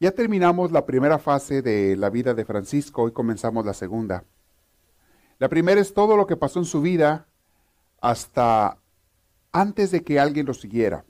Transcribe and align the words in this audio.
Ya 0.00 0.12
terminamos 0.12 0.70
la 0.70 0.86
primera 0.86 1.18
fase 1.18 1.60
de 1.60 1.96
la 1.96 2.08
vida 2.08 2.32
de 2.32 2.44
Francisco, 2.44 3.02
hoy 3.02 3.10
comenzamos 3.10 3.66
la 3.66 3.74
segunda. 3.74 4.22
La 5.40 5.48
primera 5.48 5.80
es 5.80 5.92
todo 5.92 6.16
lo 6.16 6.28
que 6.28 6.36
pasó 6.36 6.60
en 6.60 6.66
su 6.66 6.80
vida 6.80 7.26
hasta 8.00 8.78
antes 9.50 9.90
de 9.90 10.04
que 10.04 10.20
alguien 10.20 10.46
lo 10.46 10.54
siguiera. 10.54 11.04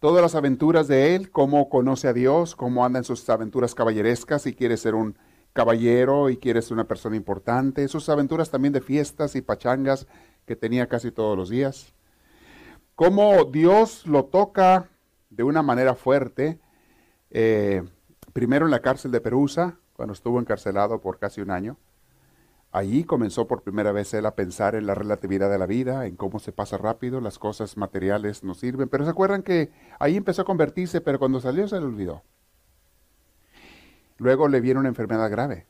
Todas 0.00 0.22
las 0.22 0.34
aventuras 0.34 0.88
de 0.88 1.14
él, 1.14 1.30
cómo 1.30 1.68
conoce 1.68 2.08
a 2.08 2.12
Dios, 2.12 2.56
cómo 2.56 2.84
anda 2.84 2.98
en 2.98 3.04
sus 3.04 3.28
aventuras 3.30 3.76
caballerescas 3.76 4.44
y 4.48 4.54
quiere 4.54 4.76
ser 4.76 4.96
un 4.96 5.16
caballero 5.52 6.30
y 6.30 6.36
quiere 6.36 6.62
ser 6.62 6.72
una 6.72 6.88
persona 6.88 7.14
importante. 7.14 7.86
Sus 7.86 8.08
aventuras 8.08 8.50
también 8.50 8.72
de 8.72 8.80
fiestas 8.80 9.36
y 9.36 9.40
pachangas 9.40 10.08
que 10.46 10.56
tenía 10.56 10.88
casi 10.88 11.12
todos 11.12 11.36
los 11.38 11.48
días. 11.48 11.94
Cómo 12.96 13.44
Dios 13.44 14.04
lo 14.04 14.24
toca 14.24 14.90
de 15.30 15.44
una 15.44 15.62
manera 15.62 15.94
fuerte. 15.94 16.58
Eh, 17.36 17.82
primero 18.32 18.64
en 18.64 18.70
la 18.70 18.80
cárcel 18.80 19.10
de 19.10 19.20
Perusa, 19.20 19.76
cuando 19.94 20.14
estuvo 20.14 20.38
encarcelado 20.38 21.00
por 21.00 21.18
casi 21.18 21.40
un 21.40 21.50
año. 21.50 21.76
Allí 22.70 23.04
comenzó 23.04 23.46
por 23.46 23.62
primera 23.62 23.92
vez 23.92 24.14
él 24.14 24.24
a 24.26 24.36
pensar 24.36 24.76
en 24.76 24.86
la 24.86 24.94
relatividad 24.94 25.50
de 25.50 25.58
la 25.58 25.66
vida, 25.66 26.06
en 26.06 26.16
cómo 26.16 26.38
se 26.38 26.52
pasa 26.52 26.78
rápido, 26.78 27.20
las 27.20 27.38
cosas 27.38 27.76
materiales 27.76 28.44
no 28.44 28.54
sirven. 28.54 28.88
Pero 28.88 29.04
se 29.04 29.10
acuerdan 29.10 29.42
que 29.42 29.72
ahí 29.98 30.16
empezó 30.16 30.42
a 30.42 30.44
convertirse, 30.44 31.00
pero 31.00 31.18
cuando 31.18 31.40
salió 31.40 31.66
se 31.66 31.78
le 31.78 31.86
olvidó. 31.86 32.22
Luego 34.18 34.48
le 34.48 34.60
viene 34.60 34.80
una 34.80 34.88
enfermedad 34.88 35.28
grave. 35.28 35.66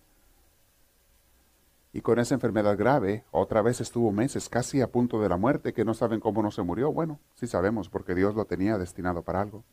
Y 1.94 2.02
con 2.02 2.18
esa 2.18 2.34
enfermedad 2.34 2.76
grave, 2.76 3.24
otra 3.30 3.62
vez 3.62 3.80
estuvo 3.80 4.12
meses 4.12 4.50
casi 4.50 4.82
a 4.82 4.90
punto 4.90 5.20
de 5.20 5.30
la 5.30 5.38
muerte, 5.38 5.72
que 5.72 5.84
no 5.84 5.94
saben 5.94 6.20
cómo 6.20 6.42
no 6.42 6.50
se 6.50 6.62
murió. 6.62 6.92
Bueno, 6.92 7.20
sí 7.34 7.46
sabemos, 7.46 7.88
porque 7.88 8.14
Dios 8.14 8.34
lo 8.34 8.44
tenía 8.44 8.76
destinado 8.76 9.22
para 9.22 9.40
algo. 9.40 9.64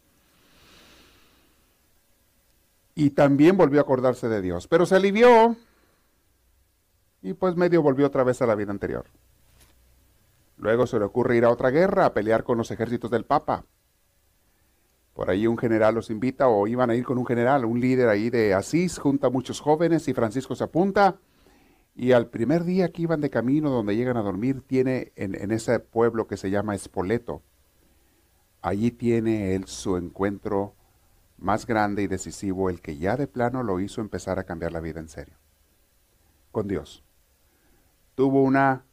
Y 2.96 3.12
también 3.12 3.58
volvió 3.58 3.80
a 3.80 3.84
acordarse 3.84 4.28
de 4.28 4.42
Dios. 4.42 4.68
Pero 4.68 4.86
se 4.86 4.96
alivió 4.96 5.56
y 7.22 7.34
pues 7.34 7.56
medio 7.56 7.82
volvió 7.82 8.08
otra 8.08 8.24
vez 8.24 8.42
a 8.42 8.48
la 8.48 8.56
vida 8.56 8.72
anterior. 8.72 9.06
Luego 10.58 10.86
se 10.88 11.00
le 11.00 11.06
ocurre 11.06 11.38
ir 11.38 11.46
a 11.46 11.50
otra 11.50 11.70
guerra, 11.70 12.06
a 12.06 12.14
pelear 12.14 12.44
con 12.44 12.58
los 12.58 12.70
ejércitos 12.72 13.10
del 13.10 13.26
Papa. 13.26 13.66
Por 15.14 15.30
ahí 15.30 15.48
un 15.48 15.58
general 15.58 15.96
los 15.96 16.10
invita 16.10 16.48
o 16.48 16.68
iban 16.68 16.90
a 16.90 16.96
ir 16.96 17.04
con 17.04 17.18
un 17.18 17.26
general, 17.26 17.66
un 17.66 17.80
líder 17.80 18.10
ahí 18.10 18.30
de 18.30 18.54
Asís, 18.54 18.98
junta 18.98 19.28
a 19.28 19.30
muchos 19.30 19.60
jóvenes 19.60 20.08
y 20.08 20.14
Francisco 20.14 20.56
se 20.56 20.64
apunta. 20.64 21.18
Y 21.96 22.14
al 22.14 22.28
primer 22.28 22.64
día 22.64 22.92
que 22.92 23.02
iban 23.02 23.22
de 23.22 23.30
camino 23.30 23.70
donde 23.70 23.96
llegan 23.96 24.18
a 24.18 24.22
dormir, 24.22 24.62
tiene 24.62 25.12
en, 25.16 25.36
en 25.36 25.52
ese 25.52 25.80
pueblo 25.80 26.28
que 26.28 26.38
se 26.38 26.50
llama 26.50 26.74
Espoleto, 26.74 27.42
allí 28.62 28.92
tiene 28.92 29.56
él 29.56 29.66
su 29.68 29.98
encuentro 29.98 30.76
más 31.42 31.66
grande 31.68 32.04
y 32.04 32.08
decisivo, 32.08 32.70
el 32.70 32.82
que 32.82 32.98
ya 32.98 33.18
de 33.18 33.28
plano 33.28 33.64
lo 33.64 33.80
hizo 33.82 34.00
empezar 34.00 34.40
a 34.40 34.46
cambiar 34.46 34.72
la 34.72 34.80
vida 34.80 35.02
en 35.02 35.10
serio, 35.10 35.36
con 36.52 36.68
Dios 36.68 37.04
tuvo 38.22 38.44
una, 38.44 38.86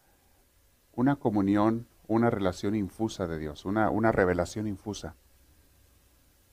una 0.95 1.17
comunión, 1.17 1.87
una 2.07 2.31
relación 2.31 2.75
infusa 2.75 3.27
de 3.27 3.39
Dios, 3.39 3.65
una, 3.65 3.91
una 3.91 4.13
revelación 4.13 4.67
infusa. 4.67 5.17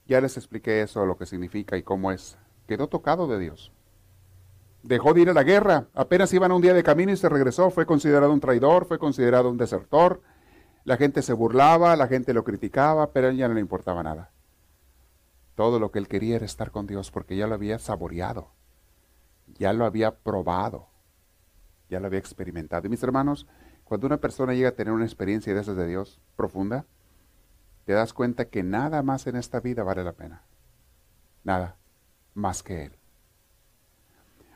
Ya 0.06 0.20
les 0.20 0.36
expliqué 0.36 0.82
eso, 0.82 1.06
lo 1.06 1.16
que 1.16 1.24
significa 1.24 1.76
y 1.76 1.82
cómo 1.82 2.12
es. 2.12 2.36
Quedó 2.68 2.88
tocado 2.88 3.26
de 3.26 3.38
Dios. 3.38 3.72
Dejó 4.82 5.14
de 5.14 5.22
ir 5.22 5.30
a 5.30 5.32
la 5.32 5.42
guerra. 5.42 5.86
Apenas 5.94 6.32
iban 6.32 6.52
un 6.52 6.60
día 6.60 6.74
de 6.74 6.82
camino 6.82 7.12
y 7.12 7.16
se 7.16 7.28
regresó. 7.28 7.70
Fue 7.70 7.86
considerado 7.86 8.32
un 8.32 8.40
traidor, 8.40 8.84
fue 8.84 8.98
considerado 8.98 9.50
un 9.50 9.56
desertor. 9.56 10.20
La 10.84 10.96
gente 10.96 11.22
se 11.22 11.32
burlaba, 11.32 11.96
la 11.96 12.06
gente 12.06 12.34
lo 12.34 12.44
criticaba, 12.44 13.10
pero 13.12 13.28
a 13.28 13.32
ya 13.32 13.48
no 13.48 13.54
le 13.54 13.60
importaba 13.60 14.02
nada. 14.02 14.30
Todo 15.56 15.80
lo 15.80 15.90
que 15.90 15.98
él 15.98 16.06
quería 16.06 16.36
era 16.36 16.44
estar 16.44 16.70
con 16.70 16.86
Dios 16.86 17.10
porque 17.10 17.36
ya 17.36 17.48
lo 17.48 17.54
había 17.54 17.80
saboreado, 17.80 18.52
ya 19.58 19.72
lo 19.72 19.84
había 19.84 20.16
probado 20.18 20.90
ya 21.88 22.00
lo 22.00 22.06
había 22.06 22.18
experimentado. 22.18 22.86
Y 22.86 22.90
mis 22.90 23.02
hermanos, 23.02 23.46
cuando 23.84 24.06
una 24.06 24.18
persona 24.18 24.54
llega 24.54 24.70
a 24.70 24.74
tener 24.74 24.92
una 24.92 25.04
experiencia 25.04 25.54
de 25.54 25.60
esas 25.60 25.76
de 25.76 25.86
Dios 25.86 26.20
profunda, 26.36 26.86
te 27.84 27.92
das 27.92 28.12
cuenta 28.12 28.46
que 28.46 28.62
nada 28.62 29.02
más 29.02 29.26
en 29.26 29.36
esta 29.36 29.60
vida 29.60 29.84
vale 29.84 30.02
la 30.02 30.12
pena. 30.12 30.42
Nada 31.44 31.76
más 32.34 32.62
que 32.62 32.86
Él. 32.86 32.92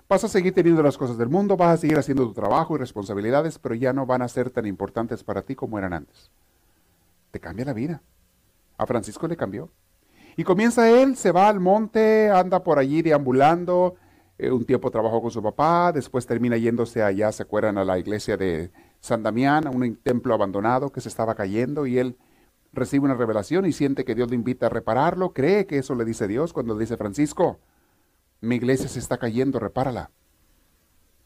Vas 0.09 0.25
a 0.25 0.29
seguir 0.29 0.53
teniendo 0.53 0.83
las 0.83 0.99
cosas 0.99 1.17
del 1.17 1.29
mundo, 1.29 1.57
vas 1.57 1.75
a 1.75 1.81
seguir 1.81 1.97
haciendo 1.97 2.27
tu 2.27 2.35
trabajo 2.35 2.75
y 2.75 2.79
responsabilidades, 2.79 3.61
pero 3.61 3.77
ya 3.77 3.93
no 3.93 4.07
van 4.07 4.23
a 4.23 4.29
ser 4.29 4.51
tan 4.51 4.67
importantes 4.67 5.23
para 5.23 5.43
ti 5.43 5.55
como 5.55 5.79
eran 5.79 5.93
antes. 5.93 6.33
Te 7.31 7.39
cambia 7.39 7.65
la 7.65 7.73
vida. 7.73 8.03
A 8.77 8.87
Francisco 8.87 9.29
le 9.29 9.37
cambió. 9.37 9.71
Y 10.41 10.45
comienza 10.45 10.89
él, 10.89 11.17
se 11.17 11.33
va 11.33 11.51
al 11.51 11.61
monte, 11.61 12.31
anda 12.31 12.65
por 12.65 12.79
allí 12.79 13.03
deambulando, 13.03 13.97
eh, 14.39 14.51
un 14.51 14.65
tiempo 14.65 14.91
trabajó 14.91 15.21
con 15.21 15.31
su 15.31 15.43
papá, 15.43 15.93
después 15.93 16.25
termina 16.25 16.57
yéndose 16.57 17.03
allá, 17.03 17.31
se 17.31 17.43
acuerdan, 17.43 17.77
a 17.77 17.85
la 17.85 17.99
iglesia 17.99 18.39
de 18.39 18.73
San 19.01 19.23
Damián, 19.23 19.67
a 19.67 19.71
un 19.71 19.97
templo 19.97 20.33
abandonado 20.33 20.93
que 20.93 21.03
se 21.03 21.11
estaba 21.11 21.35
cayendo 21.35 21.85
y 21.85 21.99
él 21.99 22.17
recibe 22.73 23.05
una 23.05 23.17
revelación 23.17 23.67
y 23.67 23.73
siente 23.73 24.07
que 24.07 24.15
Dios 24.15 24.31
le 24.31 24.35
invita 24.35 24.65
a 24.65 24.69
repararlo, 24.71 25.35
cree 25.35 25.67
que 25.67 25.77
eso 25.77 25.95
le 25.95 26.07
dice 26.07 26.27
Dios 26.27 26.55
cuando 26.55 26.73
le 26.73 26.81
dice 26.81 26.97
Francisco, 26.97 27.59
mi 28.41 28.55
iglesia 28.55 28.89
se 28.89 28.99
está 28.99 29.19
cayendo, 29.19 29.59
repárala. 29.59 30.11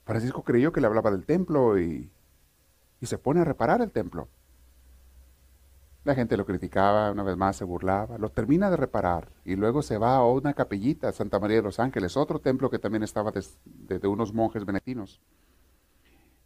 Francisco 0.07 0.43
creyó 0.43 0.73
que 0.73 0.81
le 0.81 0.89
hablaba 0.89 1.13
del 1.13 1.25
templo 1.25 1.79
y, 1.79 2.11
y 3.01 3.07
se 3.07 3.17
pone 3.17 3.43
a 3.43 3.45
reparar 3.45 3.81
el 3.81 3.93
templo. 3.93 4.27
La 6.05 6.15
gente 6.15 6.37
lo 6.37 6.45
criticaba, 6.45 7.11
una 7.13 7.23
vez 7.23 7.35
más 7.35 7.57
se 7.57 7.65
burlaba, 7.65 8.19
lo 8.19 8.29
termina 8.29 8.69
de 8.69 8.77
reparar 8.77 9.31
y 9.43 9.57
luego 9.57 9.81
se 9.81 9.97
va 9.97 10.17
a 10.17 10.27
una 10.27 10.53
capellita, 10.53 11.11
Santa 11.13 11.41
María 11.41 11.57
de 11.57 11.63
los 11.63 11.81
Ángeles, 11.81 12.19
otro 12.19 12.41
templo 12.41 12.69
que 12.69 12.79
también 12.79 13.03
estaba 13.03 13.33
de, 13.65 14.07
unos 14.07 14.35
monjes 14.35 14.67
benedictinos. 14.67 15.23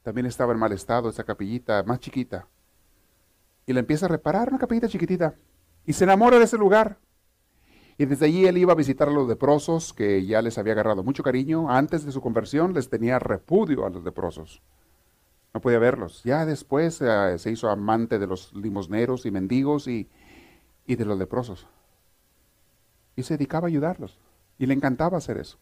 También 0.04 0.26
estaba 0.26 0.52
en 0.52 0.60
mal 0.60 0.70
estado 0.70 1.10
esa 1.10 1.24
capellita, 1.24 1.82
más 1.82 1.98
chiquita. 1.98 2.46
Y 3.66 3.72
la 3.72 3.80
empieza 3.80 4.06
a 4.06 4.08
reparar, 4.08 4.48
una 4.48 4.58
capellita 4.58 4.86
chiquitita. 4.86 5.34
Y 5.84 5.92
se 5.92 6.04
enamora 6.04 6.38
de 6.38 6.44
ese 6.44 6.56
lugar. 6.56 6.98
Y 7.98 8.06
desde 8.06 8.26
allí 8.26 8.46
él 8.46 8.58
iba 8.58 8.74
a 8.74 8.76
visitar 8.76 9.08
a 9.08 9.12
los 9.12 9.28
leprosos, 9.28 9.92
que 9.92 10.24
ya 10.24 10.40
les 10.40 10.56
había 10.56 10.74
agarrado 10.74 11.02
mucho 11.02 11.24
cariño. 11.24 11.68
Antes 11.68 12.06
de 12.06 12.12
su 12.12 12.20
conversión 12.20 12.74
les 12.74 12.88
tenía 12.88 13.18
repudio 13.18 13.84
a 13.84 13.90
los 13.90 14.04
leprosos 14.04 14.62
no 15.58 15.60
podía 15.60 15.80
verlos. 15.80 16.22
Ya 16.22 16.46
después 16.46 17.02
eh, 17.02 17.36
se 17.36 17.50
hizo 17.50 17.68
amante 17.68 18.20
de 18.20 18.28
los 18.28 18.52
limosneros 18.54 19.26
y 19.26 19.32
mendigos 19.32 19.88
y, 19.88 20.08
y 20.86 20.94
de 20.94 21.04
los 21.04 21.18
leprosos. 21.18 21.66
Y 23.16 23.24
se 23.24 23.36
dedicaba 23.36 23.66
a 23.66 23.70
ayudarlos. 23.70 24.20
Y 24.56 24.66
le 24.66 24.74
encantaba 24.74 25.18
hacer 25.18 25.36
eso. 25.36 25.58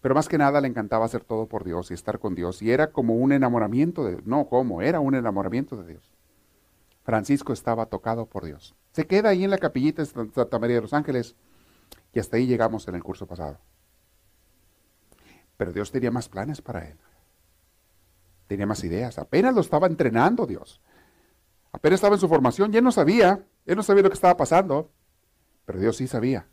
Pero 0.00 0.14
más 0.14 0.28
que 0.28 0.38
nada 0.38 0.60
le 0.60 0.68
encantaba 0.68 1.04
hacer 1.04 1.24
todo 1.24 1.46
por 1.46 1.64
Dios 1.64 1.90
y 1.90 1.94
estar 1.94 2.20
con 2.20 2.36
Dios. 2.36 2.62
Y 2.62 2.70
era 2.70 2.92
como 2.92 3.16
un 3.16 3.32
enamoramiento 3.32 4.04
de 4.04 4.22
No, 4.24 4.46
¿cómo? 4.48 4.82
Era 4.82 5.00
un 5.00 5.16
enamoramiento 5.16 5.76
de 5.76 5.88
Dios. 5.88 6.12
Francisco 7.02 7.52
estaba 7.52 7.86
tocado 7.86 8.26
por 8.26 8.44
Dios. 8.44 8.76
Se 8.92 9.08
queda 9.08 9.30
ahí 9.30 9.42
en 9.42 9.50
la 9.50 9.58
capillita 9.58 10.02
de 10.02 10.30
Santa 10.32 10.58
María 10.60 10.76
de 10.76 10.82
los 10.82 10.92
Ángeles. 10.92 11.34
Y 12.14 12.20
hasta 12.20 12.36
ahí 12.36 12.46
llegamos 12.46 12.86
en 12.86 12.94
el 12.94 13.02
curso 13.02 13.26
pasado. 13.26 13.58
Pero 15.56 15.72
Dios 15.72 15.90
tenía 15.90 16.12
más 16.12 16.28
planes 16.28 16.62
para 16.62 16.86
él 16.86 16.98
tenía 18.48 18.66
más 18.66 18.82
ideas. 18.82 19.18
Apenas 19.18 19.54
lo 19.54 19.60
estaba 19.60 19.86
entrenando 19.86 20.46
Dios. 20.46 20.80
Apenas 21.70 21.98
estaba 21.98 22.16
en 22.16 22.20
su 22.20 22.28
formación 22.28 22.74
y 22.74 22.78
él 22.78 22.84
no 22.84 22.90
sabía. 22.90 23.46
Él 23.66 23.76
no 23.76 23.82
sabía 23.82 24.02
lo 24.02 24.10
que 24.10 24.14
estaba 24.14 24.36
pasando. 24.36 24.90
Pero 25.64 25.78
Dios 25.78 25.96
sí 25.96 26.08
sabía. 26.08 26.48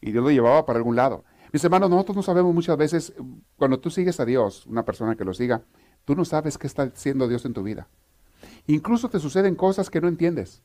Y 0.00 0.12
Dios 0.12 0.24
lo 0.24 0.30
llevaba 0.30 0.64
para 0.64 0.78
algún 0.78 0.96
lado. 0.96 1.24
Mis 1.52 1.62
hermanos, 1.64 1.90
nosotros 1.90 2.16
no 2.16 2.22
sabemos 2.22 2.54
muchas 2.54 2.76
veces, 2.76 3.12
cuando 3.56 3.78
tú 3.78 3.90
sigues 3.90 4.18
a 4.18 4.24
Dios, 4.24 4.66
una 4.66 4.84
persona 4.84 5.14
que 5.14 5.24
lo 5.24 5.34
siga, 5.34 5.62
tú 6.04 6.16
no 6.16 6.24
sabes 6.24 6.58
qué 6.58 6.66
está 6.66 6.84
haciendo 6.84 7.28
Dios 7.28 7.44
en 7.44 7.54
tu 7.54 7.62
vida. 7.62 7.88
Incluso 8.66 9.08
te 9.08 9.20
suceden 9.20 9.54
cosas 9.54 9.90
que 9.90 10.00
no 10.00 10.08
entiendes. 10.08 10.62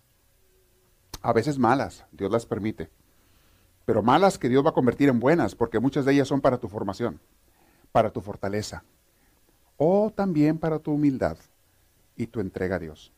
A 1.21 1.33
veces 1.33 1.59
malas, 1.59 2.05
Dios 2.11 2.31
las 2.31 2.45
permite. 2.45 2.89
Pero 3.85 4.03
malas 4.03 4.37
que 4.37 4.49
Dios 4.49 4.65
va 4.65 4.69
a 4.69 4.73
convertir 4.73 5.09
en 5.09 5.19
buenas, 5.19 5.55
porque 5.55 5.79
muchas 5.79 6.05
de 6.05 6.13
ellas 6.13 6.27
son 6.27 6.41
para 6.41 6.59
tu 6.59 6.67
formación, 6.67 7.19
para 7.91 8.11
tu 8.11 8.21
fortaleza, 8.21 8.83
o 9.79 10.11
también 10.11 10.57
para 10.57 10.77
tu 10.77 10.91
humildad 10.91 11.37
y 12.17 12.27
tu 12.27 12.41
entrega 12.41 12.75
a 12.75 12.79
Dios. 12.79 13.13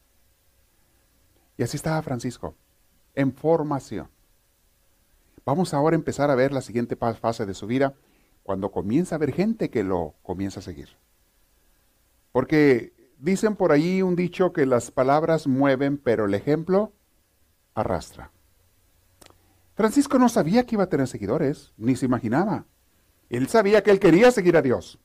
Y 1.57 1.63
así 1.63 1.75
estaba 1.75 2.01
Francisco, 2.03 2.53
en 3.15 3.33
formación. 3.33 4.07
Vamos 5.43 5.73
ahora 5.73 5.95
a 5.95 5.99
empezar 5.99 6.29
a 6.29 6.35
ver 6.35 6.53
la 6.53 6.61
siguiente 6.61 6.95
fase 6.95 7.47
de 7.47 7.55
su 7.55 7.65
vida, 7.65 7.95
cuando 8.43 8.71
comienza 8.71 9.15
a 9.15 9.17
haber 9.17 9.33
gente 9.33 9.71
que 9.71 9.83
lo 9.83 10.13
comienza 10.21 10.59
a 10.59 10.63
seguir. 10.63 10.89
Porque 12.31 12.93
dicen 13.17 13.55
por 13.55 13.71
ahí 13.71 14.03
un 14.03 14.15
dicho 14.15 14.53
que 14.53 14.67
las 14.67 14.91
palabras 14.91 15.47
mueven, 15.47 15.97
pero 15.97 16.25
el 16.25 16.33
ejemplo 16.35 16.93
arrastra. 17.73 18.31
Francisco 19.73 20.19
no 20.19 20.29
sabía 20.29 20.65
que 20.65 20.75
iba 20.75 20.83
a 20.83 20.89
tener 20.89 21.07
seguidores, 21.07 21.73
ni 21.75 21.95
se 21.95 22.05
imaginaba. 22.05 22.65
Él 23.29 23.47
sabía 23.47 23.81
que 23.81 23.89
él 23.89 23.99
quería 23.99 24.29
seguir 24.29 24.57
a 24.57 24.61
Dios. 24.61 24.99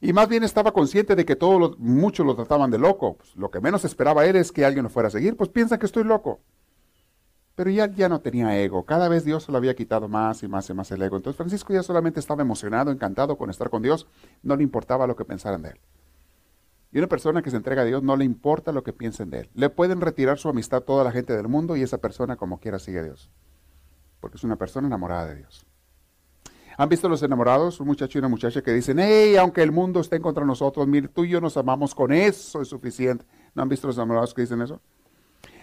Y 0.00 0.12
más 0.12 0.28
bien 0.28 0.44
estaba 0.44 0.72
consciente 0.72 1.16
de 1.16 1.24
que 1.24 1.36
todos 1.36 1.78
muchos 1.78 2.24
lo 2.24 2.36
trataban 2.36 2.70
de 2.70 2.78
loco. 2.78 3.16
Pues, 3.16 3.34
lo 3.36 3.50
que 3.50 3.60
menos 3.60 3.84
esperaba 3.84 4.24
él 4.26 4.36
es 4.36 4.52
que 4.52 4.64
alguien 4.64 4.84
lo 4.84 4.90
fuera 4.90 5.08
a 5.08 5.10
seguir, 5.10 5.36
pues 5.36 5.50
piensa 5.50 5.78
que 5.78 5.86
estoy 5.86 6.04
loco. 6.04 6.40
Pero 7.56 7.70
ya, 7.70 7.86
ya 7.92 8.08
no 8.08 8.20
tenía 8.20 8.56
ego. 8.56 8.84
Cada 8.84 9.08
vez 9.08 9.24
Dios 9.24 9.42
se 9.42 9.50
lo 9.50 9.58
había 9.58 9.74
quitado 9.74 10.08
más 10.08 10.44
y 10.44 10.48
más 10.48 10.70
y 10.70 10.74
más 10.74 10.92
el 10.92 11.02
ego. 11.02 11.16
Entonces 11.16 11.36
Francisco 11.36 11.72
ya 11.72 11.82
solamente 11.82 12.20
estaba 12.20 12.42
emocionado, 12.42 12.92
encantado 12.92 13.36
con 13.36 13.50
estar 13.50 13.68
con 13.68 13.82
Dios. 13.82 14.06
No 14.44 14.54
le 14.54 14.62
importaba 14.62 15.08
lo 15.08 15.16
que 15.16 15.24
pensaran 15.24 15.62
de 15.62 15.70
él. 15.70 15.80
Y 16.92 16.98
una 16.98 17.08
persona 17.08 17.42
que 17.42 17.50
se 17.50 17.56
entrega 17.56 17.82
a 17.82 17.84
Dios 17.84 18.02
no 18.02 18.16
le 18.16 18.24
importa 18.24 18.70
lo 18.70 18.84
que 18.84 18.92
piensen 18.92 19.30
de 19.30 19.40
él. 19.40 19.50
Le 19.54 19.68
pueden 19.70 20.00
retirar 20.00 20.38
su 20.38 20.48
amistad 20.48 20.82
toda 20.82 21.02
la 21.02 21.10
gente 21.10 21.36
del 21.36 21.48
mundo 21.48 21.76
y 21.76 21.82
esa 21.82 21.98
persona 21.98 22.36
como 22.36 22.60
quiera 22.60 22.78
sigue 22.78 23.00
a 23.00 23.02
Dios. 23.02 23.30
Porque 24.20 24.36
es 24.36 24.44
una 24.44 24.56
persona 24.56 24.86
enamorada 24.86 25.26
de 25.26 25.36
Dios. 25.36 25.66
¿Han 26.80 26.88
visto 26.88 27.08
los 27.08 27.20
enamorados? 27.24 27.80
Un 27.80 27.88
muchacho 27.88 28.18
y 28.18 28.20
una 28.20 28.28
muchacha 28.28 28.62
que 28.62 28.72
dicen, 28.72 29.00
hey, 29.00 29.34
aunque 29.34 29.64
el 29.64 29.72
mundo 29.72 29.98
esté 29.98 30.20
contra 30.20 30.44
nosotros, 30.44 30.86
mire, 30.86 31.08
tú 31.08 31.24
y 31.24 31.30
yo 31.30 31.40
nos 31.40 31.56
amamos, 31.56 31.92
con 31.92 32.12
eso 32.12 32.62
es 32.62 32.68
suficiente. 32.68 33.26
¿No 33.52 33.62
han 33.62 33.68
visto 33.68 33.88
los 33.88 33.96
enamorados 33.96 34.32
que 34.32 34.42
dicen 34.42 34.62
eso? 34.62 34.80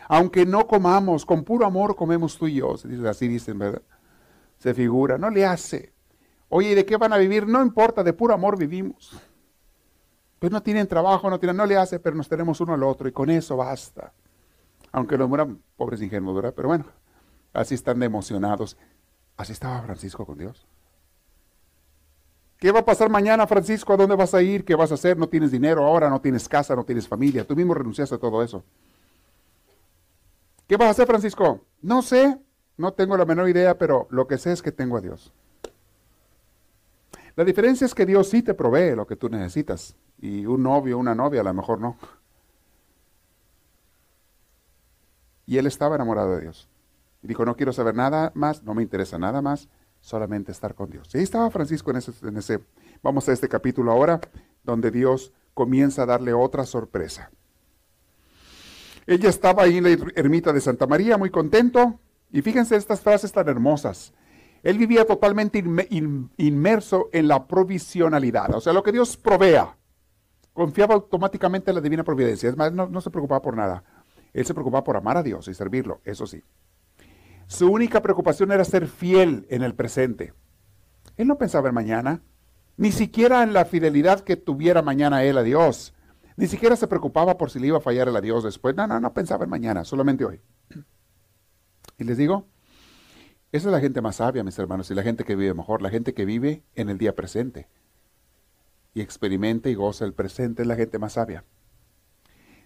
Aunque 0.09 0.45
no 0.45 0.67
comamos, 0.67 1.25
con 1.25 1.45
puro 1.45 1.65
amor 1.65 1.95
comemos 1.95 2.37
tú 2.37 2.47
y 2.47 2.55
yo. 2.55 2.75
Así 3.07 3.29
dicen, 3.29 3.57
¿verdad? 3.57 3.81
Se 4.57 4.73
figura, 4.73 5.17
no 5.17 5.29
le 5.29 5.45
hace. 5.45 5.93
Oye, 6.49 6.71
¿y 6.71 6.75
de 6.75 6.85
qué 6.85 6.97
van 6.97 7.13
a 7.13 7.17
vivir? 7.17 7.47
No 7.47 7.61
importa, 7.61 8.03
de 8.03 8.11
puro 8.11 8.33
amor 8.33 8.57
vivimos. 8.57 9.17
Pues 10.37 10.51
no 10.51 10.61
tienen 10.61 10.85
trabajo, 10.85 11.29
no 11.29 11.39
tienen, 11.39 11.55
no 11.55 11.65
le 11.65 11.77
hace, 11.77 11.97
pero 11.97 12.17
nos 12.17 12.27
tenemos 12.27 12.59
uno 12.59 12.73
al 12.73 12.83
otro 12.83 13.07
y 13.07 13.13
con 13.13 13.29
eso 13.29 13.55
basta. 13.55 14.11
Aunque 14.91 15.17
los 15.17 15.29
mueran 15.29 15.61
pobres 15.77 16.01
ingenuos, 16.01 16.35
¿verdad? 16.35 16.53
Pero 16.53 16.67
bueno, 16.67 16.85
así 17.53 17.73
están 17.73 18.03
emocionados. 18.03 18.75
Así 19.37 19.53
estaba 19.53 19.81
Francisco 19.81 20.25
con 20.25 20.37
Dios. 20.37 20.67
¿Qué 22.59 22.71
va 22.71 22.79
a 22.79 22.85
pasar 22.85 23.09
mañana, 23.09 23.45
Francisco? 23.47 23.93
¿A 23.93 23.97
dónde 23.97 24.15
vas 24.15 24.33
a 24.33 24.41
ir? 24.41 24.63
¿Qué 24.63 24.75
vas 24.75 24.91
a 24.91 24.95
hacer? 24.95 25.17
No 25.17 25.27
tienes 25.27 25.51
dinero 25.51 25.85
ahora, 25.85 26.09
no 26.09 26.21
tienes 26.21 26.47
casa, 26.47 26.75
no 26.75 26.83
tienes 26.83 27.07
familia. 27.07 27.45
Tú 27.45 27.55
mismo 27.55 27.73
renunciaste 27.73 28.15
a 28.15 28.17
todo 28.17 28.41
eso. 28.41 28.63
¿Qué 30.67 30.77
vas 30.77 30.87
a 30.87 30.91
hacer, 30.91 31.05
Francisco? 31.05 31.61
No 31.81 32.01
sé, 32.01 32.39
no 32.77 32.93
tengo 32.93 33.17
la 33.17 33.25
menor 33.25 33.49
idea, 33.49 33.77
pero 33.77 34.07
lo 34.09 34.27
que 34.27 34.37
sé 34.37 34.51
es 34.51 34.61
que 34.61 34.71
tengo 34.71 34.97
a 34.97 35.01
Dios. 35.01 35.31
La 37.35 37.43
diferencia 37.43 37.85
es 37.85 37.93
que 37.93 38.05
Dios 38.05 38.29
sí 38.29 38.41
te 38.41 38.53
provee 38.53 38.95
lo 38.95 39.05
que 39.05 39.17
tú 39.17 39.29
necesitas 39.29 39.95
y 40.19 40.45
un 40.45 40.63
novio, 40.63 40.97
una 40.97 41.13
novia 41.13 41.41
a 41.41 41.43
lo 41.43 41.53
mejor 41.53 41.79
no. 41.79 41.97
Y 45.45 45.57
él 45.57 45.67
estaba 45.67 45.95
enamorado 45.95 46.31
de 46.35 46.41
Dios. 46.41 46.69
Y 47.21 47.27
dijo, 47.27 47.45
no 47.45 47.55
quiero 47.55 47.73
saber 47.73 47.93
nada 47.93 48.31
más, 48.35 48.63
no 48.63 48.73
me 48.73 48.81
interesa 48.81 49.19
nada 49.19 49.41
más, 49.41 49.67
solamente 50.05 50.51
estar 50.51 50.75
con 50.75 50.91
Dios. 50.91 51.09
Y 51.13 51.17
ahí 51.17 51.23
estaba 51.23 51.49
Francisco 51.49 51.89
en 51.89 52.37
ese, 52.37 52.59
vamos 53.01 53.27
a 53.27 53.33
este 53.33 53.49
capítulo 53.49 53.91
ahora, 53.91 54.21
donde 54.63 54.91
Dios 54.91 55.33
comienza 55.55 56.03
a 56.03 56.05
darle 56.05 56.31
otra 56.31 56.63
sorpresa. 56.63 57.31
Ella 59.07 59.29
estaba 59.29 59.63
ahí 59.63 59.77
en 59.77 59.83
la 59.83 59.89
ermita 60.15 60.53
de 60.53 60.61
Santa 60.61 60.85
María, 60.85 61.17
muy 61.17 61.31
contento. 61.31 61.99
Y 62.31 62.43
fíjense 62.43 62.75
estas 62.75 63.01
frases 63.01 63.31
tan 63.31 63.49
hermosas. 63.49 64.13
Él 64.61 64.77
vivía 64.77 65.05
totalmente 65.05 65.63
inmerso 66.37 67.09
en 67.11 67.27
la 67.27 67.47
provisionalidad, 67.47 68.53
o 68.53 68.61
sea, 68.61 68.73
lo 68.73 68.83
que 68.83 68.91
Dios 68.91 69.17
provea. 69.17 69.75
Confiaba 70.53 70.93
automáticamente 70.93 71.71
en 71.71 71.75
la 71.75 71.81
divina 71.81 72.03
providencia. 72.03 72.47
Es 72.47 72.55
más, 72.55 72.71
no, 72.71 72.87
no 72.87 73.01
se 73.01 73.09
preocupaba 73.09 73.41
por 73.41 73.57
nada. 73.57 73.83
Él 74.33 74.45
se 74.45 74.53
preocupaba 74.53 74.83
por 74.83 74.97
amar 74.97 75.17
a 75.17 75.23
Dios 75.23 75.47
y 75.47 75.53
servirlo, 75.55 75.99
eso 76.05 76.27
sí. 76.27 76.43
Su 77.47 77.71
única 77.71 78.01
preocupación 78.01 78.51
era 78.51 78.65
ser 78.65 78.87
fiel 78.87 79.45
en 79.49 79.63
el 79.63 79.75
presente. 79.75 80.33
Él 81.17 81.27
no 81.27 81.37
pensaba 81.37 81.69
en 81.69 81.75
mañana, 81.75 82.21
ni 82.77 82.91
siquiera 82.91 83.43
en 83.43 83.53
la 83.53 83.65
fidelidad 83.65 84.21
que 84.21 84.35
tuviera 84.35 84.81
mañana 84.81 85.23
él 85.23 85.37
a 85.37 85.43
Dios. 85.43 85.93
Ni 86.37 86.47
siquiera 86.47 86.75
se 86.75 86.87
preocupaba 86.87 87.37
por 87.37 87.49
si 87.49 87.59
le 87.59 87.67
iba 87.67 87.77
a 87.77 87.81
fallar 87.81 88.09
el 88.09 88.15
a 88.15 88.21
Dios 88.21 88.43
después. 88.43 88.75
No, 88.75 88.87
no, 88.87 88.99
no 88.99 89.13
pensaba 89.13 89.45
en 89.45 89.49
mañana, 89.49 89.85
solamente 89.85 90.25
hoy. 90.25 90.41
Y 91.97 92.03
les 92.03 92.17
digo, 92.17 92.47
esa 93.51 93.69
es 93.69 93.71
la 93.71 93.79
gente 93.79 94.01
más 94.01 94.17
sabia, 94.17 94.43
mis 94.43 94.59
hermanos, 94.59 94.91
y 94.91 94.95
la 94.95 95.03
gente 95.03 95.23
que 95.23 95.35
vive 95.35 95.53
mejor, 95.53 95.81
la 95.81 95.89
gente 95.89 96.13
que 96.13 96.25
vive 96.25 96.63
en 96.75 96.89
el 96.89 96.97
día 96.97 97.15
presente. 97.15 97.69
Y 98.93 99.01
experimenta 99.01 99.69
y 99.69 99.75
goza 99.75 100.03
el 100.03 100.13
presente 100.13 100.63
es 100.63 100.67
la 100.67 100.75
gente 100.75 100.99
más 100.99 101.13
sabia. 101.13 101.45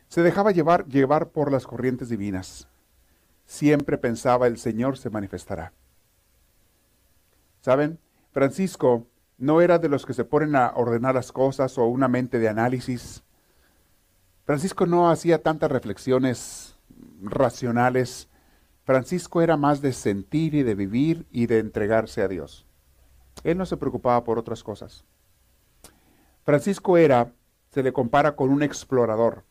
Se 0.07 0.23
dejaba 0.23 0.51
llevar, 0.51 0.87
llevar 0.87 1.29
por 1.29 1.51
las 1.51 1.67
corrientes 1.67 2.09
divinas. 2.09 2.67
Siempre 3.49 3.97
pensaba 3.97 4.47
el 4.47 4.57
Señor 4.57 4.97
se 4.97 5.09
manifestará. 5.09 5.73
¿Saben? 7.61 7.99
Francisco 8.31 9.07
no 9.37 9.61
era 9.61 9.79
de 9.79 9.89
los 9.89 10.05
que 10.05 10.13
se 10.13 10.23
ponen 10.23 10.55
a 10.55 10.73
ordenar 10.75 11.15
las 11.15 11.31
cosas 11.31 11.77
o 11.77 11.85
una 11.85 12.07
mente 12.07 12.37
de 12.39 12.47
análisis 12.47 13.23
Francisco 14.49 14.87
no 14.87 15.11
hacía 15.11 15.43
tantas 15.43 15.71
reflexiones 15.71 16.75
racionales. 17.21 18.29
Francisco 18.83 19.43
era 19.43 19.57
más 19.57 19.79
de 19.79 19.93
sentir 19.93 20.55
y 20.55 20.63
de 20.63 20.73
vivir 20.73 21.27
y 21.31 21.45
de 21.45 21.59
entregarse 21.59 22.23
a 22.23 22.27
Dios. 22.27 22.65
Él 23.43 23.59
no 23.59 23.67
se 23.67 23.77
preocupaba 23.77 24.23
por 24.23 24.39
otras 24.39 24.63
cosas. 24.63 25.05
Francisco 26.45 26.97
era, 26.97 27.31
se 27.69 27.83
le 27.83 27.93
compara 27.93 28.35
con 28.35 28.49
un 28.49 28.63
explorador. 28.63 29.43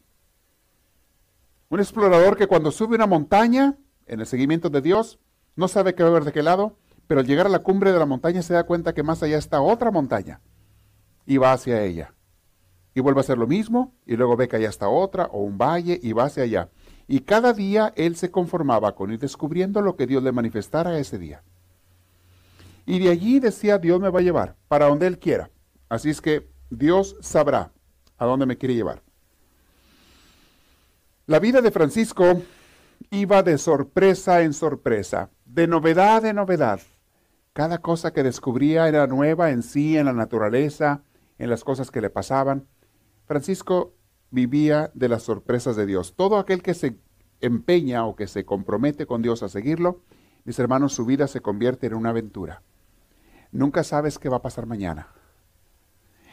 Un 1.69 1.79
explorador 1.79 2.37
que 2.37 2.49
cuando 2.49 2.73
sube 2.73 2.97
una 2.97 3.07
montaña, 3.07 3.77
en 4.09 4.21
el 4.21 4.27
seguimiento 4.27 4.71
de 4.71 4.81
Dios, 4.81 5.19
no 5.57 5.69
sabe 5.69 5.95
qué 5.95 6.03
va 6.03 6.11
a 6.11 6.13
ver 6.13 6.25
de 6.25 6.33
qué 6.33 6.43
lado, 6.43 6.77
pero 7.07 7.21
al 7.21 7.27
llegar 7.27 7.47
a 7.47 7.51
la 7.51 7.61
cumbre 7.61 7.93
de 7.93 7.99
la 7.99 8.07
montaña 8.07 8.43
se 8.43 8.55
da 8.55 8.65
cuenta 8.65 8.95
que 8.95 9.03
más 9.03 9.23
allá 9.23 9.39
está 9.39 9.61
otra 9.61 9.91
montaña 9.91 10.41
y 11.27 11.37
va 11.39 11.53
hacia 11.53 11.83
ella 11.83 12.15
y 12.99 13.01
vuelve 13.01 13.21
a 13.21 13.23
hacer 13.23 13.39
lo 13.39 13.47
mismo, 13.47 13.95
y 14.07 14.17
luego 14.17 14.37
ve 14.37 14.49
que 14.49 14.57
allá 14.57 14.69
está 14.69 14.89
otra, 14.89 15.27
o 15.27 15.43
un 15.43 15.57
valle, 15.57 16.01
y 16.03 16.13
va 16.13 16.25
hacia 16.25 16.43
allá. 16.43 16.69
Y 17.07 17.21
cada 17.21 17.53
día 17.53 17.93
él 17.95 18.17
se 18.17 18.33
conformaba 18.33 18.97
con 18.97 19.13
ir 19.13 19.21
descubriendo 19.21 19.81
lo 19.83 19.95
que 19.95 20.09
Dios 20.09 20.21
le 20.21 20.33
manifestara 20.33 20.99
ese 20.99 21.17
día. 21.17 21.45
Y 22.87 22.99
de 22.99 23.11
allí 23.11 23.39
decía, 23.39 23.79
Dios 23.79 24.01
me 24.01 24.11
va 24.11 24.19
a 24.19 24.23
llevar, 24.23 24.57
para 24.67 24.87
donde 24.87 25.07
Él 25.07 25.21
quiera. 25.21 25.51
Así 25.89 26.11
es 26.11 26.21
que 26.21 26.49
Dios 26.71 27.17
sabrá 27.21 27.73
a 28.17 28.27
dónde 28.27 28.47
me 28.47 28.59
quiere 28.59 28.75
llevar. 28.75 29.05
La 31.27 31.39
vida 31.39 31.61
de 31.61 31.71
Francisco 31.71 32.43
iba 33.11 33.43
de 33.43 33.59
sorpresa 33.59 34.43
en 34.43 34.53
sorpresa, 34.53 35.31
de 35.45 35.67
novedad 35.67 36.25
en 36.25 36.37
novedad. 36.37 36.81
Cada 37.53 37.79
cosa 37.79 38.13
que 38.13 38.23
descubría 38.23 38.89
era 38.89 39.07
nueva 39.07 39.51
en 39.51 39.63
sí, 39.63 39.97
en 39.97 40.07
la 40.07 40.13
naturaleza, 40.13 41.03
en 41.39 41.51
las 41.51 41.65
cosas 41.65 41.91
que 41.91 42.01
le 42.01 42.11
pasaban. 42.11 42.67
Francisco 43.27 43.95
vivía 44.31 44.91
de 44.95 45.09
las 45.09 45.23
sorpresas 45.23 45.77
de 45.77 45.87
Dios. 45.87 46.15
Todo 46.15 46.39
aquel 46.39 46.63
que 46.63 46.75
se 46.75 46.99
empeña 47.41 48.05
o 48.07 48.17
que 48.17 48.27
se 48.27 48.45
compromete 48.45 49.07
con 49.07 49.23
Dios 49.23 49.43
a 49.43 49.49
seguirlo, 49.49 50.03
mis 50.45 50.59
hermanos, 50.59 50.93
su 50.93 51.05
vida 51.05 51.27
se 51.27 51.41
convierte 51.41 51.87
en 51.87 51.95
una 51.95 52.11
aventura. 52.11 52.63
Nunca 53.51 53.83
sabes 53.85 54.19
qué 54.19 54.29
va 54.29 54.39
a 54.39 54.43
pasar 54.43 54.67
mañana. 54.67 55.09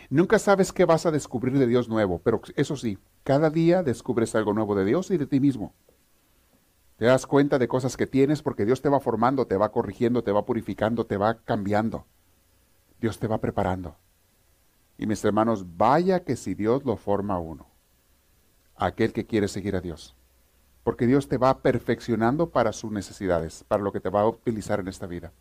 Nunca 0.09 0.37
sabes 0.37 0.71
qué 0.71 0.85
vas 0.85 1.05
a 1.05 1.11
descubrir 1.11 1.57
de 1.57 1.67
Dios 1.67 1.89
nuevo, 1.89 2.21
pero 2.23 2.41
eso 2.55 2.75
sí, 2.75 2.99
cada 3.23 3.49
día 3.49 3.81
descubres 3.81 4.35
algo 4.35 4.53
nuevo 4.53 4.75
de 4.75 4.85
Dios 4.85 5.09
y 5.11 5.17
de 5.17 5.25
ti 5.25 5.39
mismo. 5.39 5.73
Te 6.97 7.05
das 7.05 7.27
cuenta 7.27 7.59
de 7.59 7.67
cosas 7.67 7.97
que 7.97 8.07
tienes 8.07 8.41
porque 8.41 8.65
Dios 8.65 8.81
te 8.81 8.89
va 8.89 8.99
formando, 8.99 9.47
te 9.47 9.57
va 9.57 9.71
corrigiendo, 9.71 10.23
te 10.23 10.31
va 10.31 10.45
purificando, 10.45 11.05
te 11.05 11.17
va 11.17 11.35
cambiando. 11.43 12.05
Dios 13.01 13.19
te 13.19 13.27
va 13.27 13.39
preparando. 13.39 13.97
Y 14.97 15.05
mis 15.05 15.23
hermanos, 15.25 15.65
vaya 15.75 16.23
que 16.23 16.37
si 16.37 16.55
Dios 16.55 16.85
lo 16.85 16.95
forma 16.95 17.35
a 17.35 17.39
uno, 17.39 17.67
aquel 18.77 19.11
que 19.11 19.25
quiere 19.25 19.49
seguir 19.49 19.75
a 19.75 19.81
Dios. 19.81 20.15
Porque 20.83 21.05
Dios 21.05 21.27
te 21.27 21.37
va 21.37 21.59
perfeccionando 21.59 22.49
para 22.49 22.71
sus 22.71 22.91
necesidades, 22.91 23.65
para 23.67 23.83
lo 23.83 23.91
que 23.91 23.99
te 23.99 24.09
va 24.09 24.21
a 24.21 24.27
utilizar 24.27 24.79
en 24.79 24.87
esta 24.87 25.07
vida. 25.07 25.33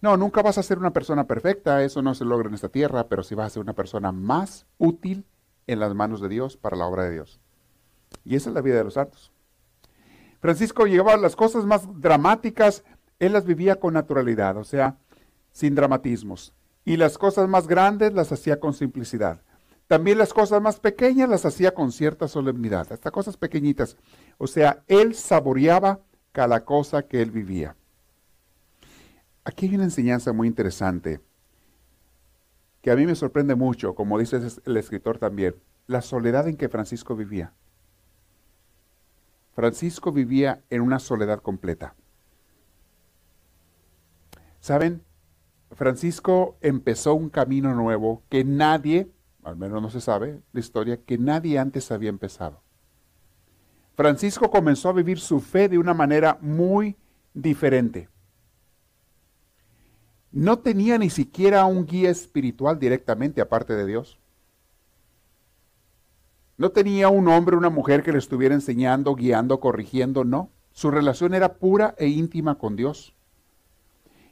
No, 0.00 0.16
nunca 0.16 0.42
vas 0.42 0.58
a 0.58 0.62
ser 0.62 0.78
una 0.78 0.92
persona 0.92 1.26
perfecta, 1.26 1.84
eso 1.84 2.00
no 2.02 2.14
se 2.14 2.24
logra 2.24 2.48
en 2.48 2.54
esta 2.54 2.70
tierra, 2.70 3.06
pero 3.06 3.22
sí 3.22 3.34
vas 3.34 3.48
a 3.48 3.50
ser 3.50 3.62
una 3.62 3.74
persona 3.74 4.12
más 4.12 4.66
útil 4.78 5.26
en 5.66 5.78
las 5.78 5.94
manos 5.94 6.20
de 6.20 6.30
Dios 6.30 6.56
para 6.56 6.76
la 6.76 6.86
obra 6.86 7.04
de 7.04 7.12
Dios. 7.12 7.38
Y 8.24 8.34
esa 8.34 8.48
es 8.48 8.54
la 8.54 8.62
vida 8.62 8.76
de 8.76 8.84
los 8.84 8.94
santos. 8.94 9.30
Francisco 10.40 10.86
llevaba 10.86 11.16
las 11.16 11.36
cosas 11.36 11.64
más 11.64 11.82
dramáticas, 12.00 12.84
él 13.18 13.32
las 13.32 13.44
vivía 13.44 13.76
con 13.76 13.94
naturalidad, 13.94 14.56
o 14.56 14.64
sea, 14.64 14.96
sin 15.52 15.74
dramatismos 15.74 16.54
y 16.84 16.96
las 16.96 17.18
cosas 17.18 17.48
más 17.48 17.66
grandes 17.66 18.12
las 18.12 18.32
hacía 18.32 18.58
con 18.58 18.74
simplicidad. 18.74 19.42
También 19.86 20.18
las 20.18 20.32
cosas 20.32 20.62
más 20.62 20.78
pequeñas 20.78 21.28
las 21.28 21.44
hacía 21.44 21.74
con 21.74 21.92
cierta 21.92 22.28
solemnidad, 22.28 22.92
hasta 22.92 23.10
cosas 23.10 23.36
pequeñitas. 23.36 23.96
O 24.38 24.46
sea, 24.46 24.82
él 24.86 25.14
saboreaba 25.14 26.00
cada 26.32 26.64
cosa 26.64 27.02
que 27.02 27.20
él 27.20 27.30
vivía. 27.30 27.76
Aquí 29.44 29.66
hay 29.66 29.74
una 29.74 29.84
enseñanza 29.84 30.32
muy 30.32 30.46
interesante 30.46 31.20
que 32.82 32.90
a 32.90 32.96
mí 32.96 33.04
me 33.04 33.14
sorprende 33.14 33.54
mucho, 33.56 33.94
como 33.94 34.18
dice 34.18 34.40
el 34.64 34.76
escritor 34.76 35.18
también, 35.18 35.56
la 35.86 36.02
soledad 36.02 36.48
en 36.48 36.56
que 36.56 36.68
Francisco 36.68 37.16
vivía. 37.16 37.52
Francisco 39.52 40.12
vivía 40.12 40.62
en 40.70 40.80
una 40.80 40.98
soledad 40.98 41.40
completa. 41.40 41.94
¿Saben? 44.60 45.02
Francisco 45.72 46.56
empezó 46.60 47.14
un 47.14 47.30
camino 47.30 47.74
nuevo 47.74 48.22
que 48.28 48.44
nadie, 48.44 49.10
al 49.42 49.56
menos 49.56 49.80
no 49.80 49.90
se 49.90 50.00
sabe 50.00 50.40
la 50.52 50.60
historia, 50.60 50.98
que 50.98 51.18
nadie 51.18 51.58
antes 51.58 51.90
había 51.90 52.10
empezado. 52.10 52.62
Francisco 53.96 54.50
comenzó 54.50 54.88
a 54.88 54.94
vivir 54.94 55.20
su 55.20 55.40
fe 55.40 55.68
de 55.68 55.78
una 55.78 55.94
manera 55.94 56.38
muy 56.40 56.96
diferente. 57.34 58.08
No 60.32 60.60
tenía 60.60 60.96
ni 60.96 61.10
siquiera 61.10 61.64
un 61.64 61.86
guía 61.86 62.10
espiritual 62.10 62.78
directamente 62.78 63.40
aparte 63.40 63.74
de 63.74 63.86
Dios. 63.86 64.19
No 66.60 66.72
tenía 66.72 67.08
un 67.08 67.26
hombre 67.28 67.56
una 67.56 67.70
mujer 67.70 68.02
que 68.02 68.12
le 68.12 68.18
estuviera 68.18 68.54
enseñando, 68.54 69.14
guiando, 69.14 69.60
corrigiendo, 69.60 70.24
no. 70.24 70.50
Su 70.72 70.90
relación 70.90 71.32
era 71.32 71.54
pura 71.54 71.94
e 71.96 72.08
íntima 72.08 72.56
con 72.56 72.76
Dios. 72.76 73.14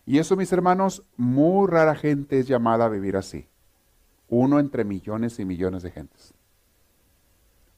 Y 0.04 0.18
eso, 0.18 0.36
mis 0.36 0.52
hermanos, 0.52 1.04
muy 1.16 1.66
rara 1.68 1.94
gente 1.94 2.38
es 2.38 2.46
llamada 2.46 2.84
a 2.84 2.90
vivir 2.90 3.16
así. 3.16 3.46
Uno 4.28 4.60
entre 4.60 4.84
millones 4.84 5.38
y 5.38 5.46
millones 5.46 5.82
de 5.82 5.90
gentes. 5.90 6.34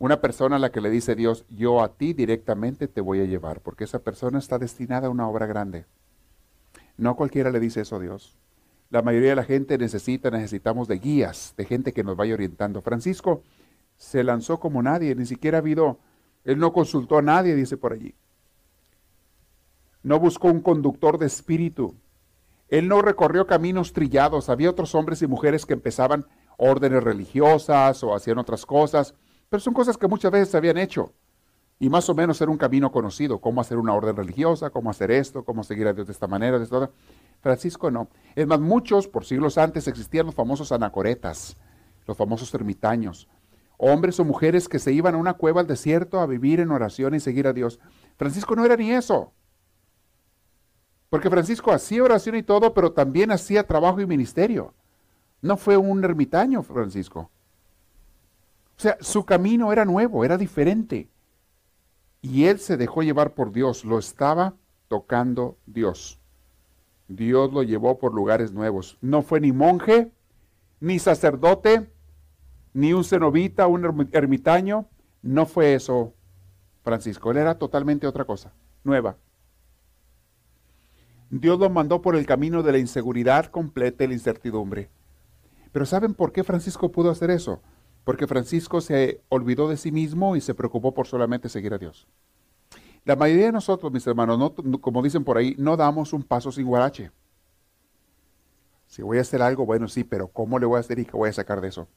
Una 0.01 0.21
persona 0.21 0.57
a 0.57 0.59
la 0.59 0.73
que 0.73 0.81
le 0.81 0.91
dice 0.91 1.15
Dios, 1.15 1.45
yo 1.49 1.81
a 1.81 1.95
ti 1.95 2.13
directamente 2.13 2.89
te 2.89 3.01
voy 3.01 3.21
a 3.21 3.27
llevar, 3.27 3.61
porque 3.61 3.85
esa 3.85 4.01
persona 4.01 4.41
está 4.41 4.59
destinada 4.59 5.07
a 5.07 5.11
una 5.11 5.29
obra 5.29 5.47
grande. 5.47 5.87
No 6.97 7.15
cualquiera 7.15 7.53
le 7.53 7.61
dice 7.61 7.83
eso 7.83 7.95
a 7.95 8.01
Dios. 8.01 8.37
La 8.91 9.03
mayoría 9.03 9.31
de 9.31 9.37
la 9.37 9.45
gente 9.45 9.79
necesita, 9.79 10.29
necesitamos 10.29 10.89
de 10.89 10.99
guías, 10.99 11.55
de 11.57 11.67
gente 11.67 11.93
que 11.93 12.03
nos 12.03 12.17
vaya 12.17 12.35
orientando. 12.35 12.83
Francisco 12.83 13.45
se 14.01 14.25
lanzó 14.25 14.59
como 14.59 14.83
nadie, 14.83 15.15
ni 15.15 15.27
siquiera 15.27 15.59
ha 15.59 15.61
habido, 15.61 15.99
él 16.45 16.59
no 16.59 16.73
consultó 16.73 17.19
a 17.19 17.23
nadie, 17.23 17.55
dice 17.55 17.77
por 17.77 17.93
allí. 17.93 18.15
No 20.03 20.19
buscó 20.19 20.49
un 20.49 20.63
conductor 20.63 21.19
de 21.19 21.27
espíritu. 21.27 21.95
Él 22.69 22.89
no 22.89 23.03
recorrió 23.03 23.47
caminos 23.47 23.93
trillados. 23.93 24.49
Había 24.49 24.71
otros 24.71 24.95
hombres 24.95 25.21
y 25.21 25.27
mujeres 25.27 25.67
que 25.67 25.75
empezaban 25.75 26.25
órdenes 26.57 27.05
religiosas 27.05 28.03
o 28.03 28.15
hacían 28.15 28.39
otras 28.39 28.65
cosas, 28.65 29.15
pero 29.51 29.61
son 29.61 29.75
cosas 29.75 29.99
que 29.99 30.09
muchas 30.09 30.33
veces 30.33 30.49
se 30.49 30.57
habían 30.57 30.79
hecho. 30.79 31.13
Y 31.79 31.91
más 31.91 32.09
o 32.09 32.15
menos 32.15 32.41
era 32.41 32.51
un 32.51 32.57
camino 32.57 32.91
conocido, 32.91 33.39
cómo 33.39 33.61
hacer 33.61 33.77
una 33.77 33.93
orden 33.93 34.17
religiosa, 34.17 34.71
cómo 34.71 34.89
hacer 34.89 35.11
esto, 35.11 35.45
cómo 35.45 35.63
seguir 35.63 35.87
a 35.87 35.93
Dios 35.93 36.07
de 36.07 36.15
esta 36.15 36.27
manera, 36.27 36.57
de 36.57 36.65
esta 36.65 36.91
Francisco 37.43 37.91
no. 37.91 38.09
Es 38.35 38.47
más, 38.47 38.61
muchos, 38.61 39.09
por 39.09 39.27
siglos 39.27 39.59
antes, 39.59 39.89
existían 39.89 40.25
los 40.25 40.35
famosos 40.35 40.73
anacoretas, 40.73 41.59
los 42.07 42.17
famosos 42.17 42.53
ermitaños, 42.55 43.29
hombres 43.81 44.21
o 44.21 44.25
mujeres 44.25 44.69
que 44.69 44.79
se 44.79 44.93
iban 44.93 45.15
a 45.15 45.19
una 45.19 45.35
cueva 45.35 45.63
al 45.63 45.67
desierto 45.67 46.21
a 46.21 46.27
vivir 46.27 46.61
en 46.61 46.71
oración 46.71 47.15
y 47.15 47.21
seguir 47.21 47.47
a 47.47 47.53
Dios. 47.53 47.81
Francisco 48.17 48.55
no 48.55 48.65
era 48.65 48.77
ni 48.77 48.93
eso. 48.93 49.33
Porque 51.09 51.31
Francisco 51.31 51.73
hacía 51.73 52.05
oración 52.05 52.37
y 52.37 52.43
todo, 52.43 52.75
pero 52.75 52.93
también 52.93 53.33
hacía 53.33 53.67
trabajo 53.67 54.01
y 54.01 54.07
ministerio. 54.07 54.75
No 55.41 55.57
fue 55.57 55.77
un 55.77 56.05
ermitaño, 56.05 56.63
Francisco. 56.63 57.31
O 58.77 58.81
sea, 58.81 58.97
su 59.01 59.25
camino 59.25 59.73
era 59.73 59.85
nuevo, 59.85 60.25
era 60.25 60.37
diferente. 60.37 61.09
Y 62.21 62.45
él 62.45 62.59
se 62.61 62.77
dejó 62.77 63.03
llevar 63.03 63.33
por 63.33 63.51
Dios, 63.51 63.85
lo 63.85 63.99
estaba 63.99 64.55
tocando 64.89 65.57
Dios. 65.67 66.21
Dios 67.09 67.53
lo 67.53 67.63
llevó 67.63 67.99
por 67.99 68.15
lugares 68.15 68.53
nuevos. 68.53 68.99
No 69.01 69.23
fue 69.23 69.41
ni 69.41 69.53
monje, 69.53 70.13
ni 70.81 70.99
sacerdote, 70.99 71.91
ni 72.73 72.93
un 72.93 73.05
cenobita, 73.05 73.67
un 73.67 74.09
ermitaño. 74.13 74.89
No 75.23 75.47
fue 75.47 75.75
eso, 75.75 76.15
Francisco. 76.83 77.31
Él 77.31 77.39
era 77.39 77.59
totalmente 77.59 78.07
otra 78.07 78.25
cosa, 78.25 78.53
nueva. 78.85 79.17
Dios 81.31 81.59
lo 81.59 81.71
mandó 81.71 82.03
por 82.03 82.17
el 82.17 82.27
camino 82.27 82.63
de 82.63 82.73
la 82.73 82.79
inseguridad 82.79 83.47
completa 83.47 84.05
y 84.05 84.09
la 84.09 84.15
incertidumbre. 84.15 84.91
Pero 85.73 85.87
¿saben 85.87 86.15
por 86.15 86.33
qué 86.33 86.43
Francisco 86.43 86.91
pudo 86.91 87.11
hacer 87.11 87.31
eso? 87.31 87.61
porque 88.05 88.27
Francisco 88.27 88.81
se 88.81 89.23
olvidó 89.29 89.69
de 89.69 89.77
sí 89.77 89.93
mismo 89.93 90.37
y 90.37 90.41
se 90.41 90.55
preocupó 90.55 90.93
por 90.95 91.07
solamente 91.07 91.49
seguir 91.49 91.75
a 91.75 91.79
Dios. 91.79 92.09
La 93.05 93.17
mayoría 93.17 93.47
de 93.47 93.53
nosotros, 93.53 93.93
mis 93.93 94.07
hermanos, 94.07 94.53
como 94.81 95.03
dicen 95.03 95.25
por 95.25 95.39
ahí, 95.39 95.55
no 95.59 95.77
damos 95.77 96.13
un 96.13 96.23
paso 96.23 96.53
sin 96.53 96.67
guarache. 96.67 97.11
Si 98.87 99.03
voy 99.03 99.19
a 99.19 99.21
hacer 99.21 99.41
algo, 99.43 99.65
bueno, 99.65 99.89
sí, 99.89 100.05
pero 100.05 100.29
¿cómo 100.29 100.59
le 100.59 100.67
voy 100.67 100.77
a 100.77 100.81
hacer 100.81 100.99
y 100.99 101.05
qué 101.05 101.13
voy 101.13 101.29
a 101.29 101.33
sacar 101.33 101.61
de 101.61 101.69
eso? 101.69 101.89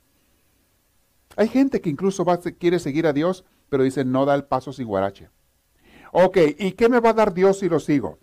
Hay 1.36 1.48
gente 1.48 1.82
que 1.82 1.90
incluso 1.90 2.26
quiere 2.60 2.80
seguir 2.80 3.08
a 3.08 3.14
Dios, 3.14 3.46
pero 3.70 3.84
dice 3.84 4.06
no 4.06 4.26
da 4.26 4.36
el 4.36 4.46
paso 4.46 4.74
sin 4.74 4.88
guarache. 4.88 5.30
Ok, 6.12 6.38
¿y 6.58 6.74
qué 6.74 6.90
me 6.90 7.00
va 7.00 7.10
a 7.10 7.14
dar 7.14 7.34
Dios 7.34 7.60
si 7.60 7.70
lo 7.70 7.80
sigo? 7.80 8.20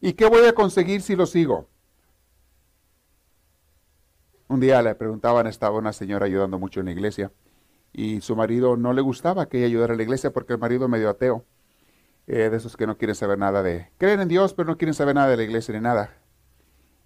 ¿Y 0.00 0.12
qué 0.12 0.26
voy 0.26 0.46
a 0.46 0.54
conseguir 0.54 1.02
si 1.02 1.16
lo 1.16 1.26
sigo? 1.26 1.68
Un 4.48 4.60
día 4.60 4.82
le 4.82 4.94
preguntaban, 4.94 5.46
estaba 5.46 5.78
una 5.78 5.92
señora 5.92 6.26
ayudando 6.26 6.58
mucho 6.58 6.80
en 6.80 6.86
la 6.86 6.92
iglesia 6.92 7.32
y 7.92 8.20
su 8.20 8.36
marido 8.36 8.76
no 8.76 8.92
le 8.92 9.00
gustaba 9.00 9.48
que 9.48 9.58
ella 9.58 9.66
ayudara 9.66 9.94
a 9.94 9.96
la 9.96 10.02
iglesia 10.02 10.32
porque 10.32 10.52
el 10.52 10.58
marido 10.58 10.88
medio 10.88 11.08
ateo, 11.08 11.44
eh, 12.26 12.48
de 12.50 12.56
esos 12.56 12.76
que 12.76 12.86
no 12.86 12.96
quieren 12.96 13.14
saber 13.14 13.38
nada 13.38 13.62
de, 13.62 13.88
creen 13.98 14.20
en 14.20 14.28
Dios 14.28 14.54
pero 14.54 14.68
no 14.68 14.76
quieren 14.76 14.94
saber 14.94 15.14
nada 15.14 15.28
de 15.28 15.36
la 15.36 15.42
iglesia 15.42 15.74
ni 15.74 15.80
nada. 15.80 16.16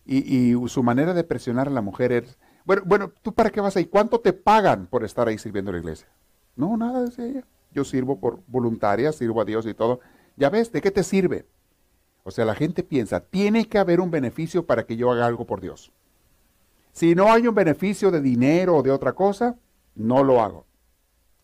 Y, 0.07 0.55
su 0.69 0.83
manera 0.83 1.15
de 1.15 1.25
presionar 1.25 1.69
a 1.69 1.71
la 1.71 1.81
mujer 1.81 2.13
es, 2.13 2.39
bueno, 2.65 2.83
bueno, 2.87 3.13
¿tú 3.23 3.33
para 3.33 3.51
qué 3.51 3.61
vas 3.61 3.77
ahí? 3.77 3.87
¿Cuánto 3.87 4.21
te 4.21 4.33
pagan 4.33 4.87
por 4.87 5.05
estar 5.05 5.29
ahí 5.29 5.39
sirviendo 5.39 5.71
a 5.71 5.75
la 5.75 5.81
iglesia? 5.81 6.09
No, 6.57 6.77
nada, 6.77 7.03
decía 7.03 7.27
ella. 7.27 7.45
Yo 7.73 7.85
sirvo 7.85 8.19
por 8.19 8.41
voluntaria, 8.47 9.13
sirvo 9.13 9.41
a 9.41 9.45
Dios 9.45 9.67
y 9.67 9.75
todo. 9.75 10.01
Ya 10.37 10.49
ves, 10.51 10.73
¿de 10.73 10.81
qué 10.81 10.91
te 10.91 11.03
sirve? 11.03 11.47
O 12.23 12.31
sea, 12.31 12.45
la 12.45 12.55
gente 12.55 12.83
piensa, 12.83 13.21
tiene 13.21 13.69
que 13.69 13.79
haber 13.79 14.01
un 14.01 14.11
beneficio 14.11 14.65
para 14.65 14.85
que 14.85 14.97
yo 14.97 15.11
haga 15.11 15.27
algo 15.27 15.45
por 15.45 15.61
Dios. 15.61 15.93
Si 16.93 17.15
no 17.15 17.31
hay 17.31 17.47
un 17.47 17.55
beneficio 17.55 18.11
de 18.11 18.23
dinero 18.23 18.77
o 18.77 18.83
de 18.83 18.91
otra 18.91 19.13
cosa, 19.13 19.57
no 19.95 20.23
lo 20.23 20.41
hago. 20.41 20.65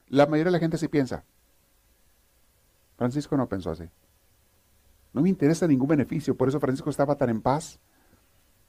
La 0.08 0.26
mayoría 0.26 0.46
de 0.46 0.50
la 0.52 0.58
gente 0.58 0.78
sí 0.78 0.88
piensa. 0.88 1.24
Francisco 2.96 3.36
no 3.36 3.48
pensó 3.48 3.70
así. 3.70 3.84
No 5.12 5.22
me 5.22 5.28
interesa 5.28 5.66
ningún 5.66 5.88
beneficio, 5.88 6.36
por 6.36 6.48
eso 6.48 6.60
Francisco 6.60 6.88
estaba 6.88 7.16
tan 7.16 7.30
en 7.30 7.42
paz. 7.42 7.78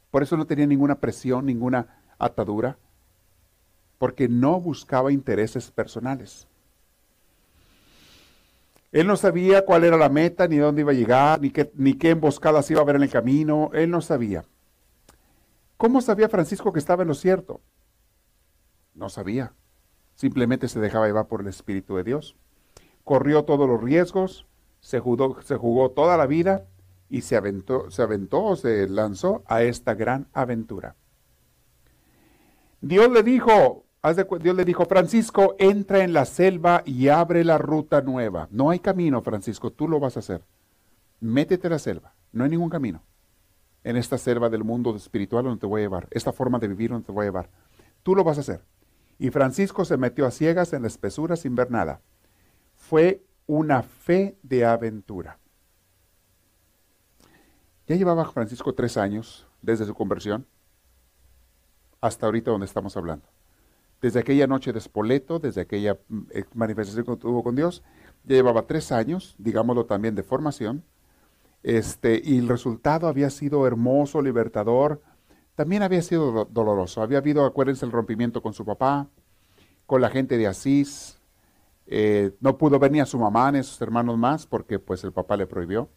Por 0.10 0.24
eso 0.24 0.36
no 0.36 0.46
tenía 0.46 0.66
ninguna 0.66 0.96
presión, 0.96 1.46
ninguna 1.46 2.02
atadura, 2.26 2.78
porque 3.98 4.28
no 4.30 4.60
buscaba 4.60 5.12
intereses 5.12 5.72
personales. 5.72 6.48
Él 8.92 9.08
no 9.08 9.16
sabía 9.16 9.64
cuál 9.66 9.86
era 9.86 9.96
la 9.96 10.10
meta, 10.10 10.48
ni 10.48 10.58
dónde 10.58 10.82
iba 10.82 10.92
a 10.92 10.96
llegar, 10.96 11.40
ni 11.40 11.50
qué, 11.50 11.72
ni 11.76 11.94
qué 11.94 12.10
emboscadas 12.10 12.70
iba 12.72 12.82
a 12.82 12.84
haber 12.84 12.98
en 12.98 13.04
el 13.04 13.10
camino. 13.10 13.70
Él 13.74 13.90
no 13.90 14.02
sabía. 14.02 14.44
¿Cómo 15.78 16.02
sabía 16.02 16.30
Francisco 16.30 16.74
que 16.74 16.80
estaba 16.80 17.04
en 17.04 17.08
lo 17.08 17.16
cierto? 17.16 17.62
No 18.94 19.10
sabía. 19.10 19.54
Simplemente 20.16 20.68
se 20.68 20.80
dejaba 20.80 21.08
llevar 21.08 21.28
por 21.28 21.42
el 21.42 21.48
Espíritu 21.48 21.96
de 21.96 22.04
Dios. 22.04 22.36
Corrió 23.04 23.46
todos 23.46 23.68
los 23.68 23.82
riesgos, 23.82 24.46
se 24.82 25.00
jugó, 25.00 25.42
se 25.42 25.56
jugó 25.56 25.92
toda 25.92 26.18
la 26.18 26.28
vida 26.28 26.66
y 27.10 27.22
se 27.22 27.36
aventó, 27.36 27.90
se 27.92 28.02
aventó, 28.02 28.56
se 28.56 28.90
lanzó 28.90 29.42
a 29.48 29.64
esta 29.64 29.96
gran 29.96 30.28
aventura. 30.34 30.96
Dios 32.82 33.12
le 33.12 33.22
dijo, 33.24 33.86
Dios 34.42 34.56
le 34.56 34.66
dijo, 34.66 34.86
Francisco, 34.86 35.56
entra 35.60 36.04
en 36.04 36.14
la 36.14 36.26
selva 36.26 36.82
y 36.86 37.08
abre 37.08 37.44
la 37.44 37.60
ruta 37.60 38.02
nueva. 38.02 38.48
No 38.52 38.72
hay 38.72 38.80
camino, 38.80 39.22
Francisco, 39.22 39.72
tú 39.72 39.88
lo 39.88 40.00
vas 40.00 40.18
a 40.18 40.20
hacer. 40.20 40.44
Métete 41.20 41.68
a 41.68 41.72
la 41.72 41.80
selva, 41.80 42.14
no 42.32 42.44
hay 42.44 42.50
ningún 42.50 42.70
camino 42.70 43.04
en 43.84 43.98
esta 43.98 44.18
selva 44.18 44.50
del 44.50 44.64
mundo 44.64 44.96
espiritual 44.96 45.44
donde 45.44 45.60
te 45.60 45.68
voy 45.68 45.82
a 45.82 45.86
llevar, 45.86 46.08
esta 46.12 46.34
forma 46.34 46.60
de 46.60 46.68
vivir 46.68 46.92
donde 46.92 47.06
te 47.06 47.12
voy 47.12 47.24
a 47.24 47.28
llevar. 47.28 47.50
Tú 48.04 48.16
lo 48.16 48.24
vas 48.24 48.38
a 48.38 48.42
hacer. 48.42 48.62
Y 49.20 49.30
Francisco 49.30 49.86
se 49.86 49.98
metió 49.98 50.26
a 50.26 50.32
ciegas 50.32 50.74
en 50.74 50.82
la 50.82 50.88
espesura 50.88 51.36
sin 51.36 51.56
ver 51.56 51.70
nada. 51.70 52.02
Fue 52.76 53.24
una 53.46 53.84
fe 53.84 54.38
de 54.42 54.66
aventura. 54.66 55.38
Ya 57.88 57.96
llevaba 57.96 58.26
Francisco 58.32 58.74
tres 58.74 58.98
años 58.98 59.48
desde 59.62 59.86
su 59.86 59.94
conversión 59.94 60.48
hasta 62.02 62.26
ahorita 62.26 62.52
donde 62.52 62.66
estamos 62.66 62.98
hablando. 62.98 63.28
Desde 64.02 64.20
aquella 64.20 64.48
noche 64.48 64.74
de 64.74 64.80
Espoleto, 64.80 65.40
desde 65.40 65.62
aquella 65.62 66.00
mm, 66.10 66.24
manifestación 66.56 67.06
que 67.06 67.16
tuvo 67.18 67.44
con 67.44 67.56
Dios, 67.56 67.84
ya 68.24 68.36
llevaba 68.36 68.64
tres 68.64 68.92
años, 68.92 69.36
digámoslo 69.38 69.86
también, 69.86 70.16
de 70.16 70.24
formación, 70.24 70.84
este, 71.64 72.20
y 72.24 72.40
el 72.40 72.48
resultado 72.48 73.08
había 73.08 73.30
sido 73.30 73.68
hermoso, 73.68 74.22
libertador. 74.22 75.02
También 75.56 75.84
había 75.84 76.02
sido 76.02 76.46
doloroso. 76.46 77.02
Había 77.02 77.20
habido, 77.20 77.46
acuérdense, 77.46 77.86
el 77.86 77.92
rompimiento 77.92 78.42
con 78.42 78.54
su 78.54 78.66
papá, 78.66 79.08
con 79.86 80.02
la 80.02 80.10
gente 80.10 80.38
de 80.38 80.48
Asís. 80.48 81.20
Eh, 81.86 82.32
no 82.40 82.58
pudo 82.58 82.80
ver 82.80 82.92
ni 82.92 83.00
a 83.00 83.06
su 83.06 83.20
mamá 83.20 83.52
ni 83.52 83.60
a 83.60 83.64
sus 83.64 83.82
hermanos 83.82 84.18
más 84.18 84.46
porque 84.48 84.80
pues 84.80 85.04
el 85.04 85.12
papá 85.12 85.38
le 85.38 85.46
prohibió. 85.46 85.90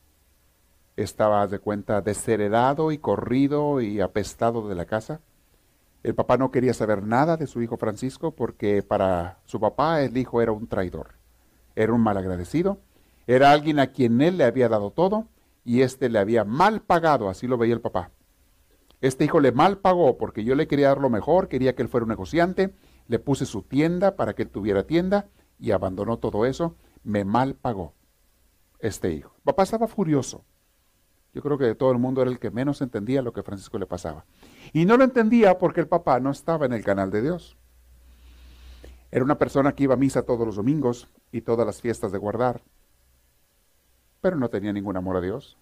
Estaba 0.97 1.47
de 1.47 1.59
cuenta 1.59 2.01
desheredado 2.03 2.93
y 2.93 2.99
corrido 2.99 3.81
y 3.81 4.01
apestado 4.01 4.69
de 4.69 4.75
la 4.75 4.85
casa. 4.85 5.21
El 6.05 6.15
papá 6.15 6.37
no 6.37 6.51
quería 6.51 6.75
saber 6.75 7.03
nada 7.03 7.39
de 7.39 7.47
su 7.47 7.63
hijo 7.63 7.79
Francisco 7.79 8.31
porque 8.33 8.83
para 8.83 9.39
su 9.47 9.59
papá 9.59 10.03
el 10.03 10.19
hijo 10.19 10.43
era 10.43 10.53
un 10.53 10.67
traidor, 10.67 11.15
era 11.75 11.95
un 11.95 12.03
malagradecido, 12.03 12.79
era 13.27 13.53
alguien 13.53 13.79
a 13.79 13.87
quien 13.87 14.21
él 14.21 14.37
le 14.37 14.45
había 14.45 14.69
dado 14.69 14.91
todo 14.91 15.27
y 15.65 15.81
éste 15.81 16.11
le 16.11 16.19
había 16.19 16.45
mal 16.45 16.83
pagado, 16.83 17.31
así 17.31 17.47
lo 17.47 17.57
veía 17.57 17.73
el 17.73 17.81
papá. 17.81 18.11
Este 19.01 19.25
hijo 19.25 19.41
le 19.41 19.51
mal 19.51 19.79
pagó 19.79 20.19
porque 20.19 20.45
yo 20.45 20.55
le 20.55 20.69
quería 20.69 20.89
dar 20.89 20.99
lo 20.99 21.09
mejor, 21.09 21.49
quería 21.49 21.75
que 21.75 21.81
él 21.81 21.89
fuera 21.89 22.05
un 22.05 22.11
negociante, 22.11 22.75
le 23.09 23.19
puse 23.19 23.47
su 23.47 23.63
tienda 23.63 24.15
para 24.15 24.35
que 24.35 24.43
él 24.43 24.51
tuviera 24.51 24.87
tienda 24.87 25.29
y 25.59 25.71
abandonó 25.71 26.19
todo 26.19 26.45
eso, 26.45 26.77
me 27.03 27.25
mal 27.25 27.55
pagó 27.55 27.95
este 28.79 29.11
hijo. 29.11 29.35
Papá 29.43 29.63
estaba 29.63 29.89
furioso. 29.89 30.45
Yo 31.33 31.41
creo 31.41 31.57
que 31.57 31.65
de 31.65 31.75
todo 31.75 31.93
el 31.93 31.99
mundo 31.99 32.21
era 32.21 32.31
el 32.31 32.39
que 32.39 32.51
menos 32.51 32.83
entendía 32.83 33.23
lo 33.23 33.33
que 33.33 33.43
Francisco 33.43 33.79
le 33.79 33.87
pasaba. 33.87 34.27
Y 34.73 34.87
no 34.87 34.97
lo 34.97 35.05
entendía 35.05 35.59
porque 35.59 35.81
el 35.81 35.89
papá 35.89 36.21
no 36.21 36.31
estaba 36.31 36.67
en 36.67 36.73
el 36.73 36.85
canal 36.85 37.11
de 37.11 37.23
Dios. 37.23 37.57
Era 39.11 39.25
una 39.25 39.39
persona 39.39 39.75
que 39.75 39.85
iba 39.85 39.95
a 39.95 39.97
misa 39.99 40.23
todos 40.23 40.45
los 40.45 40.57
domingos 40.57 41.09
y 41.31 41.43
todas 41.43 41.65
las 41.65 41.81
fiestas 41.81 42.11
de 42.11 42.19
guardar, 42.19 42.63
pero 44.21 44.37
no 44.37 44.49
tenía 44.49 44.73
ningún 44.73 44.97
amor 44.97 45.17
a 45.17 45.21
Dios. 45.21 45.57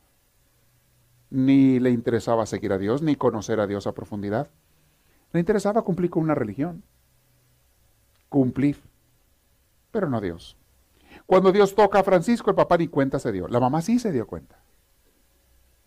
Ni 1.29 1.79
le 1.79 1.91
interesaba 1.91 2.47
seguir 2.47 2.73
a 2.73 2.79
Dios, 2.79 3.03
ni 3.03 3.17
conocer 3.17 3.61
a 3.61 3.67
Dios 3.67 3.87
a 3.87 3.93
profundidad. 3.93 4.49
Le 5.33 5.41
interesaba 5.41 5.83
cumplir 5.83 6.09
con 6.09 6.23
una 6.23 6.35
religión. 6.35 6.83
Cumplir, 8.29 8.81
pero 9.91 10.09
no 10.09 10.17
a 10.17 10.21
Dios. 10.23 10.57
Cuando 11.27 11.53
Dios 11.53 11.75
toca 11.75 11.99
a 11.99 12.05
Francisco, 12.05 12.51
el 12.51 12.57
papá 12.57 12.79
ni 12.79 12.89
cuenta 12.89 13.19
se 13.19 13.33
dio. 13.33 13.49
La 13.49 13.61
mamá 13.61 13.83
sí 13.83 13.99
se 13.99 14.13
dio 14.13 14.27
cuenta. 14.27 14.57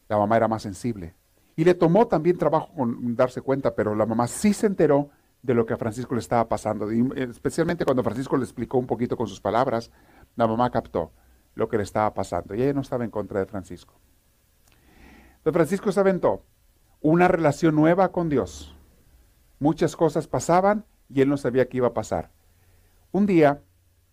La 0.07 0.17
mamá 0.17 0.37
era 0.37 0.47
más 0.47 0.61
sensible. 0.61 1.15
Y 1.55 1.63
le 1.63 1.73
tomó 1.73 2.07
también 2.07 2.37
trabajo 2.37 2.73
con 2.75 3.15
darse 3.15 3.41
cuenta, 3.41 3.75
pero 3.75 3.95
la 3.95 4.05
mamá 4.05 4.27
sí 4.27 4.53
se 4.53 4.67
enteró 4.67 5.09
de 5.41 5.53
lo 5.53 5.65
que 5.65 5.73
a 5.73 5.77
Francisco 5.77 6.15
le 6.15 6.19
estaba 6.19 6.47
pasando. 6.49 6.91
Y 6.91 7.07
especialmente 7.15 7.85
cuando 7.85 8.03
Francisco 8.03 8.35
le 8.35 8.43
explicó 8.43 8.77
un 8.77 8.87
poquito 8.87 9.15
con 9.15 9.27
sus 9.27 9.39
palabras, 9.39 9.91
la 10.35 10.47
mamá 10.47 10.69
captó 10.69 11.11
lo 11.53 11.69
que 11.69 11.77
le 11.77 11.83
estaba 11.83 12.13
pasando. 12.13 12.55
Y 12.55 12.61
ella 12.61 12.73
no 12.73 12.81
estaba 12.81 13.05
en 13.05 13.11
contra 13.11 13.39
de 13.39 13.45
Francisco. 13.45 13.93
Entonces 15.37 15.53
Francisco 15.53 15.91
se 15.91 15.99
aventó 15.99 16.43
una 17.01 17.27
relación 17.27 17.75
nueva 17.75 18.11
con 18.11 18.29
Dios. 18.29 18.75
Muchas 19.59 19.95
cosas 19.95 20.27
pasaban 20.27 20.85
y 21.07 21.21
él 21.21 21.29
no 21.29 21.37
sabía 21.37 21.69
qué 21.69 21.77
iba 21.77 21.87
a 21.87 21.93
pasar. 21.93 22.31
Un 23.11 23.25
día, 23.25 23.61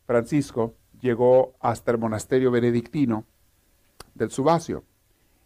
Francisco 0.07 0.77
llegó 1.01 1.55
hasta 1.61 1.91
el 1.91 1.99
monasterio 1.99 2.51
benedictino 2.51 3.25
del 4.15 4.31
Subacio. 4.31 4.85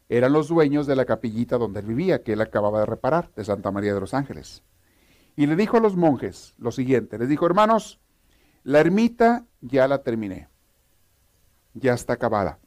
Eran 0.08 0.32
los 0.32 0.48
dueños 0.48 0.86
de 0.86 0.96
la 0.96 1.04
capillita 1.04 1.58
donde 1.58 1.80
él 1.80 1.86
vivía, 1.86 2.22
que 2.22 2.34
él 2.34 2.40
acababa 2.40 2.80
de 2.80 2.86
reparar, 2.86 3.30
de 3.34 3.44
Santa 3.44 3.70
María 3.70 3.94
de 3.94 4.00
los 4.00 4.14
Ángeles. 4.14 4.62
Y 5.34 5.46
le 5.46 5.56
dijo 5.56 5.76
a 5.76 5.80
los 5.80 5.96
monjes 5.96 6.54
lo 6.58 6.70
siguiente, 6.70 7.18
les 7.18 7.28
dijo, 7.28 7.44
hermanos, 7.46 8.00
la 8.62 8.80
ermita 8.80 9.46
ya 9.60 9.86
la 9.86 10.02
terminé, 10.02 10.48
ya 11.74 11.94
está 11.94 12.14
acabada. 12.14 12.58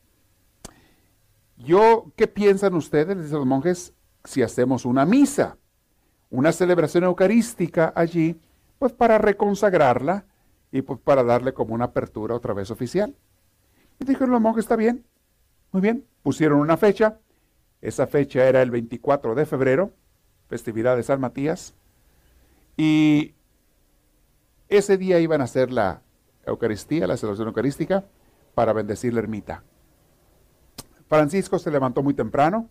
Yo, 1.58 2.12
¿qué 2.16 2.28
piensan 2.28 2.74
ustedes, 2.74 3.18
les 3.18 3.32
los 3.32 3.46
monjes, 3.46 3.94
si 4.24 4.42
hacemos 4.42 4.86
una 4.86 5.06
misa, 5.06 5.58
una 6.30 6.52
celebración 6.52 7.04
eucarística 7.04 7.92
allí, 7.96 8.40
pues 8.78 8.94
para 8.94 9.18
reconsagrarla 9.18 10.26
y 10.72 10.82
pues 10.82 11.00
para 11.00 11.24
darle 11.24 11.54
como 11.54 11.74
una 11.74 11.86
apertura 11.86 12.36
otra 12.36 12.54
vez 12.54 12.72
oficial. 12.72 13.16
Y 14.00 14.06
dijeron 14.06 14.32
los 14.32 14.42
monjes, 14.42 14.66
está 14.66 14.76
bien, 14.76 15.06
muy 15.72 15.82
bien, 15.82 16.06
pusieron 16.24 16.60
una 16.60 16.78
fecha, 16.78 17.20
esa 17.82 18.08
fecha 18.08 18.48
era 18.48 18.62
el 18.62 18.72
24 18.72 19.36
de 19.36 19.46
febrero, 19.46 19.92
festividad 20.48 20.96
de 20.96 21.04
San 21.04 21.20
Matías, 21.20 21.74
y 22.78 23.36
ese 24.68 24.98
día 24.98 25.20
iban 25.20 25.42
a 25.42 25.46
hacer 25.46 25.72
la 25.72 26.02
Eucaristía, 26.46 27.08
la 27.08 27.18
celebración 27.18 27.48
eucarística, 27.48 28.06
para 28.56 28.74
bendecir 28.74 29.14
la 29.14 29.20
ermita. 29.20 29.64
Francisco 31.08 31.60
se 31.60 31.72
levantó 31.72 32.04
muy 32.04 32.14
temprano, 32.14 32.70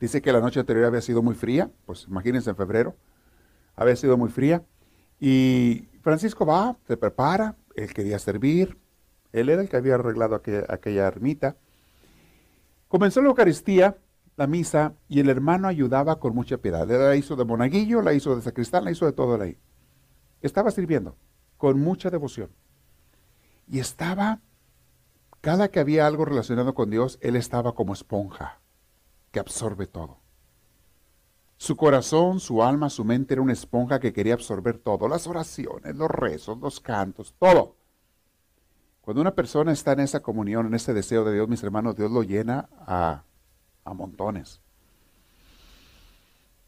dice 0.00 0.20
que 0.20 0.32
la 0.32 0.40
noche 0.40 0.60
anterior 0.60 0.86
había 0.86 1.00
sido 1.00 1.22
muy 1.22 1.34
fría, 1.34 1.70
pues 1.86 2.06
imagínense 2.08 2.50
en 2.50 2.56
febrero, 2.56 2.96
había 3.76 3.96
sido 3.96 4.16
muy 4.16 4.28
fría, 4.28 4.62
y 5.20 5.88
Francisco 6.02 6.44
va, 6.46 6.76
se 6.86 6.96
prepara, 6.96 7.56
él 7.74 7.92
quería 7.92 8.18
servir, 8.18 8.76
él 9.32 9.48
era 9.48 9.62
el 9.62 9.68
que 9.68 9.76
había 9.76 9.94
arreglado 9.94 10.34
aquella, 10.34 11.06
ermita. 11.06 11.56
Comenzó 12.88 13.20
la 13.20 13.28
Eucaristía, 13.28 13.96
la 14.38 14.46
misa, 14.46 14.94
y 15.08 15.18
el 15.18 15.28
hermano 15.28 15.66
ayudaba 15.66 16.20
con 16.20 16.32
mucha 16.32 16.58
piedad. 16.58 16.88
La 16.88 17.16
hizo 17.16 17.34
de 17.34 17.44
monaguillo, 17.44 18.02
la 18.02 18.14
hizo 18.14 18.36
de 18.36 18.42
sacristán, 18.42 18.84
la 18.84 18.92
hizo 18.92 19.04
de 19.04 19.12
todo 19.12 19.42
ahí. 19.42 19.58
Estaba 20.40 20.70
sirviendo 20.70 21.16
con 21.56 21.80
mucha 21.80 22.08
devoción. 22.08 22.48
Y 23.66 23.80
estaba, 23.80 24.40
cada 25.40 25.72
que 25.72 25.80
había 25.80 26.06
algo 26.06 26.24
relacionado 26.24 26.72
con 26.72 26.88
Dios, 26.88 27.18
él 27.20 27.34
estaba 27.34 27.74
como 27.74 27.92
esponja, 27.92 28.60
que 29.32 29.40
absorbe 29.40 29.88
todo. 29.88 30.20
Su 31.56 31.76
corazón, 31.76 32.38
su 32.38 32.62
alma, 32.62 32.90
su 32.90 33.04
mente 33.04 33.34
era 33.34 33.42
una 33.42 33.52
esponja 33.52 33.98
que 33.98 34.12
quería 34.12 34.34
absorber 34.34 34.78
todo, 34.78 35.08
las 35.08 35.26
oraciones, 35.26 35.96
los 35.96 36.08
rezos, 36.08 36.58
los 36.58 36.78
cantos, 36.78 37.34
todo. 37.40 37.74
Cuando 39.00 39.20
una 39.20 39.34
persona 39.34 39.72
está 39.72 39.94
en 39.94 40.00
esa 40.00 40.20
comunión, 40.20 40.68
en 40.68 40.74
ese 40.74 40.94
deseo 40.94 41.24
de 41.24 41.34
Dios, 41.34 41.48
mis 41.48 41.64
hermanos, 41.64 41.96
Dios 41.96 42.12
lo 42.12 42.22
llena 42.22 42.68
a, 42.78 43.24
a 43.90 43.94
montones. 43.94 44.60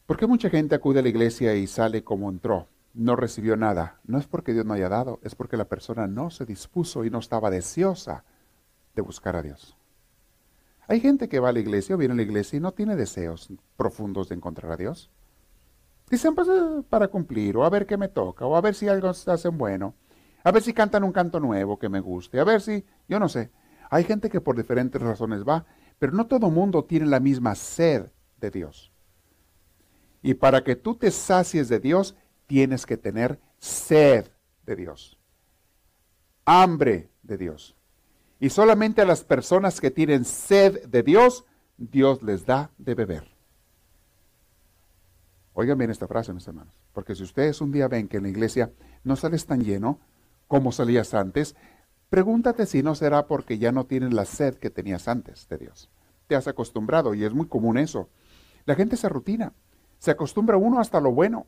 ¿Por 0.06 0.16
qué 0.16 0.26
mucha 0.26 0.50
gente 0.50 0.74
acude 0.74 0.98
a 0.98 1.02
la 1.02 1.08
iglesia 1.08 1.54
y 1.54 1.66
sale 1.66 2.02
como 2.02 2.28
entró? 2.28 2.66
No 2.94 3.14
recibió 3.14 3.56
nada. 3.56 4.00
No 4.04 4.18
es 4.18 4.26
porque 4.26 4.52
Dios 4.52 4.66
no 4.66 4.74
haya 4.74 4.88
dado, 4.88 5.20
es 5.22 5.34
porque 5.34 5.56
la 5.56 5.66
persona 5.66 6.06
no 6.08 6.30
se 6.30 6.44
dispuso 6.44 7.04
y 7.04 7.10
no 7.10 7.18
estaba 7.18 7.50
deseosa 7.50 8.24
de 8.96 9.02
buscar 9.02 9.36
a 9.36 9.42
Dios. 9.42 9.76
Hay 10.88 10.98
gente 11.00 11.28
que 11.28 11.38
va 11.38 11.50
a 11.50 11.52
la 11.52 11.60
iglesia 11.60 11.94
o 11.94 11.98
viene 11.98 12.14
a 12.14 12.16
la 12.16 12.22
iglesia 12.22 12.56
y 12.56 12.60
no 12.60 12.72
tiene 12.72 12.96
deseos 12.96 13.48
profundos 13.76 14.28
de 14.28 14.34
encontrar 14.34 14.72
a 14.72 14.76
Dios. 14.76 15.10
Dicen, 16.10 16.34
pues 16.34 16.48
eh, 16.48 16.82
para 16.90 17.06
cumplir, 17.06 17.56
o 17.56 17.64
a 17.64 17.70
ver 17.70 17.86
qué 17.86 17.96
me 17.96 18.08
toca, 18.08 18.44
o 18.44 18.56
a 18.56 18.60
ver 18.60 18.74
si 18.74 18.88
algo 18.88 19.14
se 19.14 19.30
hacen 19.30 19.56
bueno, 19.56 19.94
a 20.42 20.50
ver 20.50 20.62
si 20.62 20.72
cantan 20.72 21.04
un 21.04 21.12
canto 21.12 21.38
nuevo 21.38 21.78
que 21.78 21.88
me 21.88 22.00
guste, 22.00 22.40
a 22.40 22.44
ver 22.44 22.60
si, 22.60 22.84
yo 23.08 23.20
no 23.20 23.28
sé. 23.28 23.52
Hay 23.90 24.02
gente 24.02 24.28
que 24.28 24.40
por 24.40 24.56
diferentes 24.56 25.00
razones 25.00 25.44
va, 25.44 25.66
pero 26.00 26.12
no 26.12 26.26
todo 26.26 26.50
mundo 26.50 26.82
tiene 26.82 27.06
la 27.06 27.20
misma 27.20 27.54
sed 27.54 28.06
de 28.40 28.50
Dios. 28.50 28.90
Y 30.22 30.34
para 30.34 30.64
que 30.64 30.74
tú 30.74 30.96
te 30.96 31.10
sacies 31.10 31.68
de 31.68 31.78
Dios, 31.78 32.16
tienes 32.46 32.86
que 32.86 32.96
tener 32.96 33.38
sed 33.58 34.26
de 34.64 34.76
Dios, 34.76 35.18
hambre 36.46 37.10
de 37.22 37.36
Dios. 37.36 37.76
Y 38.40 38.48
solamente 38.48 39.02
a 39.02 39.04
las 39.04 39.24
personas 39.24 39.78
que 39.78 39.90
tienen 39.90 40.24
sed 40.24 40.86
de 40.86 41.02
Dios, 41.02 41.44
Dios 41.76 42.22
les 42.22 42.46
da 42.46 42.70
de 42.78 42.94
beber. 42.94 43.28
Oigan 45.52 45.76
bien 45.76 45.90
esta 45.90 46.08
frase, 46.08 46.32
mis 46.32 46.48
hermanos, 46.48 46.74
porque 46.94 47.14
si 47.14 47.24
ustedes 47.24 47.60
un 47.60 47.72
día 47.72 47.88
ven 47.88 48.08
que 48.08 48.16
en 48.16 48.22
la 48.22 48.30
iglesia 48.30 48.72
no 49.04 49.16
sales 49.16 49.44
tan 49.44 49.62
lleno 49.62 50.00
como 50.48 50.72
salías 50.72 51.12
antes, 51.12 51.54
pregúntate 52.10 52.66
si 52.66 52.82
no 52.82 52.94
será 52.94 53.26
porque 53.26 53.58
ya 53.58 53.72
no 53.72 53.86
tienes 53.86 54.12
la 54.12 54.24
sed 54.24 54.56
que 54.56 54.68
tenías 54.68 55.08
antes 55.08 55.48
de 55.48 55.58
Dios. 55.58 55.88
Te 56.26 56.36
has 56.36 56.46
acostumbrado 56.48 57.14
y 57.14 57.24
es 57.24 57.32
muy 57.32 57.46
común 57.46 57.78
eso. 57.78 58.08
La 58.66 58.74
gente 58.74 58.96
se 58.96 59.08
rutina, 59.08 59.52
se 59.98 60.10
acostumbra 60.10 60.56
uno 60.56 60.80
hasta 60.80 61.00
lo 61.00 61.12
bueno. 61.12 61.46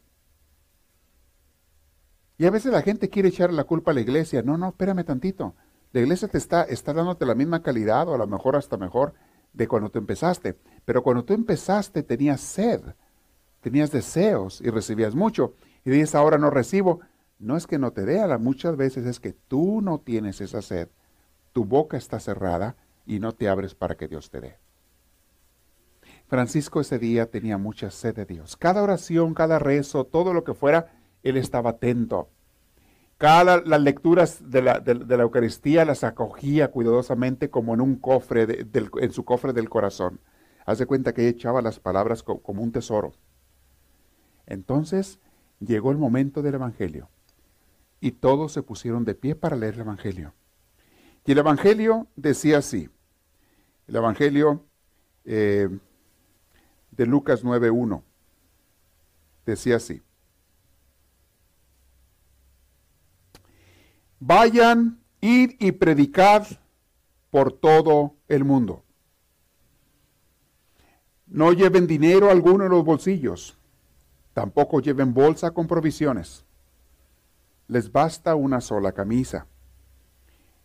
Y 2.39 2.47
a 2.47 2.51
veces 2.51 2.73
la 2.73 2.83
gente 2.83 3.11
quiere 3.11 3.29
echar 3.29 3.53
la 3.53 3.65
culpa 3.65 3.91
a 3.91 3.95
la 3.95 4.01
iglesia. 4.01 4.43
No, 4.43 4.57
no, 4.57 4.69
espérame 4.69 5.05
tantito. 5.05 5.55
La 5.93 6.01
iglesia 6.01 6.29
te 6.29 6.39
está, 6.39 6.63
está 6.63 6.93
dándote 6.93 7.27
la 7.27 7.35
misma 7.35 7.63
calidad 7.63 8.09
o 8.09 8.15
a 8.15 8.19
lo 8.19 8.27
mejor 8.27 8.57
hasta 8.57 8.77
mejor 8.77 9.15
de 9.53 9.69
cuando 9.69 9.91
tú 9.91 9.99
empezaste. 9.99 10.59
Pero 10.85 11.03
cuando 11.03 11.25
tú 11.25 11.35
empezaste 11.35 12.03
tenías 12.03 12.41
sed, 12.41 12.81
tenías 13.61 13.91
deseos 13.91 14.61
y 14.61 14.71
recibías 14.71 15.15
mucho. 15.15 15.55
Y 15.85 15.91
dices, 15.91 16.15
ahora 16.15 16.39
no 16.39 16.51
recibo. 16.51 17.01
No 17.43 17.57
es 17.57 17.67
que 17.67 17.77
no 17.77 17.93
te 17.93 18.05
dé, 18.05 18.25
muchas 18.39 18.77
veces 18.77 19.05
es 19.05 19.19
que 19.19 19.33
tú 19.33 19.81
no 19.83 19.99
tienes 19.99 20.41
esa 20.41 20.63
sed. 20.63 20.89
Tu 21.53 21.65
boca 21.65 21.97
está 21.97 22.21
cerrada 22.21 22.77
y 23.05 23.19
no 23.19 23.33
te 23.33 23.49
abres 23.49 23.75
para 23.75 23.97
que 23.97 24.07
Dios 24.07 24.31
te 24.31 24.41
dé. 24.41 24.59
Francisco 26.29 26.81
ese 26.81 27.01
día 27.01 27.33
tenía 27.33 27.59
mucha 27.59 27.91
sed 27.91 28.15
de 28.15 28.27
Dios. 28.27 28.57
Cada 28.57 28.81
oración, 28.81 29.35
cada 29.35 29.59
rezo, 29.59 30.05
todo 30.05 30.33
lo 30.35 30.45
que 30.45 30.55
fuera, 30.55 30.93
él 31.25 31.37
estaba 31.37 31.71
atento. 31.71 32.31
Cada 33.19 33.61
las 33.61 33.83
lecturas 33.83 34.49
de 34.49 34.63
la, 34.63 34.81
Eucaristía 35.21 35.85
las 35.85 36.05
acogía 36.05 36.71
cuidadosamente 36.71 37.51
como 37.51 37.75
en 37.75 37.81
un 37.81 37.97
cofre, 37.97 38.69
en 38.73 39.13
su 39.13 39.25
cofre 39.25 39.53
del 39.53 39.69
corazón. 39.69 40.21
Haz 40.65 40.79
de 40.79 40.87
cuenta 40.87 41.13
que 41.13 41.27
echaba 41.27 41.61
las 41.61 41.81
palabras 41.81 42.23
como 42.23 42.63
un 42.63 42.71
tesoro. 42.71 43.15
Entonces 44.47 45.19
llegó 45.59 45.91
el 45.91 45.99
momento 45.99 46.41
del 46.43 46.55
Evangelio 46.55 47.09
y 48.03 48.11
todos 48.11 48.51
se 48.53 48.65
pusieron 48.65 49.05
de 49.05 49.15
pie 49.15 49.37
para 49.37 49.55
leer 49.55 49.75
el 49.75 49.83
Evangelio. 49.83 50.35
Y 51.25 51.33
el 51.33 51.39
Evangelio 51.39 52.09
decía 52.17 52.59
así, 52.59 52.91
el 53.87 53.95
Evangelio 53.95 54.67
eh, 55.25 55.69
de 56.91 57.07
Lucas 57.07 57.45
9.1, 57.45 58.03
decía 59.47 59.77
así, 59.77 60.03
vayan, 64.19 64.99
id 65.21 65.53
y 65.61 65.71
predicad 65.71 66.49
por 67.31 67.53
todo 67.53 68.17
el 68.27 68.45
mundo. 68.45 68.83
No 71.29 71.53
lleven 71.53 71.87
dinero 71.87 72.33
alguno 72.33 72.65
en 72.65 72.73
los 72.73 72.85
bolsillos, 72.85 73.57
tampoco 74.33 74.81
lleven 74.81 75.15
bolsa 75.15 75.53
con 75.53 75.69
provisiones. 75.69 76.45
Les 77.69 77.91
basta 77.91 78.35
una 78.35 78.61
sola 78.61 78.93
camisa. 78.93 79.47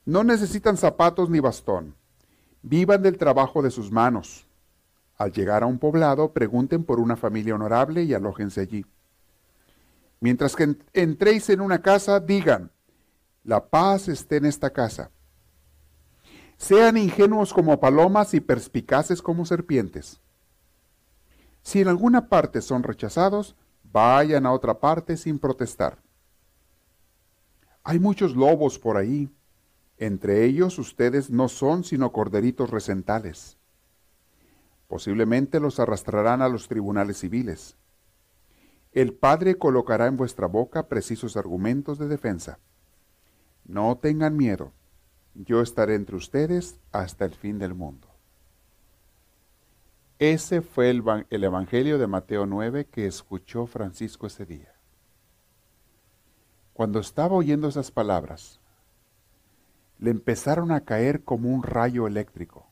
No 0.06 0.24
necesitan 0.24 0.78
zapatos 0.78 1.30
ni 1.30 1.40
bastón. 1.40 1.96
Vivan 2.62 3.02
del 3.02 3.18
trabajo 3.18 3.62
de 3.62 3.72
sus 3.72 3.92
manos. 3.92 4.48
Al 5.18 5.32
llegar 5.32 5.64
a 5.64 5.66
un 5.66 5.80
poblado, 5.80 6.32
pregunten 6.32 6.84
por 6.84 7.00
una 7.00 7.16
familia 7.16 7.56
honorable 7.56 8.04
y 8.04 8.14
alójense 8.14 8.62
allí. 8.62 8.86
Mientras 10.20 10.56
que 10.56 10.76
entréis 10.94 11.50
en 11.50 11.62
una 11.62 11.82
casa, 11.82 12.20
digan, 12.20 12.72
la 13.44 13.70
paz 13.70 14.08
esté 14.08 14.38
en 14.38 14.46
esta 14.46 14.72
casa. 14.72 15.12
Sean 16.58 16.98
ingenuos 16.98 17.54
como 17.54 17.80
palomas 17.80 18.34
y 18.34 18.40
perspicaces 18.40 19.22
como 19.22 19.46
serpientes. 19.46 20.20
Si 21.62 21.82
en 21.82 21.88
alguna 21.88 22.30
parte 22.30 22.62
son 22.62 22.84
rechazados, 22.84 23.56
vayan 23.84 24.46
a 24.46 24.54
otra 24.54 24.80
parte 24.80 25.18
sin 25.18 25.38
protestar. 25.38 26.00
Hay 27.90 28.00
muchos 28.00 28.36
lobos 28.36 28.80
por 28.80 28.98
ahí. 28.98 29.30
Entre 29.98 30.44
ellos 30.44 30.78
ustedes 30.78 31.30
no 31.30 31.48
son 31.48 31.86
sino 31.86 32.12
corderitos 32.12 32.70
recentales. 32.70 33.58
Posiblemente 34.90 35.62
los 35.62 35.80
arrastrarán 35.80 36.42
a 36.42 36.50
los 36.50 36.68
tribunales 36.68 37.18
civiles. 37.18 37.78
El 38.92 39.14
Padre 39.14 39.56
colocará 39.56 40.08
en 40.08 40.18
vuestra 40.18 40.48
boca 40.48 40.90
precisos 40.90 41.38
argumentos 41.38 41.98
de 41.98 42.10
defensa. 42.10 42.60
No 43.64 43.98
tengan 43.98 44.36
miedo, 44.36 44.74
yo 45.34 45.62
estaré 45.62 45.96
entre 45.96 46.18
ustedes 46.18 46.82
hasta 46.92 47.24
el 47.24 47.36
fin 47.36 47.58
del 47.58 47.74
mundo. 47.74 48.10
Ese 50.20 50.62
fue 50.62 50.90
el, 50.90 51.02
el, 51.30 51.44
Evangelio 51.46 51.98
de 51.98 52.08
Mateo 52.08 52.46
9 52.46 52.88
que 52.88 53.08
escuchó 53.08 53.66
Francisco 53.66 54.28
ese 54.28 54.46
día. 54.46 54.77
Cuando 56.78 57.00
estaba 57.00 57.34
oyendo 57.34 57.68
esas 57.68 57.90
palabras, 57.90 58.60
le 59.98 60.12
empezaron 60.12 60.72
a 60.72 60.82
caer 60.82 61.24
como 61.24 61.50
un 61.50 61.64
rayo 61.64 62.06
eléctrico. 62.06 62.68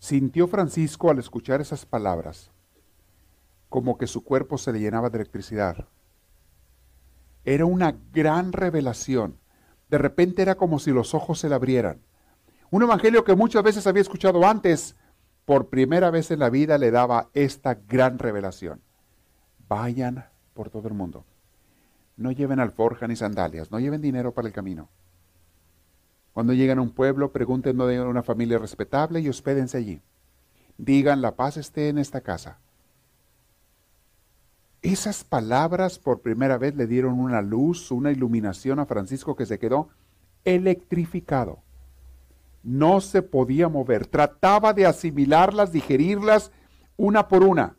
Sintió 0.00 0.48
Francisco 0.48 1.12
al 1.12 1.20
escuchar 1.20 1.60
esas 1.60 1.86
palabras 1.86 2.50
como 3.68 3.98
que 3.98 4.08
su 4.08 4.24
cuerpo 4.24 4.58
se 4.58 4.72
le 4.72 4.80
llenaba 4.80 5.10
de 5.10 5.18
electricidad. 5.18 5.86
Era 7.44 7.66
una 7.66 7.96
gran 8.12 8.52
revelación. 8.52 9.38
De 9.90 9.98
repente 9.98 10.42
era 10.42 10.56
como 10.56 10.80
si 10.80 10.90
los 10.90 11.14
ojos 11.14 11.38
se 11.38 11.48
le 11.48 11.54
abrieran. 11.54 12.00
Un 12.72 12.82
evangelio 12.82 13.22
que 13.22 13.36
muchas 13.36 13.62
veces 13.62 13.86
había 13.86 14.02
escuchado 14.02 14.44
antes, 14.44 14.96
por 15.44 15.68
primera 15.68 16.10
vez 16.10 16.32
en 16.32 16.40
la 16.40 16.50
vida 16.50 16.78
le 16.78 16.90
daba 16.90 17.30
esta 17.32 17.74
gran 17.74 18.18
revelación. 18.18 18.82
Vayan 19.68 20.26
por 20.58 20.70
todo 20.70 20.88
el 20.88 20.94
mundo. 20.94 21.24
No 22.16 22.32
lleven 22.32 22.58
alforja 22.58 23.06
ni 23.06 23.14
sandalias, 23.14 23.70
no 23.70 23.78
lleven 23.78 24.00
dinero 24.00 24.34
para 24.34 24.48
el 24.48 24.52
camino. 24.52 24.88
Cuando 26.32 26.52
llegan 26.52 26.80
a 26.80 26.82
un 26.82 26.90
pueblo, 26.90 27.30
pregunten 27.30 27.78
de 27.78 28.00
una 28.00 28.24
familia 28.24 28.58
respetable 28.58 29.20
y 29.20 29.28
hospédense 29.28 29.78
allí. 29.78 30.02
Digan, 30.76 31.22
la 31.22 31.36
paz 31.36 31.58
esté 31.58 31.90
en 31.90 31.98
esta 31.98 32.22
casa. 32.22 32.58
Esas 34.82 35.22
palabras 35.22 36.00
por 36.00 36.22
primera 36.22 36.58
vez 36.58 36.74
le 36.74 36.88
dieron 36.88 37.20
una 37.20 37.40
luz, 37.40 37.92
una 37.92 38.10
iluminación 38.10 38.80
a 38.80 38.86
Francisco 38.86 39.36
que 39.36 39.46
se 39.46 39.60
quedó 39.60 39.90
electrificado. 40.44 41.60
No 42.64 43.00
se 43.00 43.22
podía 43.22 43.68
mover. 43.68 44.08
Trataba 44.08 44.72
de 44.72 44.86
asimilarlas, 44.86 45.70
digerirlas 45.70 46.50
una 46.96 47.28
por 47.28 47.44
una. 47.44 47.77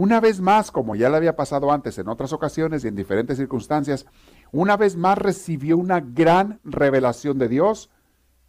Una 0.00 0.20
vez 0.20 0.40
más, 0.40 0.70
como 0.70 0.94
ya 0.94 1.10
le 1.10 1.16
había 1.16 1.34
pasado 1.34 1.72
antes 1.72 1.98
en 1.98 2.06
otras 2.06 2.32
ocasiones 2.32 2.84
y 2.84 2.86
en 2.86 2.94
diferentes 2.94 3.36
circunstancias, 3.36 4.06
una 4.52 4.76
vez 4.76 4.94
más 4.94 5.18
recibió 5.18 5.76
una 5.76 5.98
gran 5.98 6.60
revelación 6.62 7.36
de 7.36 7.48
Dios 7.48 7.90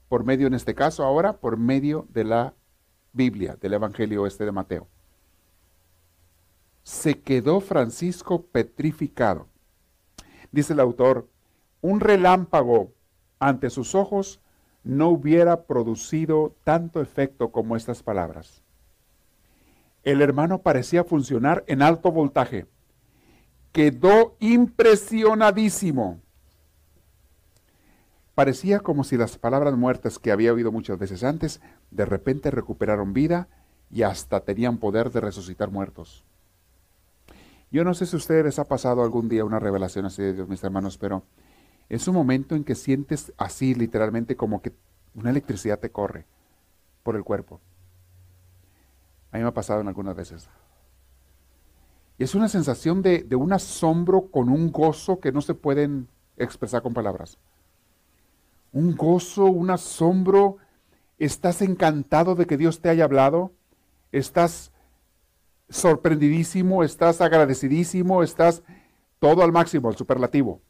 por 0.09 0.23
medio, 0.23 0.45
en 0.45 0.53
este 0.53 0.75
caso 0.75 1.03
ahora, 1.03 1.37
por 1.37 1.57
medio 1.57 2.05
de 2.09 2.23
la 2.23 2.53
Biblia, 3.13 3.57
del 3.59 3.73
Evangelio 3.73 4.27
este 4.27 4.45
de 4.45 4.51
Mateo. 4.51 4.87
Se 6.83 7.19
quedó 7.19 7.61
Francisco 7.61 8.43
petrificado. 8.43 9.47
Dice 10.51 10.73
el 10.73 10.79
autor, 10.79 11.29
un 11.81 11.99
relámpago 11.99 12.93
ante 13.39 13.71
sus 13.71 13.95
ojos 13.95 14.39
no 14.83 15.09
hubiera 15.09 15.63
producido 15.63 16.53
tanto 16.63 17.01
efecto 17.01 17.51
como 17.51 17.75
estas 17.75 18.03
palabras. 18.03 18.61
El 20.03 20.21
hermano 20.21 20.61
parecía 20.61 21.03
funcionar 21.03 21.63
en 21.67 21.81
alto 21.81 22.11
voltaje 22.11 22.67
quedó 23.71 24.35
impresionadísimo. 24.39 26.19
Parecía 28.35 28.79
como 28.79 29.03
si 29.03 29.17
las 29.17 29.37
palabras 29.37 29.75
muertas 29.75 30.17
que 30.17 30.31
había 30.31 30.53
oído 30.53 30.71
muchas 30.71 30.97
veces 30.97 31.23
antes, 31.23 31.61
de 31.91 32.05
repente 32.05 32.51
recuperaron 32.51 33.13
vida 33.13 33.49
y 33.91 34.03
hasta 34.03 34.41
tenían 34.41 34.77
poder 34.77 35.11
de 35.11 35.19
resucitar 35.19 35.71
muertos. 35.71 36.23
Yo 37.71 37.83
no 37.83 37.93
sé 37.93 38.05
si 38.05 38.15
a 38.15 38.17
ustedes 38.17 38.45
les 38.45 38.59
ha 38.59 38.65
pasado 38.65 39.03
algún 39.03 39.29
día 39.29 39.45
una 39.45 39.59
revelación 39.59 40.05
así 40.05 40.21
de 40.23 40.33
Dios, 40.33 40.47
mis 40.47 40.63
hermanos, 40.63 40.97
pero 40.97 41.23
es 41.89 42.07
un 42.07 42.15
momento 42.15 42.55
en 42.55 42.63
que 42.63 42.75
sientes 42.75 43.33
así 43.37 43.75
literalmente 43.75 44.35
como 44.35 44.61
que 44.61 44.73
una 45.13 45.29
electricidad 45.31 45.79
te 45.79 45.91
corre 45.91 46.25
por 47.03 47.15
el 47.15 47.23
cuerpo. 47.23 47.59
A 49.31 49.37
mí 49.37 49.43
me 49.43 49.49
ha 49.49 49.53
pasado 49.53 49.81
en 49.81 49.87
algunas 49.87 50.15
veces. 50.15 50.49
Es 52.17 52.35
una 52.35 52.49
sensación 52.49 53.01
de, 53.01 53.25
un 53.35 53.53
asombro 53.53 54.29
con 54.29 54.49
un 54.49 54.71
gozo 54.71 55.19
que 55.19 55.31
no 55.31 55.41
se 55.41 55.53
pueden 55.53 56.09
expresar 56.37 56.81
con 56.81 56.93
palabras. 56.93 57.37
Un 58.73 58.95
gozo, 58.95 59.45
un 59.45 59.69
asombro. 59.69 60.57
Estás 61.17 61.61
encantado 61.61 62.35
de 62.35 62.45
que 62.45 62.57
Dios 62.57 62.81
te 62.81 62.89
haya 62.89 63.05
hablado. 63.05 63.53
Estás 64.11 64.71
sorprendidísimo, 65.69 66.83
estás 66.83 67.21
agradecidísimo, 67.21 68.21
estás 68.23 68.63
todo 69.19 69.43
al 69.43 69.51
máximo, 69.51 69.87
al 69.87 69.95
superlativo. 69.95 70.61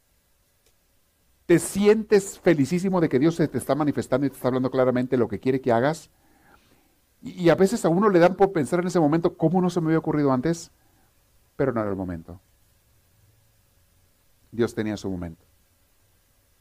Te 1.46 1.58
sientes 1.58 2.38
felicísimo 2.38 3.00
de 3.00 3.08
que 3.08 3.18
Dios 3.18 3.34
se 3.34 3.48
te 3.48 3.58
está 3.58 3.74
manifestando 3.74 4.26
y 4.26 4.30
te 4.30 4.36
está 4.36 4.48
hablando 4.48 4.70
claramente 4.70 5.16
lo 5.16 5.26
que 5.26 5.40
quiere 5.40 5.60
que 5.60 5.72
hagas. 5.72 6.10
Y, 7.22 7.50
a 7.50 7.54
veces 7.54 7.84
a 7.84 7.88
uno 7.88 8.08
le 8.08 8.18
dan 8.18 8.34
por 8.34 8.52
pensar 8.52 8.80
en 8.80 8.86
ese 8.86 9.00
momento, 9.00 9.36
¿cómo 9.36 9.60
no 9.60 9.68
se 9.68 9.80
me 9.80 9.88
había 9.88 9.98
ocurrido 9.98 10.32
antes? 10.32 10.72
pero 11.60 11.74
no 11.74 11.82
era 11.82 11.90
el 11.90 11.96
momento. 11.96 12.40
Dios 14.50 14.74
tenía 14.74 14.96
su 14.96 15.10
momento. 15.10 15.44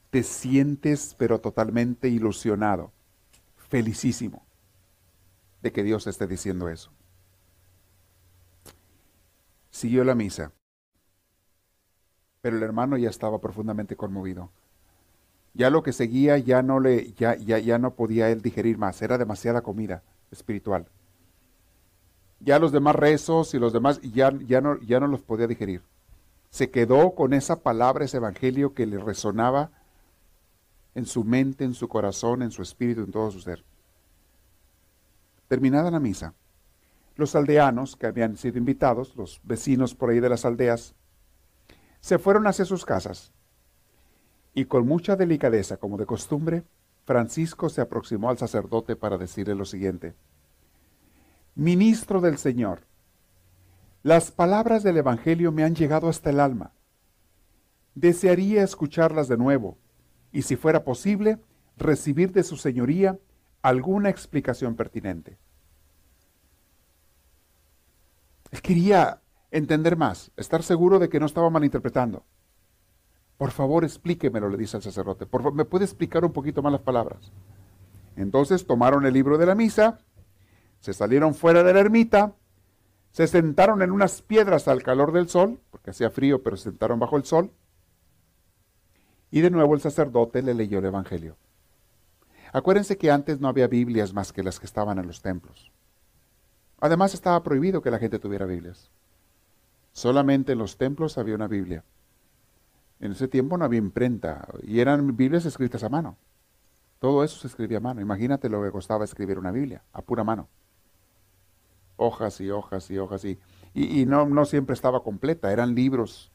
Te 0.09 0.23
sientes 0.23 1.15
pero 1.17 1.39
totalmente 1.39 2.09
ilusionado, 2.09 2.91
felicísimo 3.55 4.45
de 5.61 5.71
que 5.71 5.83
Dios 5.83 6.05
esté 6.05 6.27
diciendo 6.27 6.67
eso. 6.67 6.91
Siguió 9.71 10.03
la 10.03 10.15
misa, 10.15 10.51
pero 12.41 12.57
el 12.57 12.63
hermano 12.63 12.97
ya 12.97 13.09
estaba 13.09 13.39
profundamente 13.39 13.95
conmovido. 13.95 14.51
Ya 15.53 15.69
lo 15.69 15.81
que 15.81 15.93
seguía 15.93 16.37
ya 16.39 16.61
no 16.61 16.81
le 16.81 17.13
ya, 17.13 17.35
ya, 17.35 17.57
ya 17.57 17.77
no 17.77 17.95
podía 17.95 18.29
él 18.29 18.41
digerir 18.41 18.77
más, 18.77 19.01
era 19.01 19.17
demasiada 19.17 19.61
comida 19.61 20.03
espiritual 20.31 20.87
ya 22.39 22.59
los 22.59 22.71
demás 22.71 22.95
rezos 22.95 23.53
y 23.53 23.59
los 23.59 23.73
demás 23.73 23.99
ya, 24.01 24.31
ya, 24.45 24.61
no, 24.61 24.79
ya 24.81 24.99
no 24.99 25.07
los 25.07 25.21
podía 25.21 25.47
digerir. 25.47 25.81
Se 26.49 26.71
quedó 26.71 27.13
con 27.13 27.33
esa 27.33 27.61
palabra, 27.61 28.05
ese 28.05 28.17
evangelio 28.17 28.73
que 28.73 28.85
le 28.85 28.97
resonaba 28.97 29.71
en 30.95 31.05
su 31.05 31.23
mente, 31.23 31.63
en 31.63 31.73
su 31.73 31.87
corazón, 31.87 32.41
en 32.41 32.51
su 32.51 32.61
espíritu, 32.61 33.01
en 33.01 33.11
todo 33.11 33.29
su 33.31 33.39
ser. 33.39 33.63
Terminada 35.47 35.91
la 35.91 35.99
misa, 35.99 36.33
los 37.15 37.35
aldeanos 37.35 37.95
que 37.95 38.07
habían 38.07 38.37
sido 38.37 38.57
invitados, 38.57 39.15
los 39.15 39.41
vecinos 39.43 39.93
por 39.93 40.09
ahí 40.09 40.19
de 40.19 40.29
las 40.29 40.45
aldeas, 40.45 40.95
se 41.99 42.17
fueron 42.17 42.47
hacia 42.47 42.65
sus 42.65 42.85
casas 42.85 43.33
y 44.53 44.65
con 44.65 44.87
mucha 44.87 45.15
delicadeza, 45.15 45.77
como 45.77 45.97
de 45.97 46.05
costumbre, 46.05 46.63
Francisco 47.09 47.69
se 47.69 47.81
aproximó 47.81 48.29
al 48.29 48.37
sacerdote 48.37 48.95
para 48.95 49.17
decirle 49.17 49.55
lo 49.55 49.65
siguiente 49.65 50.13
ministro 51.55 52.21
del 52.21 52.37
Señor. 52.37 52.81
Las 54.03 54.29
palabras 54.29 54.83
del 54.83 54.97
Evangelio 54.97 55.51
me 55.51 55.63
han 55.63 55.73
llegado 55.73 56.07
hasta 56.07 56.29
el 56.29 56.39
alma. 56.39 56.71
Desearía 57.95 58.61
escucharlas 58.61 59.27
de 59.27 59.37
nuevo 59.37 59.79
y, 60.31 60.43
si 60.43 60.55
fuera 60.55 60.83
posible, 60.83 61.39
recibir 61.77 62.31
de 62.31 62.43
su 62.43 62.57
señoría 62.57 63.17
alguna 63.63 64.09
explicación 64.09 64.75
pertinente. 64.75 65.39
Quería 68.61 69.19
entender 69.49 69.97
más, 69.97 70.31
estar 70.37 70.61
seguro 70.61 70.99
de 70.99 71.09
que 71.09 71.19
no 71.19 71.25
estaba 71.25 71.49
malinterpretando. 71.49 72.23
Por 73.39 73.51
favor, 73.51 73.85
explíquemelo, 73.85 74.49
le 74.49 74.57
dice 74.57 74.75
al 74.75 74.83
sacerdote. 74.83 75.25
¿me 75.53 75.63
puede 75.63 75.85
explicar 75.85 76.25
un 76.25 76.33
poquito 76.33 76.61
más 76.61 76.73
las 76.73 76.81
palabras? 76.81 77.31
Entonces 78.17 78.67
tomaron 78.67 79.05
el 79.05 79.13
libro 79.13 79.37
de 79.37 79.45
la 79.45 79.55
misa, 79.55 79.99
se 80.81 80.91
salieron 80.93 81.33
fuera 81.33 81.63
de 81.63 81.73
la 81.73 81.79
ermita, 81.79 82.33
se 83.11 83.27
sentaron 83.27 83.81
en 83.81 83.91
unas 83.91 84.21
piedras 84.21 84.67
al 84.67 84.83
calor 84.83 85.13
del 85.13 85.29
sol, 85.29 85.57
porque 85.71 85.91
hacía 85.91 86.09
frío, 86.09 86.43
pero 86.43 86.57
se 86.57 86.63
sentaron 86.63 86.99
bajo 86.99 87.15
el 87.15 87.23
sol, 87.23 87.49
y 89.31 89.39
de 89.39 89.51
nuevo 89.51 89.73
el 89.73 89.79
sacerdote 89.79 90.41
le 90.41 90.53
leyó 90.53 90.79
el 90.79 90.85
Evangelio. 90.85 91.37
Acuérdense 92.51 92.97
que 92.97 93.09
antes 93.09 93.39
no 93.39 93.47
había 93.47 93.67
Biblias 93.67 94.13
más 94.13 94.33
que 94.33 94.43
las 94.43 94.59
que 94.59 94.65
estaban 94.65 94.99
en 94.99 95.07
los 95.07 95.21
templos. 95.21 95.71
Además 96.81 97.13
estaba 97.13 97.41
prohibido 97.41 97.81
que 97.81 97.91
la 97.91 97.99
gente 97.99 98.19
tuviera 98.19 98.45
Biblias. 98.45 98.91
Solamente 99.93 100.51
en 100.51 100.57
los 100.57 100.75
templos 100.75 101.17
había 101.17 101.35
una 101.35 101.47
Biblia. 101.47 101.85
En 102.99 103.13
ese 103.13 103.27
tiempo 103.27 103.57
no 103.57 103.65
había 103.65 103.79
imprenta 103.79 104.47
y 104.63 104.79
eran 104.79 105.15
Biblias 105.15 105.45
escritas 105.45 105.83
a 105.83 105.89
mano. 105.89 106.17
Todo 106.99 107.23
eso 107.23 107.39
se 107.39 107.47
escribía 107.47 107.77
a 107.77 107.81
mano. 107.81 108.01
Imagínate 108.01 108.49
lo 108.49 108.61
que 108.61 108.71
costaba 108.71 109.05
escribir 109.05 109.39
una 109.39 109.51
Biblia, 109.51 109.83
a 109.93 110.01
pura 110.01 110.23
mano. 110.23 110.49
Hojas 111.95 112.41
y 112.41 112.49
hojas 112.49 112.91
y 112.91 112.97
hojas 112.97 113.23
y, 113.25 113.39
y, 113.73 114.05
no, 114.05 114.25
no, 114.25 114.45
siempre 114.45 114.73
estaba 114.73 115.03
completa, 115.03 115.51
eran 115.51 115.75
libros, 115.75 116.31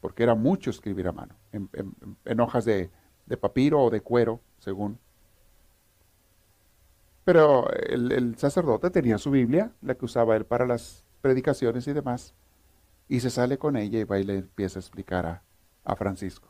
porque 0.00 0.22
era 0.22 0.34
mucho 0.34 0.70
escribir 0.70 1.08
a 1.08 1.12
mano, 1.12 1.34
en, 1.52 2.40
hojas 2.40 2.64
de, 2.64 2.90
de 3.26 3.36
papiro 3.36 3.80
o 3.80 3.90
de 3.90 4.00
cuero, 4.00 4.40
según. 4.58 4.98
Pero 7.24 7.70
el, 7.70 8.36
sacerdote 8.38 8.90
tenía 8.90 9.18
su 9.18 9.30
Biblia, 9.30 9.72
la 9.82 9.94
que 9.94 10.04
usaba 10.04 10.36
él 10.36 10.44
para 10.44 10.66
las 10.66 11.04
predicaciones 11.20 11.86
y 11.86 11.92
demás, 11.92 12.34
y 13.08 13.20
se 13.20 13.30
sale 13.30 13.58
con 13.58 13.76
ella 13.76 14.00
y 14.00 14.04
va 14.04 14.18
y 14.18 14.24
le 14.24 14.38
empieza 14.38 14.78
a 14.78 14.82
explicar 14.82 15.26
a, 15.26 15.42
a 15.84 15.96
Francisco. 15.96 16.48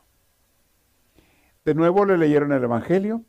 De 1.65 1.75
nuevo 1.75 2.05
le 2.05 2.17
leyeron 2.17 2.51
el 2.51 2.63
Evangelio 2.63 3.23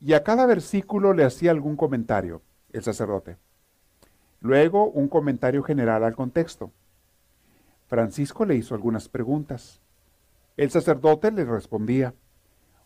y 0.00 0.12
a 0.14 0.22
cada 0.22 0.46
versículo 0.46 1.12
le 1.12 1.24
hacía 1.24 1.50
algún 1.50 1.76
comentario 1.76 2.42
el 2.72 2.82
sacerdote. 2.82 3.36
Luego 4.40 4.86
un 4.88 5.08
comentario 5.08 5.62
general 5.62 6.04
al 6.04 6.16
contexto. 6.16 6.72
Francisco 7.86 8.44
le 8.44 8.56
hizo 8.56 8.74
algunas 8.74 9.08
preguntas. 9.08 9.80
El 10.56 10.70
sacerdote 10.70 11.30
le 11.30 11.44
respondía. 11.44 12.14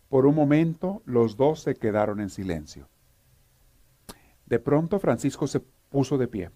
Por 0.09 0.26
un 0.26 0.35
momento 0.35 1.02
los 1.05 1.37
dos 1.37 1.61
se 1.61 1.74
quedaron 1.74 2.20
en 2.20 2.31
silencio. 2.31 2.88
De 4.46 4.59
pronto 4.59 4.98
Francisco 4.98 5.46
se 5.46 5.61
puso 5.61 6.18
de 6.18 6.29
pie. 6.29 6.50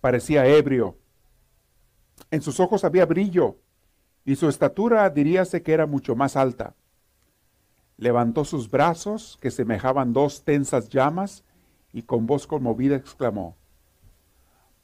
Parecía 0.00 0.46
ebrio. 0.46 0.96
En 2.30 2.42
sus 2.42 2.60
ojos 2.60 2.84
había 2.84 3.06
brillo 3.06 3.56
y 4.24 4.36
su 4.36 4.48
estatura 4.48 5.08
diríase 5.10 5.62
que 5.62 5.72
era 5.72 5.86
mucho 5.86 6.14
más 6.14 6.36
alta. 6.36 6.74
Levantó 7.96 8.44
sus 8.44 8.70
brazos, 8.70 9.38
que 9.40 9.50
semejaban 9.50 10.12
dos 10.12 10.44
tensas 10.44 10.88
llamas, 10.88 11.44
y 11.92 12.02
con 12.02 12.26
voz 12.26 12.46
conmovida 12.46 12.96
exclamó, 12.96 13.56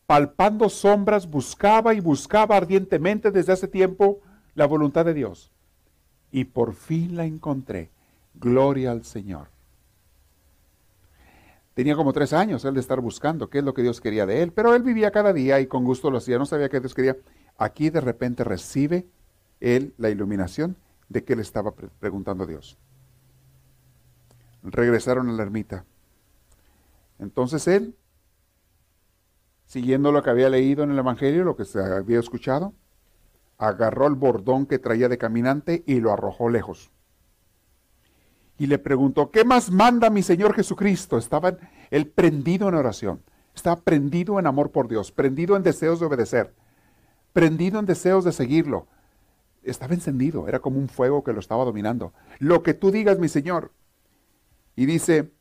palpando 0.06 0.68
sombras, 0.68 1.28
buscaba 1.28 1.94
y 1.94 2.00
buscaba 2.00 2.56
ardientemente 2.56 3.30
desde 3.30 3.52
hace 3.52 3.68
tiempo 3.68 4.20
la 4.54 4.66
voluntad 4.66 5.04
de 5.04 5.14
Dios. 5.14 5.50
Y 6.30 6.44
por 6.44 6.74
fin 6.74 7.16
la 7.16 7.24
encontré. 7.24 7.90
Gloria 8.34 8.90
al 8.90 9.04
Señor. 9.04 9.48
Tenía 11.74 11.94
como 11.94 12.12
tres 12.12 12.32
años 12.32 12.64
él 12.64 12.74
de 12.74 12.80
estar 12.80 13.00
buscando 13.00 13.48
qué 13.48 13.58
es 13.58 13.64
lo 13.64 13.72
que 13.72 13.82
Dios 13.82 14.00
quería 14.00 14.26
de 14.26 14.42
él, 14.42 14.52
pero 14.52 14.74
él 14.74 14.82
vivía 14.82 15.10
cada 15.10 15.32
día 15.32 15.60
y 15.60 15.66
con 15.66 15.84
gusto 15.84 16.10
lo 16.10 16.18
hacía, 16.18 16.38
no 16.38 16.46
sabía 16.46 16.68
qué 16.68 16.80
Dios 16.80 16.94
quería. 16.94 17.16
Aquí 17.56 17.90
de 17.90 18.00
repente 18.00 18.44
recibe 18.44 19.06
él 19.60 19.94
la 19.98 20.10
iluminación 20.10 20.76
de 21.08 21.24
que 21.24 21.36
le 21.36 21.42
estaba 21.42 21.72
preguntando 21.72 22.44
a 22.44 22.46
Dios. 22.46 22.78
Regresaron 24.62 25.28
a 25.28 25.32
la 25.32 25.42
ermita. 25.42 25.84
Entonces 27.18 27.66
él, 27.68 27.96
siguiendo 29.66 30.12
lo 30.12 30.22
que 30.22 30.30
había 30.30 30.50
leído 30.50 30.84
en 30.84 30.90
el 30.90 30.98
Evangelio, 30.98 31.44
lo 31.44 31.56
que 31.56 31.64
se 31.64 31.80
había 31.80 32.20
escuchado, 32.20 32.74
agarró 33.56 34.06
el 34.06 34.14
bordón 34.14 34.66
que 34.66 34.78
traía 34.78 35.08
de 35.08 35.18
caminante 35.18 35.82
y 35.86 36.00
lo 36.00 36.12
arrojó 36.12 36.48
lejos 36.48 36.90
y 38.58 38.66
le 38.66 38.78
preguntó, 38.78 39.30
¿qué 39.30 39.44
más 39.44 39.70
manda 39.70 40.10
mi 40.10 40.22
Señor 40.22 40.52
Jesucristo? 40.54 41.16
Estaba 41.16 41.56
él 41.90 42.08
prendido 42.08 42.68
en 42.68 42.74
oración, 42.74 43.22
estaba 43.54 43.80
prendido 43.80 44.38
en 44.38 44.46
amor 44.46 44.72
por 44.72 44.88
Dios, 44.88 45.12
prendido 45.12 45.56
en 45.56 45.62
deseos 45.62 46.00
de 46.00 46.06
obedecer, 46.06 46.52
prendido 47.32 47.78
en 47.78 47.86
deseos 47.86 48.24
de 48.24 48.32
seguirlo. 48.32 48.88
Estaba 49.68 49.94
encendido, 49.94 50.48
era 50.48 50.60
como 50.60 50.78
un 50.78 50.88
fuego 50.88 51.22
que 51.22 51.32
lo 51.32 51.40
estaba 51.40 51.64
dominando. 51.64 52.12
Lo 52.38 52.62
que 52.62 52.74
tú 52.74 52.90
digas, 52.90 53.18
mi 53.18 53.28
Señor. 53.28 53.72
Y 54.76 54.86
dice, 54.86 55.32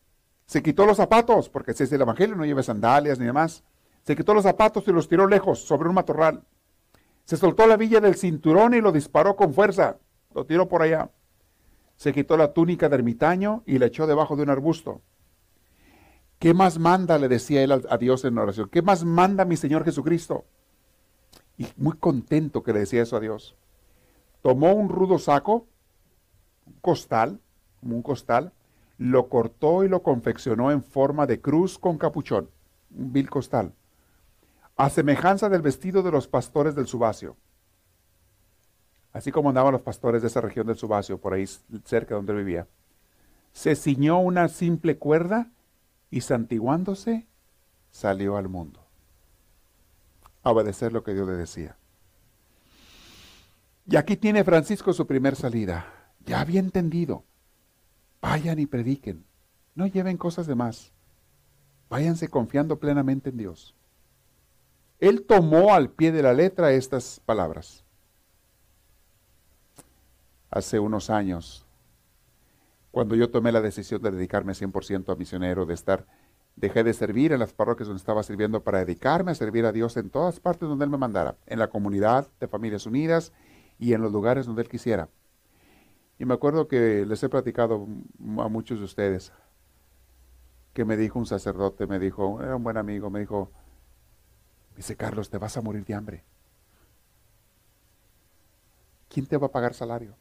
se 0.46 0.64
quitó 0.64 0.86
los 0.86 0.98
zapatos, 0.98 1.50
porque 1.50 1.74
si 1.74 1.84
es 1.84 1.92
el 1.92 2.02
Evangelio 2.02 2.36
no 2.36 2.46
lleva 2.46 2.64
sandalias 2.64 3.20
ni 3.20 3.26
demás. 3.26 3.64
Se 4.04 4.16
quitó 4.16 4.34
los 4.34 4.44
zapatos 4.44 4.88
y 4.88 4.92
los 4.92 5.08
tiró 5.08 5.28
lejos, 5.28 5.60
sobre 5.60 5.90
un 5.90 5.96
matorral. 5.96 6.44
Se 7.26 7.38
soltó 7.38 7.68
la 7.68 7.78
villa 7.78 8.00
del 8.00 8.16
cinturón 8.16 8.74
y 8.74 8.82
lo 8.82 8.92
disparó 8.92 9.36
con 9.36 9.54
fuerza. 9.54 9.98
Lo 10.34 10.46
tiró 10.46 10.68
por 10.68 10.82
allá 10.82 11.10
se 11.98 12.14
quitó 12.14 12.38
la 12.38 12.54
túnica 12.54 12.88
de 12.88 12.96
ermitaño 12.96 13.64
y 13.66 13.80
la 13.80 13.88
echó 13.88 14.08
debajo 14.08 14.36
de 14.36 14.44
un 14.44 14.52
arbusto. 14.52 15.02
¿Qué 16.40 16.54
más 16.54 16.78
manda? 16.78 17.18
le 17.18 17.28
decía 17.28 17.64
él 17.64 17.72
a 17.72 17.98
Dios 17.98 18.24
en 18.24 18.38
oración. 18.38 18.70
¿Qué 18.70 18.84
más 18.84 19.04
manda 19.04 19.46
mi 19.46 19.58
Señor 19.58 19.84
Jesucristo? 19.84 20.46
Y 21.58 21.68
muy 21.76 21.98
contento 21.98 22.62
que 22.62 22.72
le 22.72 22.80
decía 22.80 23.02
eso 23.02 23.18
a 23.18 23.20
Dios. 23.20 23.58
Tomó 24.42 24.74
un 24.74 24.90
rudo 24.90 25.20
saco, 25.20 25.68
un 26.66 26.74
costal, 26.82 27.40
como 27.80 27.96
un 27.96 28.02
costal, 28.02 28.52
lo 28.98 29.30
cortó 29.30 29.84
y 29.84 29.90
lo 29.90 30.02
confeccionó 30.04 30.72
en 30.72 30.84
forma 30.84 31.28
de 31.28 31.40
cruz 31.42 31.78
con 31.78 31.98
capuchón, 31.98 32.50
un 32.96 33.14
vil 33.14 33.30
costal, 33.30 33.74
a 34.76 34.90
semejanza 34.90 35.50
del 35.50 35.62
vestido 35.62 36.02
de 36.04 36.12
los 36.12 36.28
pastores 36.28 36.76
del 36.76 36.88
Subacio 36.88 37.36
así 39.18 39.32
como 39.32 39.50
andaban 39.50 39.74
los 39.74 39.82
pastores 39.82 40.22
de 40.22 40.28
esa 40.28 40.42
región 40.42 40.68
del 40.68 40.78
Subacio, 40.78 41.18
por 41.18 41.34
ahí 41.34 41.46
cerca 41.86 42.16
donde 42.16 42.34
vivía, 42.34 42.68
se 43.52 43.76
ciñó 43.76 44.20
una 44.20 44.48
simple 44.48 44.98
cuerda 44.98 45.50
y 46.12 46.22
santiguándose 46.22 47.26
salió 47.92 48.38
al 48.38 48.48
mundo. 48.48 48.80
A 50.44 50.52
obedecer 50.52 50.94
lo 50.94 51.04
que 51.04 51.16
Dios 51.16 51.28
le 51.28 51.34
decía. 51.34 51.76
Y 53.88 53.96
aquí 53.96 54.18
tiene 54.18 54.44
Francisco 54.44 54.94
su 54.94 55.08
primer 55.08 55.36
salida. 55.36 56.14
Ya 56.26 56.42
había 56.42 56.60
entendido. 56.60 57.24
Vayan 58.22 58.60
y 58.60 58.66
prediquen. 58.66 59.26
No 59.76 59.88
lleven 59.88 60.18
cosas 60.18 60.46
de 60.46 60.56
más. 60.56 60.92
Váyanse 61.90 62.28
confiando 62.28 62.80
plenamente 62.80 63.30
en 63.30 63.38
Dios. 63.38 63.76
Él 65.00 65.26
tomó 65.26 65.74
al 65.74 65.90
pie 65.90 66.12
de 66.12 66.24
la 66.24 66.34
letra 66.34 66.72
estas 66.72 67.22
palabras 67.26 67.86
hace 70.50 70.80
unos 70.80 71.10
años, 71.10 71.66
cuando 72.92 73.16
yo 73.16 73.30
tomé 73.30 73.52
la 73.52 73.62
decisión 73.62 74.02
de 74.02 74.12
dedicarme 74.12 74.54
100% 74.54 75.12
a 75.12 75.16
misionero, 75.16 75.66
de 75.66 75.74
estar, 75.74 76.08
dejé 76.56 76.84
de 76.84 76.94
servir 76.94 77.32
en 77.32 77.40
las 77.40 77.54
parroquias 77.54 77.88
donde 77.88 78.00
estaba 78.00 78.24
sirviendo 78.24 78.64
para 78.64 78.80
dedicarme 78.80 79.32
a 79.32 79.36
servir 79.36 79.66
a 79.66 79.72
Dios 79.72 79.98
en 79.98 80.10
todas 80.10 80.40
partes 80.40 80.68
donde 80.68 80.86
Él 80.86 80.92
me 80.92 80.98
mandara, 80.98 81.36
en 81.46 81.60
la 81.60 81.70
comunidad 81.70 82.28
de 82.40 82.48
Familias 82.48 82.86
Unidas 82.86 83.34
y 83.80 83.94
en 83.94 84.02
los 84.02 84.12
lugares 84.12 84.46
donde 84.46 84.62
Él 84.62 84.70
quisiera. 84.70 85.10
Y 86.20 86.26
me 86.26 86.34
acuerdo 86.34 86.68
que 86.68 87.06
les 87.06 87.22
he 87.24 87.30
platicado 87.30 87.88
a 88.40 88.48
muchos 88.48 88.80
de 88.80 88.86
ustedes 88.86 89.32
que 90.74 90.86
me 90.86 90.98
dijo 90.98 91.20
un 91.20 91.26
sacerdote, 91.26 91.88
me 91.88 92.00
dijo, 92.00 92.42
era 92.42 92.56
un 92.56 92.64
buen 92.64 92.78
amigo, 92.78 93.10
me 93.10 93.20
dijo, 93.20 93.52
dice 94.76 94.96
Carlos, 94.96 95.30
te 95.30 95.38
vas 95.38 95.58
a 95.58 95.62
morir 95.62 95.86
de 95.86 95.94
hambre. 95.94 96.24
¿Quién 99.10 99.26
te 99.26 99.38
va 99.38 99.48
a 99.48 99.52
pagar 99.52 99.74
salario? 99.74 100.16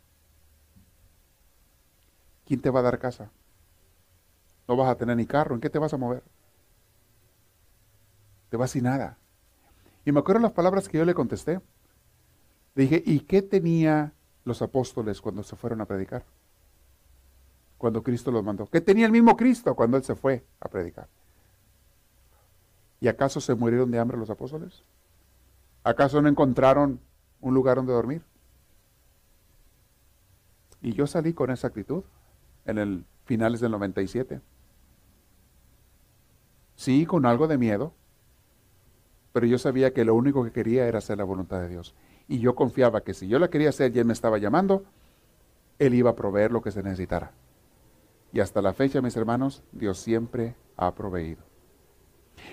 ¿quién 2.47 2.61
te 2.61 2.71
va 2.71 2.81
a 2.81 2.85
dar 2.85 2.99
casa? 2.99 3.31
No 4.67 4.77
vas 4.77 4.89
a 4.89 4.97
tener 4.97 5.17
ni 5.17 5.27
carro, 5.27 5.55
¿en 5.55 5.61
qué 5.61 5.69
te 5.69 5.79
vas 5.79 5.93
a 5.93 5.99
mover? 5.99 6.23
Te 8.49 8.57
vas 8.57 8.71
sin 8.71 8.85
nada. 8.85 9.19
Y 10.05 10.13
me 10.13 10.21
acuerdo 10.21 10.41
las 10.41 10.53
palabras 10.53 10.89
que 10.89 10.99
yo 10.99 11.05
le 11.05 11.15
contesté. 11.15 11.61
Le 12.77 12.83
dije, 12.83 13.03
¿y 13.05 13.21
qué 13.21 13.41
tenía 13.41 14.13
los 14.45 14.61
apóstoles 14.61 15.23
cuando 15.23 15.43
se 15.43 15.57
fueron 15.57 15.81
a 15.81 15.87
predicar? 15.87 16.25
Cuando 17.79 18.03
Cristo 18.03 18.31
los 18.31 18.45
mandó. 18.45 18.67
¿Qué 18.67 18.83
tenía 18.83 19.07
el 19.07 19.13
mismo 19.13 19.35
Cristo 19.35 19.75
cuando 19.75 19.97
Él 19.97 20.05
se 20.05 20.15
fue 20.15 20.45
a 20.61 20.69
predicar? 20.69 21.09
¿Y 23.01 23.09
acaso 23.09 23.41
se 23.41 23.55
murieron 23.55 23.91
de 23.91 23.99
hambre 23.99 24.19
los 24.19 24.29
apóstoles? 24.29 24.83
¿Acaso 25.85 26.21
no 26.21 26.29
encontraron 26.29 27.01
un 27.41 27.55
lugar 27.55 27.77
donde 27.79 27.95
dormir? 27.95 28.23
Y 30.83 30.93
yo 30.93 31.07
salí 31.07 31.33
con 31.33 31.51
esa 31.51 31.69
actitud 31.69 32.05
en 32.67 32.77
el 32.77 33.05
finales 33.25 33.61
del 33.61 33.71
97. 33.71 34.43
Sí, 36.77 37.07
con 37.07 37.25
algo 37.25 37.49
de 37.49 37.57
miedo, 37.57 37.95
pero 39.33 39.47
yo 39.47 39.57
sabía 39.57 39.95
que 39.95 40.05
lo 40.05 40.15
único 40.15 40.45
que 40.45 40.53
quería 40.53 40.87
era 40.87 40.99
hacer 40.99 41.17
la 41.17 41.25
voluntad 41.25 41.61
de 41.63 41.69
Dios. 41.71 41.95
Y 42.29 42.41
yo 42.41 42.55
confiaba 42.55 43.03
que 43.03 43.15
si 43.15 43.29
yo 43.29 43.39
la 43.39 43.49
quería 43.49 43.69
hacer 43.69 43.95
y 43.95 43.99
él 43.99 44.05
me 44.05 44.13
estaba 44.13 44.39
llamando, 44.39 44.85
él 45.79 45.95
iba 45.95 46.11
a 46.11 46.17
proveer 46.17 46.51
lo 46.51 46.63
que 46.63 46.71
se 46.71 46.83
necesitara. 46.83 47.33
Y 48.33 48.41
hasta 48.41 48.61
la 48.63 48.73
fecha, 48.73 49.01
mis 49.01 49.17
hermanos, 49.17 49.63
Dios 49.73 49.99
siempre 49.99 50.55
ha 50.77 50.95
proveído. 50.95 51.43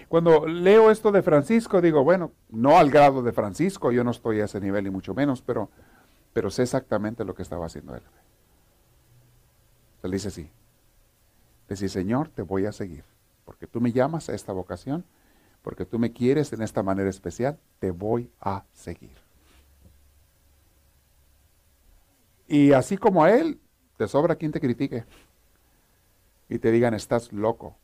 Cuando 0.07 0.47
leo 0.47 0.91
esto 0.91 1.11
de 1.11 1.21
Francisco, 1.21 1.81
digo, 1.81 2.03
bueno, 2.03 2.31
no 2.49 2.77
al 2.77 2.89
grado 2.89 3.21
de 3.21 3.33
Francisco, 3.33 3.91
yo 3.91 4.03
no 4.03 4.11
estoy 4.11 4.39
a 4.41 4.45
ese 4.45 4.61
nivel 4.61 4.85
ni 4.85 4.89
mucho 4.89 5.13
menos, 5.13 5.41
pero, 5.41 5.69
pero 6.31 6.49
sé 6.49 6.63
exactamente 6.63 7.25
lo 7.25 7.35
que 7.35 7.41
estaba 7.41 7.65
haciendo 7.65 7.95
él. 7.95 8.03
Él 10.03 10.11
dice 10.11 10.27
así, 10.27 10.49
dice, 11.67 11.89
Señor, 11.89 12.29
te 12.29 12.41
voy 12.41 12.65
a 12.65 12.71
seguir, 12.71 13.03
porque 13.45 13.67
tú 13.67 13.81
me 13.81 13.91
llamas 13.91 14.29
a 14.29 14.35
esta 14.35 14.53
vocación, 14.53 15.05
porque 15.61 15.85
tú 15.85 15.97
me 15.97 16.11
quieres 16.11 16.51
en 16.53 16.61
esta 16.61 16.83
manera 16.83 17.09
especial, 17.09 17.57
te 17.79 17.91
voy 17.91 18.29
a 18.39 18.65
seguir. 18.73 19.23
Y 22.53 22.71
así 22.71 22.97
como 22.99 23.23
a 23.23 23.31
él, 23.31 23.59
te 23.97 24.07
sobra 24.07 24.35
quien 24.35 24.51
te 24.51 24.59
critique 24.59 25.05
y 26.47 26.59
te 26.59 26.69
digan, 26.69 26.93
estás 26.93 27.33
loco, 27.33 27.79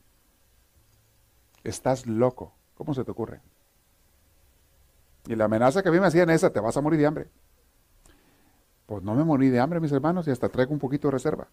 estás 1.63 2.05
loco. 2.05 2.53
¿Cómo 2.75 2.93
se 2.93 3.03
te 3.03 3.10
ocurre? 3.10 3.41
Y 5.25 5.36
la 5.36 5.45
amenaza 5.45 5.82
que 5.82 5.89
a 5.89 5.91
mí 5.91 5.99
me 5.99 6.05
hacían 6.05 6.29
esa, 6.29 6.51
te 6.51 6.60
vas 6.60 6.77
a 6.77 6.82
morir 6.82 6.99
de 6.99 7.08
hambre. 7.08 7.29
Pues 8.86 9.01
no 9.01 9.15
me 9.15 9.23
morí 9.23 9.49
de 9.49 9.60
hambre, 9.60 9.79
mis 9.79 9.91
hermanos, 9.91 10.27
y 10.27 10.32
hasta 10.32 10.49
traigo 10.49 10.71
un 10.71 10.79
poquito 10.79 11.08
de 11.08 11.13
reserva. 11.13 11.47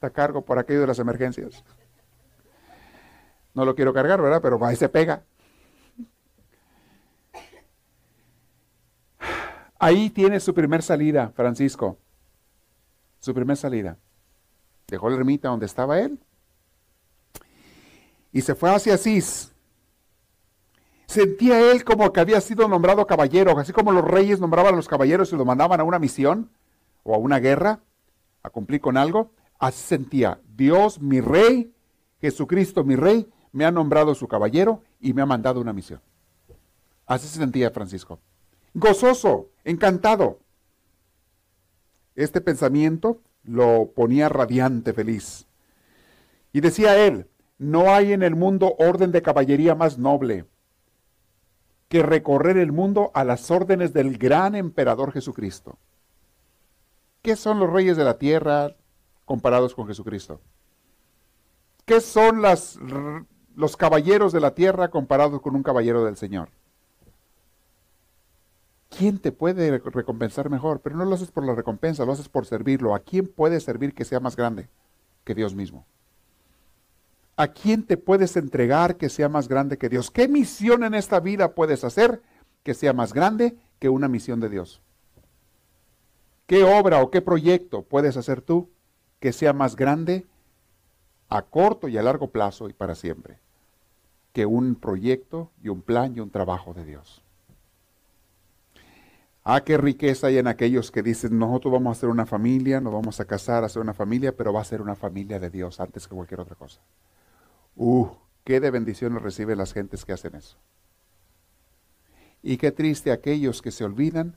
Te 0.00 0.10
cargo 0.10 0.42
por 0.42 0.58
aquello 0.58 0.80
de 0.80 0.88
las 0.88 0.98
emergencias. 0.98 1.62
No 3.54 3.64
lo 3.64 3.76
quiero 3.76 3.94
cargar, 3.94 4.20
¿verdad? 4.20 4.42
Pero 4.42 4.58
ahí 4.66 4.74
se 4.74 4.88
pega. 4.88 5.22
Ahí 9.78 10.10
tiene 10.10 10.40
su 10.40 10.54
primer 10.54 10.82
salida, 10.82 11.32
Francisco. 11.34 11.98
Su 13.20 13.34
primer 13.34 13.56
salida. 13.56 13.98
Dejó 14.88 15.10
la 15.10 15.16
ermita 15.16 15.48
donde 15.48 15.66
estaba 15.66 15.98
él 16.00 16.18
y 18.36 18.42
se 18.42 18.54
fue 18.54 18.70
hacia 18.70 18.92
Asís. 18.92 19.50
Sentía 21.06 21.72
él 21.72 21.84
como 21.84 22.12
que 22.12 22.20
había 22.20 22.38
sido 22.42 22.68
nombrado 22.68 23.06
caballero, 23.06 23.58
así 23.58 23.72
como 23.72 23.92
los 23.92 24.04
reyes 24.04 24.40
nombraban 24.40 24.74
a 24.74 24.76
los 24.76 24.88
caballeros 24.88 25.32
y 25.32 25.36
lo 25.36 25.46
mandaban 25.46 25.80
a 25.80 25.84
una 25.84 25.98
misión 25.98 26.50
o 27.02 27.14
a 27.14 27.18
una 27.18 27.38
guerra, 27.38 27.80
a 28.42 28.50
cumplir 28.50 28.82
con 28.82 28.98
algo. 28.98 29.30
Así 29.58 29.82
sentía, 29.82 30.38
Dios, 30.54 31.00
mi 31.00 31.22
rey, 31.22 31.72
Jesucristo, 32.20 32.84
mi 32.84 32.94
rey, 32.94 33.26
me 33.52 33.64
ha 33.64 33.70
nombrado 33.70 34.14
su 34.14 34.28
caballero 34.28 34.82
y 35.00 35.14
me 35.14 35.22
ha 35.22 35.26
mandado 35.26 35.58
una 35.58 35.72
misión. 35.72 36.02
Así 37.06 37.28
se 37.28 37.38
sentía 37.38 37.70
Francisco. 37.70 38.20
Gozoso, 38.78 39.48
encantado. 39.64 40.40
Este 42.14 42.42
pensamiento 42.42 43.22
lo 43.42 43.92
ponía 43.94 44.28
radiante, 44.28 44.92
feliz. 44.92 45.46
Y 46.52 46.60
decía 46.60 46.98
él, 46.98 47.26
no 47.56 47.94
hay 47.94 48.12
en 48.12 48.22
el 48.22 48.34
mundo 48.34 48.76
orden 48.78 49.12
de 49.12 49.22
caballería 49.22 49.74
más 49.74 49.96
noble 49.96 50.44
que 51.88 52.02
recorrer 52.02 52.58
el 52.58 52.70
mundo 52.70 53.12
a 53.14 53.24
las 53.24 53.50
órdenes 53.50 53.94
del 53.94 54.18
gran 54.18 54.54
emperador 54.54 55.10
Jesucristo. 55.10 55.78
¿Qué 57.22 57.34
son 57.34 57.58
los 57.58 57.72
reyes 57.72 57.96
de 57.96 58.04
la 58.04 58.18
tierra 58.18 58.76
comparados 59.24 59.74
con 59.74 59.86
Jesucristo? 59.86 60.42
¿Qué 61.86 62.02
son 62.02 62.42
los 62.42 63.76
caballeros 63.78 64.34
de 64.34 64.40
la 64.40 64.54
tierra 64.54 64.88
comparados 64.88 65.40
con 65.40 65.56
un 65.56 65.62
caballero 65.62 66.04
del 66.04 66.18
Señor? 66.18 66.50
¿Quién 68.88 69.18
te 69.18 69.32
puede 69.32 69.78
recompensar 69.78 70.48
mejor? 70.48 70.80
Pero 70.80 70.96
no 70.96 71.04
lo 71.04 71.14
haces 71.14 71.30
por 71.30 71.44
la 71.44 71.54
recompensa, 71.54 72.04
lo 72.04 72.12
haces 72.12 72.28
por 72.28 72.46
servirlo. 72.46 72.94
¿A 72.94 73.00
quién 73.00 73.26
puede 73.26 73.60
servir 73.60 73.94
que 73.94 74.04
sea 74.04 74.20
más 74.20 74.36
grande 74.36 74.68
que 75.24 75.34
Dios 75.34 75.54
mismo? 75.54 75.86
¿A 77.36 77.48
quién 77.48 77.84
te 77.84 77.96
puedes 77.96 78.36
entregar 78.36 78.96
que 78.96 79.10
sea 79.10 79.28
más 79.28 79.48
grande 79.48 79.76
que 79.76 79.88
Dios? 79.88 80.10
¿Qué 80.10 80.28
misión 80.28 80.84
en 80.84 80.94
esta 80.94 81.20
vida 81.20 81.54
puedes 81.54 81.84
hacer 81.84 82.22
que 82.62 82.72
sea 82.72 82.92
más 82.92 83.12
grande 83.12 83.56
que 83.78 83.90
una 83.90 84.08
misión 84.08 84.40
de 84.40 84.48
Dios? 84.48 84.80
¿Qué 86.46 86.64
obra 86.64 87.02
o 87.02 87.10
qué 87.10 87.20
proyecto 87.20 87.82
puedes 87.82 88.16
hacer 88.16 88.40
tú 88.40 88.70
que 89.20 89.32
sea 89.32 89.52
más 89.52 89.76
grande 89.76 90.26
a 91.28 91.42
corto 91.42 91.88
y 91.88 91.98
a 91.98 92.02
largo 92.02 92.30
plazo 92.30 92.68
y 92.68 92.72
para 92.72 92.94
siempre 92.94 93.40
que 94.32 94.46
un 94.46 94.76
proyecto 94.76 95.50
y 95.62 95.68
un 95.68 95.82
plan 95.82 96.14
y 96.16 96.20
un 96.20 96.30
trabajo 96.30 96.72
de 96.72 96.84
Dios? 96.84 97.25
Ah, 99.48 99.62
qué 99.62 99.78
riqueza 99.78 100.26
hay 100.26 100.38
en 100.38 100.48
aquellos 100.48 100.90
que 100.90 101.04
dicen, 101.04 101.38
nosotros 101.38 101.72
vamos 101.72 101.90
a 101.90 101.98
hacer 101.98 102.08
una 102.08 102.26
familia, 102.26 102.80
nos 102.80 102.92
vamos 102.92 103.20
a 103.20 103.26
casar, 103.26 103.62
a 103.62 103.66
hacer 103.66 103.80
una 103.80 103.94
familia, 103.94 104.36
pero 104.36 104.52
va 104.52 104.60
a 104.60 104.64
ser 104.64 104.82
una 104.82 104.96
familia 104.96 105.38
de 105.38 105.50
Dios 105.50 105.78
antes 105.78 106.08
que 106.08 106.16
cualquier 106.16 106.40
otra 106.40 106.56
cosa. 106.56 106.80
Uh, 107.76 108.08
qué 108.42 108.58
de 108.58 108.72
bendiciones 108.72 109.22
reciben 109.22 109.58
las 109.58 109.72
gentes 109.72 110.04
que 110.04 110.12
hacen 110.12 110.34
eso. 110.34 110.56
Y 112.42 112.56
qué 112.56 112.72
triste 112.72 113.12
aquellos 113.12 113.62
que 113.62 113.70
se 113.70 113.84
olvidan 113.84 114.36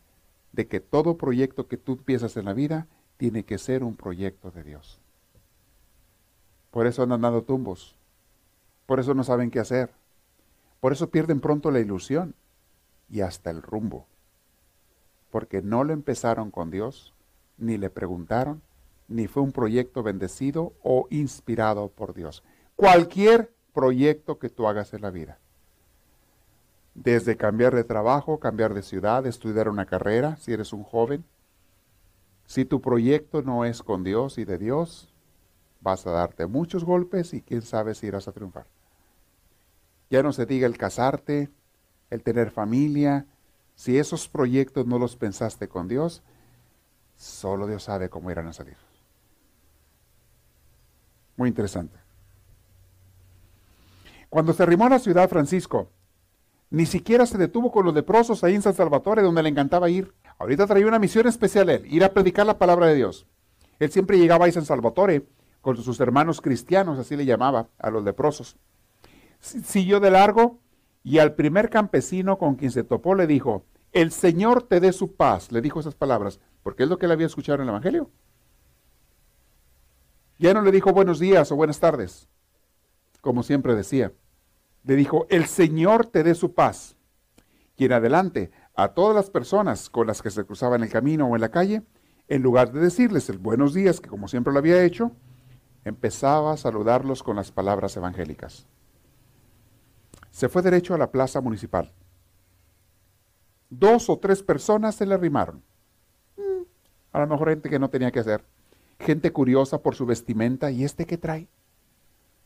de 0.52 0.68
que 0.68 0.80
todo 0.80 1.18
proyecto 1.18 1.68
que 1.68 1.78
tú 1.78 1.94
empiezas 1.94 2.38
en 2.38 2.46
la 2.46 2.54
vida 2.54 2.86
tiene 3.18 3.46
que 3.46 3.58
ser 3.58 3.84
un 3.84 3.96
proyecto 3.96 4.52
de 4.52 4.64
Dios. 4.64 5.00
Por 6.70 6.86
eso 6.86 7.02
andan 7.02 7.22
dando 7.22 7.42
tumbos. 7.42 7.96
Por 8.86 9.00
eso 9.00 9.16
no 9.16 9.24
saben 9.24 9.50
qué 9.50 9.60
hacer. 9.60 9.90
Por 10.80 10.92
eso 10.92 11.10
pierden 11.10 11.40
pronto 11.40 11.72
la 11.72 11.80
ilusión 11.80 12.36
y 13.10 13.22
hasta 13.22 13.50
el 13.50 13.64
rumbo. 13.64 14.06
Porque 15.32 15.62
no 15.62 15.84
lo 15.84 15.94
empezaron 15.94 16.52
con 16.52 16.72
Dios, 16.72 17.14
ni 17.58 17.78
le 17.78 17.90
preguntaron, 17.90 18.62
ni 19.08 19.28
fue 19.28 19.44
un 19.44 19.52
proyecto 19.52 20.04
bendecido 20.04 20.74
o 20.84 21.08
inspirado 21.10 21.90
por 21.90 22.14
Dios 22.14 22.44
cualquier 22.80 23.54
proyecto 23.74 24.40
que 24.40 24.48
tú 24.48 24.66
hagas 24.66 24.94
en 24.94 25.02
la 25.02 25.12
vida. 25.12 25.38
Desde 26.94 27.36
cambiar 27.36 27.76
de 27.76 27.84
trabajo, 27.84 28.40
cambiar 28.40 28.74
de 28.74 28.84
ciudad, 28.84 29.28
estudiar 29.28 29.68
una 29.68 29.86
carrera, 29.86 30.38
si 30.38 30.54
eres 30.54 30.72
un 30.72 30.84
joven. 30.84 31.26
Si 32.46 32.64
tu 32.64 32.80
proyecto 32.80 33.42
no 33.42 33.66
es 33.66 33.84
con 33.84 34.06
Dios 34.06 34.38
y 34.38 34.46
de 34.46 34.58
Dios, 34.58 35.14
vas 35.82 36.08
a 36.08 36.12
darte 36.12 36.46
muchos 36.48 36.86
golpes 36.86 37.34
y 37.34 37.42
quién 37.42 37.64
sabe 37.64 37.96
si 37.96 38.08
irás 38.08 38.30
a 38.30 38.32
triunfar. 38.32 38.66
Ya 40.10 40.24
no 40.24 40.32
se 40.32 40.46
diga 40.46 40.66
el 40.66 40.78
casarte, 40.78 41.50
el 42.10 42.24
tener 42.24 42.52
familia. 42.52 43.26
Si 43.80 43.98
esos 43.98 44.28
proyectos 44.28 44.86
no 44.88 45.00
los 45.00 45.16
pensaste 45.16 45.70
con 45.70 45.88
Dios, 45.88 46.22
solo 47.16 47.66
Dios 47.66 47.84
sabe 47.84 48.10
cómo 48.10 48.30
irán 48.30 48.48
a 48.48 48.52
salir. 48.52 48.76
Muy 51.38 51.48
interesante. 51.48 51.98
Cuando 54.30 54.52
se 54.52 54.64
arrimó 54.64 54.88
a 54.88 54.90
la 54.90 55.00
ciudad 55.00 55.30
Francisco, 55.30 55.88
ni 56.70 56.86
siquiera 56.86 57.26
se 57.26 57.38
detuvo 57.38 57.72
con 57.72 57.86
los 57.86 57.94
leprosos 57.94 58.44
ahí 58.44 58.54
en 58.54 58.62
San 58.62 58.74
Salvatore, 58.74 59.22
donde 59.22 59.44
le 59.44 59.48
encantaba 59.48 59.90
ir. 59.90 60.14
Ahorita 60.40 60.68
traía 60.68 60.86
una 60.86 61.00
misión 61.00 61.26
especial 61.28 61.70
él, 61.70 61.86
ir 61.86 62.04
a 62.04 62.14
predicar 62.14 62.46
la 62.46 62.58
palabra 62.58 62.88
de 62.88 62.96
Dios. 62.96 63.28
Él 63.80 63.90
siempre 63.90 64.18
llegaba 64.18 64.44
ahí 64.44 64.50
a 64.50 64.56
San 64.56 64.66
Salvatore 64.66 65.26
con 65.62 65.78
sus 65.78 66.02
hermanos 66.02 66.42
cristianos, 66.42 67.00
así 67.00 67.16
le 67.16 67.24
llamaba 67.24 67.70
a 67.78 67.90
los 67.90 68.04
leprosos. 68.04 68.58
Siguió 69.40 70.02
de 70.02 70.12
largo 70.12 70.60
y 71.10 71.18
al 71.18 71.34
primer 71.34 71.72
campesino 71.72 72.38
con 72.38 72.54
quien 72.54 72.70
se 72.70 72.84
topó 72.84 73.16
le 73.16 73.26
dijo, 73.26 73.66
el 73.94 74.12
Señor 74.12 74.62
te 74.62 74.80
dé 74.80 74.94
su 74.94 75.16
paz, 75.16 75.52
le 75.52 75.60
dijo 75.60 75.80
esas 75.80 75.96
palabras, 75.96 76.40
porque 76.62 76.84
es 76.84 76.90
lo 76.90 77.00
que 77.00 77.08
él 77.08 77.12
había 77.12 77.26
escuchado 77.26 77.56
en 77.56 77.64
el 77.64 77.70
Evangelio. 77.70 78.12
Ya 80.38 80.54
no 80.54 80.62
le 80.62 80.72
dijo 80.72 80.94
buenos 80.94 81.18
días 81.18 81.52
o 81.52 81.56
buenas 81.56 81.80
tardes, 81.80 82.30
como 83.22 83.42
siempre 83.42 83.74
decía. 83.74 84.14
Le 84.84 84.96
dijo, 84.96 85.26
el 85.32 85.48
Señor 85.48 86.06
te 86.06 86.22
dé 86.22 86.36
su 86.36 86.54
paz. 86.54 86.96
Y 87.76 87.86
en 87.86 87.94
adelante, 87.94 88.52
a 88.76 88.90
todas 88.90 89.16
las 89.16 89.32
personas 89.32 89.90
con 89.90 90.06
las 90.06 90.22
que 90.22 90.30
se 90.30 90.46
cruzaba 90.46 90.76
en 90.76 90.84
el 90.84 90.92
camino 90.92 91.26
o 91.26 91.34
en 91.34 91.42
la 91.42 91.50
calle, 91.50 91.82
en 92.28 92.44
lugar 92.44 92.72
de 92.72 92.82
decirles 92.82 93.28
el 93.30 93.40
buenos 93.40 93.74
días, 93.74 94.00
que 94.00 94.10
como 94.10 94.28
siempre 94.28 94.54
lo 94.54 94.60
había 94.60 94.84
hecho, 94.84 95.12
empezaba 95.86 96.54
a 96.54 96.58
saludarlos 96.58 97.24
con 97.24 97.36
las 97.36 97.52
palabras 97.52 97.98
evangélicas. 97.98 98.68
Se 100.40 100.48
fue 100.48 100.62
derecho 100.62 100.94
a 100.94 100.98
la 100.98 101.12
plaza 101.12 101.42
municipal. 101.42 101.92
Dos 103.70 104.10
o 104.10 104.18
tres 104.20 104.42
personas 104.42 104.96
se 104.96 105.06
le 105.06 105.14
arrimaron. 105.14 105.62
Mm, 106.38 106.62
a 107.12 107.20
lo 107.20 107.28
mejor 107.28 107.50
gente 107.50 107.70
que 107.70 107.78
no 107.78 107.90
tenía 107.90 108.10
que 108.10 108.22
hacer. 108.22 108.46
Gente 109.02 109.34
curiosa 109.34 109.82
por 109.82 109.96
su 109.96 110.06
vestimenta. 110.06 110.72
¿Y 110.72 110.86
este 110.86 111.06
qué 111.06 111.18
trae? 111.18 111.50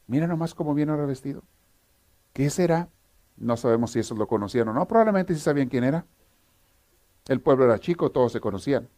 Mira 0.08 0.26
nomás 0.26 0.56
cómo 0.56 0.74
viene 0.74 0.92
ahora 0.92 1.06
vestido. 1.06 1.44
¿Qué 2.34 2.50
será? 2.50 2.90
No 3.38 3.58
sabemos 3.58 3.92
si 3.92 4.00
eso 4.00 4.16
lo 4.16 4.26
conocían 4.26 4.70
o 4.70 4.74
no. 4.74 4.88
Probablemente 4.88 5.36
sí 5.36 5.40
sabían 5.40 5.70
quién 5.70 5.84
era. 5.84 6.04
El 7.28 7.42
pueblo 7.42 7.66
era 7.66 7.78
chico, 7.78 8.10
todos 8.10 8.32
se 8.32 8.40
conocían. 8.40 8.90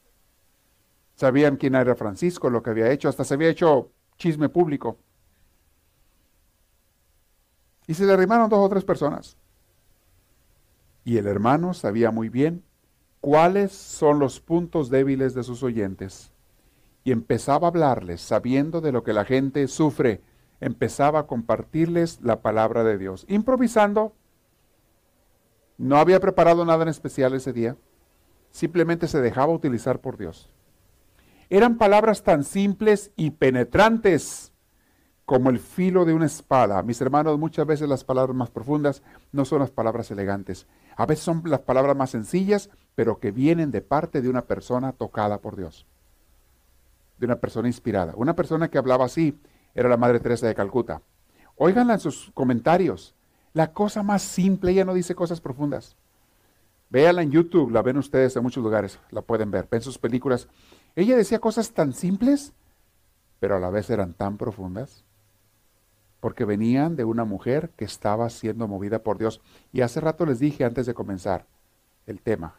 Sabían 1.16 1.58
quién 1.58 1.76
era 1.76 1.96
Francisco, 1.96 2.50
lo 2.50 2.64
que 2.64 2.70
había 2.70 2.90
hecho, 2.90 3.10
hasta 3.10 3.26
se 3.26 3.34
había 3.34 3.50
hecho 3.50 3.92
chisme 4.18 4.48
público. 4.48 5.00
Y 7.88 7.94
se 7.94 8.06
le 8.06 8.14
arrimaron 8.14 8.50
dos 8.50 8.60
o 8.60 8.70
tres 8.70 8.84
personas. 8.84 9.38
Y 11.04 11.18
el 11.18 11.28
hermano 11.28 11.74
sabía 11.74 12.12
muy 12.12 12.30
bien 12.30 12.64
cuáles 13.22 13.72
son 13.72 14.20
los 14.20 14.40
puntos 14.40 14.90
débiles 14.90 15.34
de 15.34 15.44
sus 15.44 15.62
oyentes. 15.64 16.32
Y 17.04 17.12
empezaba 17.12 17.68
a 17.68 17.70
hablarles, 17.70 18.22
sabiendo 18.22 18.82
de 18.82 18.92
lo 18.92 19.04
que 19.04 19.14
la 19.14 19.26
gente 19.26 19.68
sufre, 19.68 20.22
empezaba 20.60 21.20
a 21.20 21.28
compartirles 21.28 22.20
la 22.22 22.42
palabra 22.42 22.84
de 22.84 22.98
Dios, 22.98 23.26
improvisando. 23.28 24.14
No 25.78 25.98
había 25.98 26.20
preparado 26.20 26.66
nada 26.66 26.84
en 26.84 26.90
especial 26.90 27.34
ese 27.36 27.54
día, 27.54 27.78
simplemente 28.50 29.08
se 29.08 29.22
dejaba 29.22 29.54
utilizar 29.54 30.00
por 30.00 30.18
Dios. 30.18 30.50
Eran 31.50 31.78
palabras 31.78 32.24
tan 32.24 32.44
simples 32.44 33.12
y 33.16 33.32
penetrantes 33.32 34.52
como 35.26 35.50
el 35.50 35.60
filo 35.60 36.06
de 36.06 36.14
una 36.14 36.28
espada. 36.28 36.82
Mis 36.84 37.02
hermanos, 37.02 37.40
muchas 37.40 37.66
veces 37.66 37.90
las 37.90 38.04
palabras 38.04 38.36
más 38.36 38.52
profundas 38.52 39.02
no 39.32 39.44
son 39.44 39.60
las 39.60 39.72
palabras 39.72 40.12
elegantes. 40.12 40.68
A 40.96 41.06
veces 41.06 41.26
son 41.26 41.42
las 41.46 41.62
palabras 41.62 41.96
más 41.96 42.12
sencillas, 42.12 42.70
pero 42.94 43.20
que 43.20 43.32
vienen 43.32 43.72
de 43.72 43.82
parte 43.82 44.22
de 44.22 44.30
una 44.30 44.44
persona 44.44 44.92
tocada 44.94 45.40
por 45.40 45.56
Dios. 45.56 45.86
De 47.18 47.26
una 47.26 47.38
persona 47.38 47.68
inspirada. 47.68 48.14
Una 48.16 48.36
persona 48.36 48.70
que 48.70 48.78
hablaba 48.78 49.06
así 49.06 49.38
era 49.74 49.90
la 49.90 49.98
Madre 49.98 50.20
Teresa 50.20 50.48
de 50.48 50.56
Calcuta. 50.56 51.02
Óiganla 51.56 51.96
en 51.96 52.00
sus 52.00 52.32
comentarios. 52.34 53.16
La 53.54 53.72
cosa 53.72 54.04
más 54.04 54.22
simple, 54.22 54.72
ella 54.72 54.86
no 54.86 54.94
dice 54.94 55.16
cosas 55.16 55.42
profundas. 55.42 55.96
Véanla 56.90 57.24
en 57.24 57.32
YouTube, 57.32 57.72
la 57.72 57.82
ven 57.82 57.98
ustedes 57.98 58.36
en 58.36 58.44
muchos 58.44 58.64
lugares, 58.64 59.00
la 59.12 59.22
pueden 59.22 59.50
ver, 59.50 59.68
ven 59.72 59.82
sus 59.82 59.98
películas. 59.98 60.48
Ella 60.96 61.16
decía 61.16 61.40
cosas 61.40 61.72
tan 61.72 61.94
simples, 61.94 62.54
pero 63.40 63.56
a 63.56 63.60
la 63.60 63.70
vez 63.70 63.90
eran 63.90 64.14
tan 64.14 64.38
profundas, 64.38 65.05
porque 66.26 66.44
venían 66.44 66.96
de 66.96 67.04
una 67.04 67.24
mujer 67.24 67.70
que 67.78 67.86
estaba 67.86 68.32
siendo 68.32 68.68
movida 68.68 69.04
por 69.04 69.20
Dios. 69.20 69.42
Y 69.72 69.82
hace 69.82 70.02
rato 70.02 70.26
les 70.26 70.40
dije 70.40 70.64
antes 70.64 70.88
de 70.88 70.96
comenzar 70.96 71.46
el 72.08 72.20
tema, 72.20 72.56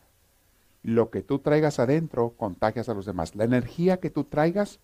lo 0.84 1.10
que 1.10 1.24
tú 1.24 1.40
traigas 1.40 1.80
adentro, 1.80 2.34
contagias 2.36 2.88
a 2.88 2.94
los 2.94 3.06
demás. 3.06 3.34
La 3.34 3.42
energía 3.42 3.96
que 3.96 4.08
tú 4.08 4.22
traigas, 4.22 4.78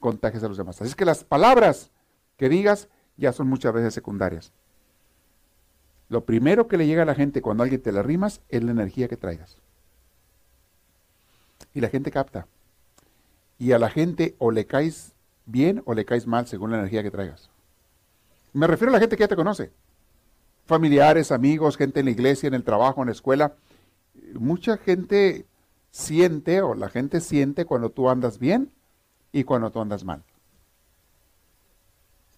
contagias 0.00 0.42
a 0.42 0.48
los 0.48 0.56
demás. 0.56 0.80
Así 0.80 0.88
es 0.88 0.96
que 0.96 1.04
las 1.04 1.22
palabras 1.22 1.92
que 2.36 2.48
digas 2.48 2.88
ya 3.16 3.32
son 3.32 3.46
muchas 3.46 3.72
veces 3.72 3.94
secundarias. 3.94 4.52
Lo 6.08 6.24
primero 6.24 6.66
que 6.66 6.76
le 6.76 6.88
llega 6.88 7.04
a 7.04 7.06
la 7.06 7.14
gente 7.14 7.40
cuando 7.40 7.62
alguien 7.62 7.82
te 7.82 7.92
la 7.92 8.02
rimas 8.02 8.40
es 8.48 8.64
la 8.64 8.72
energía 8.72 9.06
que 9.06 9.16
traigas. 9.16 9.58
Y 11.72 11.80
la 11.80 11.88
gente 11.88 12.10
capta. 12.10 12.48
Y 13.60 13.70
a 13.70 13.78
la 13.78 13.90
gente 13.90 14.34
o 14.40 14.50
le 14.50 14.66
caes 14.66 15.14
bien 15.46 15.82
o 15.84 15.94
le 15.94 16.04
caes 16.04 16.26
mal 16.26 16.48
según 16.48 16.72
la 16.72 16.78
energía 16.78 17.04
que 17.04 17.12
traigas. 17.12 17.53
Me 18.54 18.66
refiero 18.66 18.90
a 18.90 18.94
la 18.94 19.00
gente 19.00 19.16
que 19.16 19.22
ya 19.24 19.28
te 19.28 19.36
conoce. 19.36 19.72
Familiares, 20.64 21.30
amigos, 21.30 21.76
gente 21.76 22.00
en 22.00 22.06
la 22.06 22.12
iglesia, 22.12 22.46
en 22.46 22.54
el 22.54 22.64
trabajo, 22.64 23.02
en 23.02 23.08
la 23.08 23.12
escuela 23.12 23.54
mucha 24.34 24.76
gente 24.76 25.46
siente 25.90 26.62
o 26.62 26.74
la 26.74 26.88
gente 26.88 27.20
siente 27.20 27.64
cuando 27.64 27.90
tú 27.90 28.08
andas 28.08 28.38
bien 28.38 28.72
y 29.32 29.44
cuando 29.44 29.70
tú 29.70 29.80
andas 29.80 30.04
mal. 30.04 30.22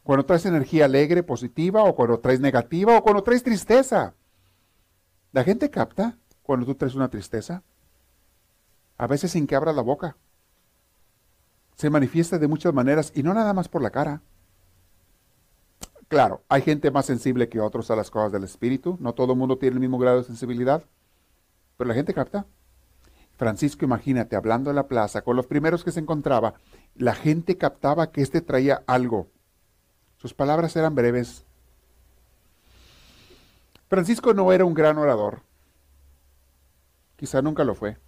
Cuando 0.03 0.25
traes 0.25 0.47
energía 0.47 0.85
alegre, 0.85 1.23
positiva, 1.23 1.83
o 1.83 1.97
cuando 1.97 2.21
traes 2.21 2.39
negativa, 2.39 2.97
o 2.97 3.03
cuando 3.03 3.25
traes 3.25 3.43
tristeza. 3.43 4.14
La 5.33 5.43
gente 5.43 5.69
capta 5.69 6.17
cuando 6.43 6.64
tú 6.64 6.77
traes 6.77 6.95
una 6.95 7.11
tristeza. 7.11 7.64
A 8.99 9.07
veces 9.09 9.33
sin 9.33 9.47
que 9.47 9.57
abras 9.57 9.75
la 9.75 9.83
boca. 9.83 10.17
Se 11.75 11.91
manifiesta 11.91 12.39
de 12.39 12.47
muchas 12.47 12.73
maneras 12.73 13.12
y 13.14 13.23
no 13.23 13.35
nada 13.35 13.53
más 13.53 13.69
por 13.69 13.83
la 13.83 13.91
cara. 13.91 14.23
Claro, 16.09 16.42
hay 16.48 16.62
gente 16.62 16.90
más 16.90 17.07
sensible 17.07 17.48
que 17.48 17.61
otros 17.61 17.90
a 17.90 17.96
las 17.96 18.11
cosas 18.11 18.32
del 18.32 18.44
espíritu. 18.44 18.96
No 19.00 19.12
todo 19.14 19.32
el 19.32 19.38
mundo 19.38 19.59
tiene 19.59 19.74
el 19.74 19.80
mismo 19.80 19.98
grado 19.98 20.18
de 20.18 20.24
sensibilidad. 20.24 20.84
Pero 21.76 21.88
la 21.88 21.94
gente 21.94 22.14
capta. 22.14 22.46
Francisco, 23.36 23.84
imagínate, 23.84 24.36
hablando 24.36 24.70
en 24.70 24.76
la 24.76 24.88
plaza 24.88 25.22
con 25.22 25.36
los 25.36 25.46
primeros 25.46 25.84
que 25.84 25.90
se 25.90 26.00
encontraba, 26.00 26.54
la 26.94 27.14
gente 27.14 27.59
captaba 27.59 28.11
que 28.11 28.22
éste 28.22 28.40
traía 28.40 28.82
algo. 28.86 29.28
Sus 30.16 30.32
palabras 30.32 30.74
eran 30.76 30.94
breves. 30.94 31.44
Francisco 33.88 34.32
no 34.32 34.52
era 34.52 34.64
un 34.64 34.74
gran 34.74 34.96
orador. 34.96 35.42
Quizá 37.16 37.42
nunca 37.42 37.64
lo 37.64 37.74
fue. 37.74 37.98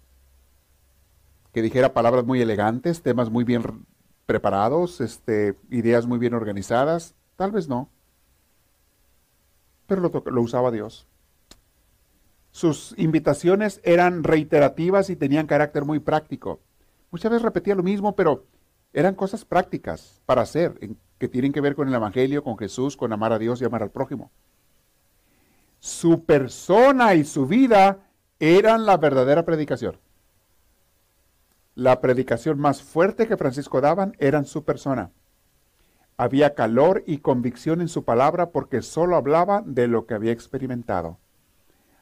Que 1.53 1.61
dijera 1.61 1.93
palabras 1.93 2.25
muy 2.25 2.41
elegantes, 2.41 3.01
temas 3.01 3.29
muy 3.29 3.43
bien 3.43 3.85
preparados, 4.25 5.01
este, 5.01 5.55
ideas 5.69 6.05
muy 6.05 6.17
bien 6.17 6.33
organizadas. 6.33 7.15
Tal 7.39 7.53
vez 7.53 7.69
no. 7.69 7.87
Pero 9.87 10.01
lo, 10.01 10.41
usaba 10.41 10.71
Dios. 10.71 11.07
Sus 12.51 12.93
invitaciones 12.97 13.79
eran 13.85 14.25
reiterativas 14.25 15.09
y 15.09 15.15
tenían 15.15 15.47
carácter 15.47 15.85
muy 15.85 15.99
práctico. 15.99 16.59
Muchas 17.11 17.31
veces 17.31 17.43
repetía 17.43 17.75
lo 17.75 17.81
mismo, 17.81 18.13
pero 18.13 18.43
eran 18.91 19.15
cosas 19.15 19.45
prácticas 19.45 20.21
para 20.25 20.41
hacer, 20.41 20.97
que 21.17 21.29
tienen 21.29 21.53
que 21.53 21.61
ver 21.61 21.75
con 21.75 21.87
el 21.87 21.93
Evangelio, 21.93 22.43
con 22.43 22.57
Jesús, 22.57 22.97
con 22.97 23.13
amar 23.13 23.31
a 23.31 23.39
Dios 23.39 23.61
y 23.61 23.65
amar 23.65 23.83
al 23.83 23.91
prójimo. 23.91 24.31
Su 25.79 26.25
persona 26.25 27.15
y 27.15 27.23
su 27.23 27.47
vida 27.47 27.99
eran 28.41 28.85
la 28.85 28.97
verdadera 28.97 29.45
predicación. 29.45 29.97
La 31.73 32.01
predicación 32.01 32.59
más 32.59 32.83
fuerte 32.83 33.29
que 33.29 33.37
Francisco 33.37 33.79
daban 33.79 34.13
eran 34.19 34.43
su 34.43 34.65
persona. 34.65 35.11
Había 36.19 36.53
calor 36.53 37.01
y 37.07 37.19
convicción 37.19 37.79
en 37.79 37.87
su 37.87 38.03
palabra 38.03 38.49
porque 38.49 38.81
solo 38.81 39.15
hablaba 39.15 39.63
de 39.65 39.87
lo 39.87 40.05
que 40.05 40.15
había 40.15 40.33
experimentado. 40.33 41.17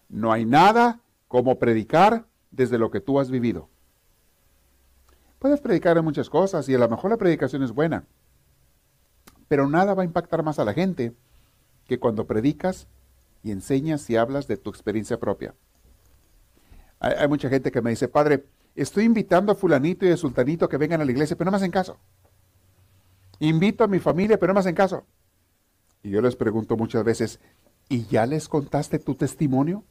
No 0.10 0.32
hay 0.32 0.44
nada 0.44 1.02
como 1.28 1.60
predicar 1.60 2.26
desde 2.50 2.80
lo 2.80 2.90
que 2.90 3.00
tú 3.00 3.20
has 3.20 3.30
vivido. 3.30 3.70
Puedes 5.38 5.62
predicar 5.62 6.00
en 6.00 6.04
muchas 6.04 6.32
cosas 6.32 6.68
y 6.68 6.74
a 6.74 6.80
lo 6.80 6.90
mejor 6.90 7.12
la 7.12 7.18
predicación 7.18 7.62
es 7.62 7.72
buena, 7.72 8.06
pero 9.48 9.70
nada 9.70 9.94
va 9.94 10.02
a 10.02 10.06
impactar 10.06 10.42
más 10.42 10.58
a 10.58 10.66
la 10.66 10.74
gente 10.74 11.14
que 11.86 12.00
cuando 12.00 12.26
predicas 12.26 12.88
y 13.44 13.52
enseñas 13.52 14.10
y 14.10 14.16
hablas 14.16 14.48
de 14.48 14.58
tu 14.58 14.72
experiencia 14.72 15.20
propia. 15.20 15.54
Hay, 17.00 17.28
mucha 17.28 17.50
gente 17.50 17.72
que 17.72 17.84
me 17.84 17.92
dice, 17.92 18.08
padre, 18.08 18.46
estoy 18.76 19.04
invitando 19.04 19.52
a 19.52 19.56
fulanito 19.56 20.08
y 20.08 20.10
a 20.10 20.18
sultanito 20.18 20.68
que 20.68 20.78
vengan 20.78 21.02
a 21.02 21.06
la 21.06 21.12
iglesia, 21.12 21.38
pero 21.38 21.46
no 21.46 21.52
me 21.52 21.58
hacen 21.58 21.70
caso. 21.70 22.00
Invito 23.40 23.84
a 23.84 23.88
mi 23.88 24.00
familia, 24.00 24.40
pero 24.40 24.52
no 24.52 24.56
me 24.56 24.60
hacen 24.62 24.76
caso. 24.76 25.06
Y 26.04 26.10
yo 26.12 26.22
les 26.22 26.36
pregunto 26.36 26.78
muchas 26.78 27.04
veces, 27.04 27.40
¿y 27.90 28.06
ya 28.06 28.26
les 28.26 28.48
contaste 28.48 29.00
tu 29.00 29.16
testimonio? 29.16 29.84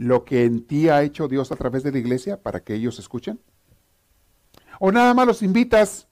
lo 0.00 0.24
que 0.24 0.46
en 0.46 0.66
ti 0.66 0.88
ha 0.88 1.02
hecho 1.02 1.28
Dios 1.28 1.52
a 1.52 1.56
través 1.56 1.82
de 1.82 1.92
la 1.92 1.98
iglesia 1.98 2.42
para 2.42 2.60
que 2.60 2.72
ellos 2.72 2.98
escuchen? 2.98 3.38
¿O 4.78 4.90
nada 4.90 5.12
más 5.12 5.26
los 5.26 5.42
invitas 5.42 6.08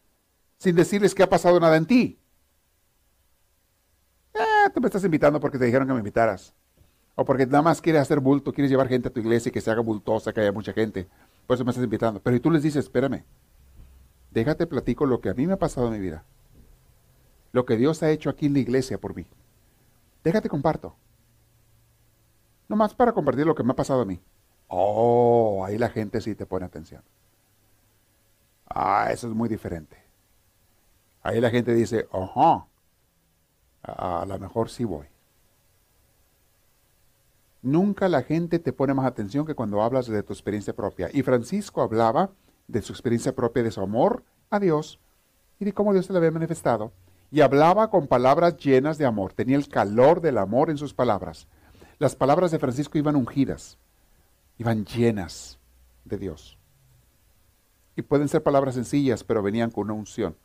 sin 0.59 0.77
decirles 0.77 1.15
que 1.15 1.23
ha 1.23 1.31
pasado 1.31 1.59
nada 1.59 1.75
en 1.79 1.87
ti? 1.87 2.19
Eh, 4.35 4.71
tú 4.75 4.83
me 4.83 4.89
estás 4.89 5.03
invitando 5.05 5.41
porque 5.41 5.57
te 5.59 5.65
dijeron 5.65 5.89
que 5.89 5.95
me 5.95 6.01
invitaras. 6.01 6.53
O 7.15 7.25
porque 7.25 7.47
nada 7.47 7.63
más 7.63 7.81
quieres 7.81 8.03
hacer 8.03 8.21
bulto, 8.21 8.53
quieres 8.53 8.71
llevar 8.71 8.89
gente 8.89 9.09
a 9.09 9.11
tu 9.11 9.21
iglesia 9.21 9.49
y 9.49 9.53
que 9.53 9.63
se 9.63 9.71
haga 9.71 9.81
bultosa, 9.81 10.35
que 10.35 10.43
haya 10.43 10.53
mucha 10.53 10.75
gente. 10.75 11.09
Por 11.47 11.55
eso 11.55 11.65
me 11.65 11.71
estás 11.71 11.83
invitando. 11.83 12.21
Pero 12.21 12.39
tú 12.43 12.51
les 12.51 12.63
dices, 12.63 12.85
espérame, 12.85 13.25
déjate 14.31 14.67
platico 14.67 15.07
lo 15.07 15.23
que 15.23 15.31
a 15.31 15.35
mí 15.35 15.47
me 15.47 15.55
ha 15.55 15.59
pasado 15.59 15.87
en 15.87 15.95
mi 15.95 15.99
vida. 15.99 16.27
Lo 17.53 17.65
que 17.65 17.77
Dios 17.77 18.03
ha 18.03 18.11
hecho 18.11 18.31
aquí 18.31 18.47
en 18.47 18.55
la 18.55 18.59
iglesia 18.61 18.99
por 18.99 19.15
mí. 19.15 19.27
Déjate 20.25 20.49
comparto. 20.49 20.95
Nomás 22.69 22.95
para 22.95 23.13
compartir 23.13 23.47
lo 23.47 23.55
que 23.55 23.63
me 23.63 23.73
ha 23.73 23.77
pasado 23.77 24.03
a 24.03 24.05
mí. 24.05 24.21
Oh, 24.69 25.65
ahí 25.65 25.79
la 25.79 25.89
gente 25.89 26.21
sí 26.21 26.35
te 26.35 26.45
pone 26.45 26.67
atención. 26.67 27.03
Ah, 28.69 29.09
eso 29.11 29.29
es 29.29 29.35
muy 29.35 29.49
diferente. 29.49 29.97
Ahí 31.23 31.41
la 31.41 31.51
gente 31.51 31.75
dice, 31.75 32.07
ajá, 32.13 32.67
a 33.83 34.25
lo 34.27 34.39
mejor 34.39 34.69
sí 34.69 34.85
voy. 34.85 35.07
Nunca 37.63 38.09
la 38.09 38.23
gente 38.23 38.59
te 38.59 38.73
pone 38.73 38.95
más 38.95 39.07
atención 39.07 39.45
que 39.45 39.55
cuando 39.55 39.83
hablas 39.83 40.07
de 40.07 40.23
tu 40.23 40.33
experiencia 40.33 40.75
propia. 40.75 41.09
Y 41.13 41.23
Francisco 41.23 41.83
hablaba 41.83 42.31
de 42.69 42.83
su 42.83 42.93
experiencia 42.93 43.35
propia, 43.35 43.63
de 43.63 43.71
su 43.71 43.81
amor 43.81 44.23
a 44.51 44.61
Dios 44.61 45.01
y 45.59 45.65
de 45.65 45.73
cómo 45.73 45.93
Dios 45.93 46.07
se 46.07 46.13
le 46.13 46.19
había 46.19 46.31
manifestado. 46.31 46.93
Y 47.31 47.41
hablaba 47.43 47.91
con 47.91 48.07
palabras 48.07 48.57
llenas 48.57 48.99
de 48.99 49.07
amor. 49.07 49.33
Tenía 49.33 49.57
el 49.57 49.69
calor 49.69 50.21
del 50.21 50.39
amor 50.39 50.71
en 50.71 50.79
sus 50.79 50.95
palabras. 50.95 51.47
Las 51.99 52.17
palabras 52.17 52.51
de 52.51 52.59
Francisco 52.59 52.97
iban 52.97 53.17
ungidas, 53.17 53.77
iban 54.57 54.85
llenas 54.85 55.59
de 56.05 56.17
Dios. 56.17 56.59
Y 57.97 58.03
pueden 58.03 58.29
ser 58.29 58.43
palabras 58.43 58.77
sencillas, 58.77 59.25
pero 59.25 59.43
venían 59.43 59.71
con 59.71 59.85
una 59.85 59.95
unción. 59.95 60.37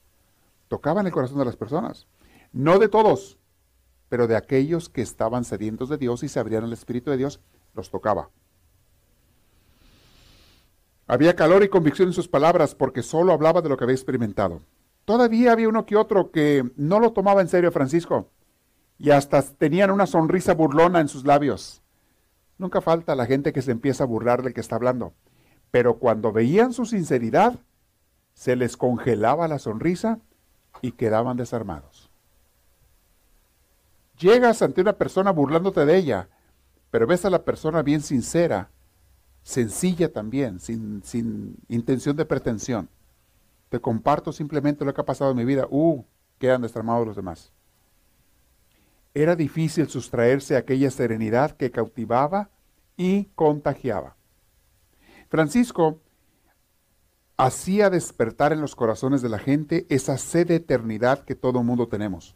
Tocaban 0.67 1.05
el 1.05 1.11
corazón 1.11 1.37
de 1.37 1.45
las 1.45 1.55
personas. 1.55 2.07
No 2.51 2.79
de 2.79 2.89
todos, 2.89 3.37
pero 4.09 4.27
de 4.27 4.35
aquellos 4.35 4.89
que 4.89 5.01
estaban 5.01 5.43
sedientos 5.43 5.89
de 5.89 5.97
Dios 5.97 6.23
y 6.23 6.29
se 6.29 6.39
abrían 6.39 6.63
al 6.63 6.73
Espíritu 6.73 7.11
de 7.11 7.17
Dios, 7.17 7.39
los 7.73 7.89
tocaba. 7.89 8.29
Había 11.07 11.35
calor 11.35 11.63
y 11.63 11.69
convicción 11.69 12.09
en 12.09 12.13
sus 12.13 12.27
palabras 12.27 12.75
porque 12.75 13.03
solo 13.03 13.33
hablaba 13.33 13.61
de 13.61 13.69
lo 13.69 13.77
que 13.77 13.83
había 13.83 13.95
experimentado. 13.95 14.61
Todavía 15.05 15.51
había 15.51 15.69
uno 15.69 15.85
que 15.85 15.97
otro 15.97 16.31
que 16.31 16.63
no 16.75 16.99
lo 16.99 17.11
tomaba 17.11 17.41
en 17.41 17.49
serio 17.49 17.71
Francisco 17.71 18.29
y 18.97 19.11
hasta 19.11 19.41
tenían 19.41 19.91
una 19.91 20.07
sonrisa 20.07 20.53
burlona 20.53 21.01
en 21.01 21.09
sus 21.09 21.25
labios. 21.25 21.81
Nunca 22.57 22.81
falta 22.81 23.15
la 23.15 23.25
gente 23.25 23.51
que 23.51 23.61
se 23.61 23.71
empieza 23.71 24.03
a 24.03 24.07
burlar 24.07 24.43
del 24.43 24.53
que 24.53 24.61
está 24.61 24.75
hablando. 24.75 25.13
Pero 25.71 25.97
cuando 25.97 26.31
veían 26.31 26.71
su 26.71 26.85
sinceridad, 26.85 27.59
se 28.33 28.55
les 28.55 28.77
congelaba 28.77 29.47
la 29.47 29.59
sonrisa 29.59 30.19
y 30.81 30.93
quedaban 30.93 31.35
desarmados. 31.35 32.09
Llegas 34.17 34.61
ante 34.61 34.81
una 34.81 34.93
persona 34.93 35.31
burlándote 35.31 35.85
de 35.85 35.97
ella, 35.97 36.29
pero 36.91 37.07
ves 37.07 37.25
a 37.25 37.29
la 37.29 37.43
persona 37.43 37.81
bien 37.81 38.01
sincera, 38.01 38.69
sencilla 39.41 40.13
también, 40.13 40.59
sin, 40.59 41.03
sin 41.03 41.57
intención 41.67 42.15
de 42.15 42.25
pretensión. 42.25 42.89
Te 43.73 43.81
comparto 43.81 44.31
simplemente 44.31 44.85
lo 44.85 44.93
que 44.93 45.01
ha 45.01 45.03
pasado 45.03 45.31
en 45.31 45.37
mi 45.37 45.45
vida. 45.45 45.65
Uh, 45.67 46.05
quedan 46.37 46.61
desarmados 46.61 47.07
los 47.07 47.15
demás. 47.15 47.51
Era 49.15 49.35
difícil 49.35 49.89
sustraerse 49.89 50.55
a 50.55 50.59
aquella 50.59 50.91
serenidad 50.91 51.57
que 51.57 51.71
cautivaba 51.71 52.51
y 52.97 53.31
contagiaba. 53.33 54.15
Francisco 55.27 56.03
hacía 57.35 57.89
despertar 57.89 58.53
en 58.53 58.61
los 58.61 58.75
corazones 58.75 59.23
de 59.23 59.29
la 59.29 59.39
gente 59.39 59.87
esa 59.89 60.19
sed 60.19 60.49
de 60.49 60.57
eternidad 60.57 61.25
que 61.25 61.33
todo 61.33 61.63
mundo 61.63 61.87
tenemos. 61.87 62.35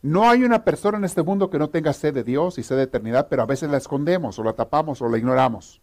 No 0.00 0.30
hay 0.30 0.44
una 0.44 0.62
persona 0.62 0.96
en 0.98 1.04
este 1.04 1.24
mundo 1.24 1.50
que 1.50 1.58
no 1.58 1.70
tenga 1.70 1.92
sed 1.92 2.14
de 2.14 2.22
Dios 2.22 2.56
y 2.58 2.62
sed 2.62 2.76
de 2.76 2.84
eternidad, 2.84 3.26
pero 3.28 3.42
a 3.42 3.46
veces 3.46 3.68
la 3.68 3.78
escondemos 3.78 4.38
o 4.38 4.44
la 4.44 4.52
tapamos 4.52 5.02
o 5.02 5.08
la 5.08 5.18
ignoramos. 5.18 5.82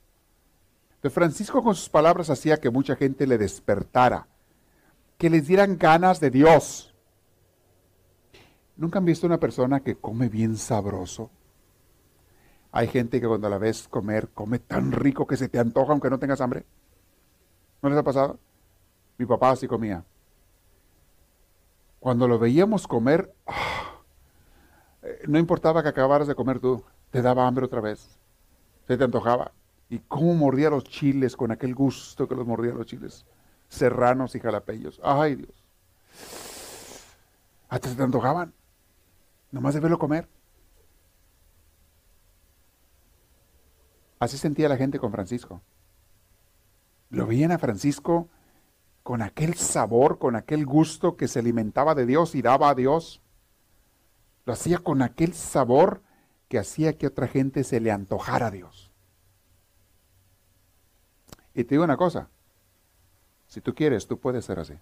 Francisco 1.09 1.61
con 1.63 1.75
sus 1.75 1.89
palabras 1.89 2.29
hacía 2.29 2.57
que 2.57 2.69
mucha 2.69 2.95
gente 2.95 3.27
le 3.27 3.37
despertara, 3.37 4.27
que 5.17 5.29
les 5.29 5.47
dieran 5.47 5.77
ganas 5.77 6.19
de 6.19 6.29
Dios. 6.29 6.93
¿Nunca 8.75 8.99
han 8.99 9.05
visto 9.05 9.27
una 9.27 9.39
persona 9.39 9.81
que 9.81 9.95
come 9.95 10.29
bien 10.29 10.57
sabroso? 10.57 11.29
Hay 12.71 12.87
gente 12.87 13.21
que 13.21 13.27
cuando 13.27 13.49
la 13.49 13.57
ves 13.57 13.87
comer, 13.87 14.29
come 14.33 14.59
tan 14.59 14.91
rico 14.91 15.27
que 15.27 15.37
se 15.37 15.49
te 15.49 15.59
antoja 15.59 15.91
aunque 15.91 16.09
no 16.09 16.17
tengas 16.17 16.41
hambre. 16.41 16.65
¿No 17.81 17.89
les 17.89 17.97
ha 17.97 18.03
pasado? 18.03 18.39
Mi 19.17 19.25
papá 19.25 19.51
así 19.51 19.67
comía. 19.67 20.03
Cuando 21.99 22.27
lo 22.27 22.39
veíamos 22.39 22.87
comer, 22.87 23.33
ah, 23.45 24.01
eh, 25.03 25.21
no 25.27 25.37
importaba 25.37 25.83
que 25.83 25.89
acabaras 25.89 26.27
de 26.27 26.35
comer 26.35 26.59
tú, 26.59 26.83
te 27.11 27.21
daba 27.21 27.45
hambre 27.45 27.65
otra 27.65 27.79
vez. 27.79 28.17
Se 28.87 28.97
te 28.97 29.03
antojaba. 29.03 29.51
Y 29.93 29.99
cómo 30.07 30.33
mordía 30.33 30.71
los 30.71 30.85
chiles 30.85 31.37
con 31.37 31.51
aquel 31.51 31.75
gusto 31.75 32.27
que 32.27 32.33
los 32.33 32.47
mordía 32.47 32.73
los 32.73 32.87
chiles. 32.87 33.27
Serranos 33.69 34.33
y 34.33 34.39
jalapeños. 34.39 34.99
Ay 35.03 35.35
Dios. 35.35 35.63
Hasta 37.69 37.89
se 37.89 37.95
te 37.95 38.01
antojaban. 38.01 38.55
Nomás 39.51 39.75
de 39.75 39.81
verlo 39.81 39.99
comer. 39.99 40.27
Así 44.17 44.39
sentía 44.39 44.67
la 44.67 44.77
gente 44.77 44.97
con 44.97 45.11
Francisco. 45.11 45.61
Lo 47.11 47.27
veían 47.27 47.51
a 47.51 47.59
Francisco 47.59 48.29
con 49.03 49.21
aquel 49.21 49.53
sabor, 49.53 50.17
con 50.17 50.35
aquel 50.35 50.65
gusto 50.65 51.17
que 51.17 51.27
se 51.27 51.37
alimentaba 51.37 51.93
de 51.93 52.07
Dios 52.07 52.33
y 52.33 52.41
daba 52.41 52.69
a 52.69 52.73
Dios. 52.73 53.21
Lo 54.45 54.53
hacía 54.53 54.79
con 54.79 55.03
aquel 55.03 55.35
sabor 55.35 56.01
que 56.47 56.57
hacía 56.57 56.97
que 56.97 57.05
otra 57.05 57.27
gente 57.27 57.63
se 57.63 57.79
le 57.79 57.91
antojara 57.91 58.47
a 58.47 58.51
Dios. 58.51 58.92
Y 61.53 61.63
te 61.63 61.75
digo 61.75 61.83
una 61.83 61.97
cosa, 61.97 62.29
si 63.47 63.61
tú 63.61 63.73
quieres, 63.75 64.07
tú 64.07 64.19
puedes 64.19 64.45
ser 64.45 64.59
así. 64.59 64.73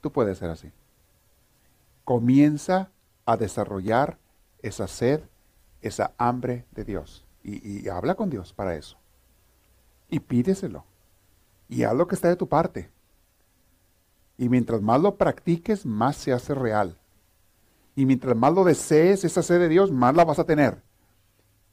Tú 0.00 0.12
puedes 0.12 0.38
ser 0.38 0.50
así. 0.50 0.70
Comienza 2.04 2.90
a 3.26 3.36
desarrollar 3.36 4.18
esa 4.62 4.86
sed 4.86 5.22
esa 5.80 6.12
hambre 6.18 6.64
de 6.72 6.84
Dios. 6.84 7.24
Y, 7.42 7.88
habla 7.88 8.14
con 8.14 8.30
Dios 8.30 8.52
para 8.52 8.76
eso. 8.76 8.96
Y 10.08 10.20
pídeselo. 10.20 10.84
Y 11.68 11.84
haz 11.84 11.94
lo 11.94 12.06
que 12.06 12.14
está 12.14 12.28
de 12.28 12.36
tu 12.36 12.48
parte. 12.48 12.90
Y 14.36 14.48
mientras 14.48 14.82
más 14.82 15.00
lo 15.00 15.16
practiques, 15.16 15.86
más 15.86 16.16
se 16.16 16.32
hace 16.32 16.54
real. 16.54 16.98
Y 17.94 18.06
mientras 18.06 18.36
más 18.36 18.52
lo 18.52 18.64
desees, 18.64 19.24
esa 19.24 19.42
sed 19.42 19.58
de 19.58 19.68
Dios, 19.68 19.90
más 19.90 20.14
la 20.14 20.24
vas 20.24 20.38
a 20.38 20.44
tener. 20.44 20.82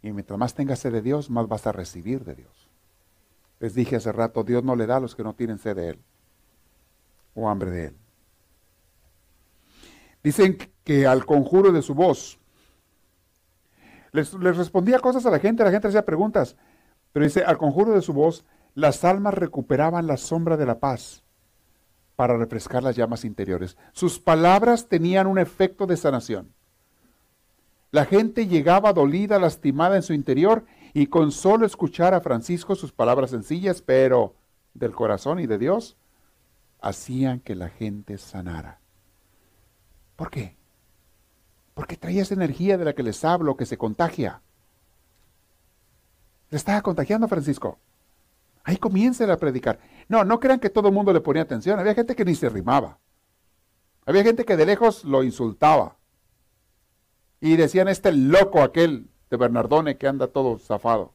Y 0.08 0.14
mientras 0.14 0.39
más 0.39 0.53
tengas 0.53 0.80
sed 0.80 0.93
de 0.93 1.01
Dios, 1.01 1.30
más 1.30 1.47
vas 1.47 1.68
a 1.68 1.74
recibir 1.74 2.24
de 2.24 2.36
Dios. 2.36 2.70
Les 3.60 3.74
dije 3.74 3.97
hace 3.97 4.12
rato, 4.12 4.43
Dios 4.43 4.64
no 4.64 4.76
le 4.76 4.86
da 4.86 4.97
a 4.97 4.99
los 4.99 5.16
que 5.16 5.24
no 5.24 5.34
tienen 5.34 5.58
sed 5.58 5.76
de 5.76 5.89
Él 5.89 5.99
o 7.36 7.49
hambre 7.49 7.72
de 7.72 7.86
Él. 7.88 7.97
Dicen 10.24 10.58
que 10.84 11.05
al 11.05 11.26
conjuro 11.26 11.72
de 11.72 11.82
su 11.82 11.93
voz, 11.93 12.39
les, 14.12 14.32
respondía 14.32 14.99
cosas 14.99 15.26
a 15.26 15.30
la 15.30 15.39
gente, 15.39 15.64
la 15.64 15.72
gente 15.72 15.89
hacía 15.89 16.05
preguntas. 16.05 16.55
Pero 17.12 17.26
dice, 17.26 17.43
al 17.43 17.58
conjuro 17.58 17.93
de 17.93 18.01
su 18.01 18.14
voz, 18.14 18.45
las 18.76 19.03
almas 19.03 19.34
recuperaban 19.34 20.08
la 20.08 20.18
sombra 20.18 20.55
de 20.55 20.66
la 20.66 20.80
paz 20.80 21.24
para 22.16 22.38
refrescar 22.38 22.82
las 22.82 22.95
llamas 22.95 23.26
interiores. 23.26 23.78
Sus 23.91 24.20
palabras 24.20 24.88
tenían 24.88 25.28
un 25.28 25.38
efecto 25.38 25.86
de 25.86 25.97
sanación. 25.97 26.53
La 27.92 28.06
gente 28.06 28.48
llegaba 28.48 28.94
dolida, 28.94 29.40
lastimada 29.40 29.96
en 29.96 30.04
su 30.04 30.14
interior, 30.14 30.66
y 30.94 31.08
con 31.08 31.32
solo 31.32 31.66
escuchar 31.66 32.14
a 32.14 32.22
Francisco 32.22 32.76
sus 32.76 32.92
palabras 32.92 33.30
sencillas, 33.30 33.82
pero 33.82 34.36
del 34.74 34.94
corazón 34.94 35.40
y 35.40 35.48
de 35.48 35.58
Dios, 35.58 35.98
hacían 36.82 37.40
que 37.40 37.56
la 37.56 37.70
gente 37.70 38.18
sanara. 38.18 38.80
¿Por 40.16 40.30
qué? 40.30 40.56
Porque 41.74 41.96
traía 41.96 42.24
esa 42.24 42.34
energía 42.34 42.78
de 42.78 42.86
la 42.86 42.94
que 42.94 43.04
les 43.04 43.24
hablo, 43.24 43.56
que 43.56 43.66
se 43.66 43.78
contagia. 43.78 44.42
Le 46.50 46.58
estaba 46.58 46.82
contagiando 46.82 47.28
Francisco. 47.28 47.78
Ahí 48.64 48.78
comienza 48.78 49.32
a 49.32 49.38
predicar. 49.38 49.80
No, 50.10 50.24
no 50.24 50.40
crean 50.40 50.60
que 50.60 50.70
todo 50.70 50.90
el 50.90 50.94
mundo 50.94 51.14
le 51.14 51.22
ponía 51.22 51.44
atención. 51.44 51.80
Había 51.80 51.94
gente 51.94 52.16
que 52.16 52.26
ni 52.26 52.36
se 52.36 52.50
rimaba. 52.50 52.98
Había 54.06 54.24
gente 54.24 54.44
que 54.44 54.58
de 54.58 54.66
lejos 54.66 55.04
lo 55.06 55.24
insultaba. 55.24 55.96
Y 57.40 57.56
decían, 57.56 57.88
este 57.88 58.12
loco 58.12 58.62
aquel 58.62 59.10
de 59.30 59.38
Bernardone 59.38 59.98
que 59.98 60.08
anda 60.08 60.28
todo 60.28 60.58
zafado. 60.58 61.14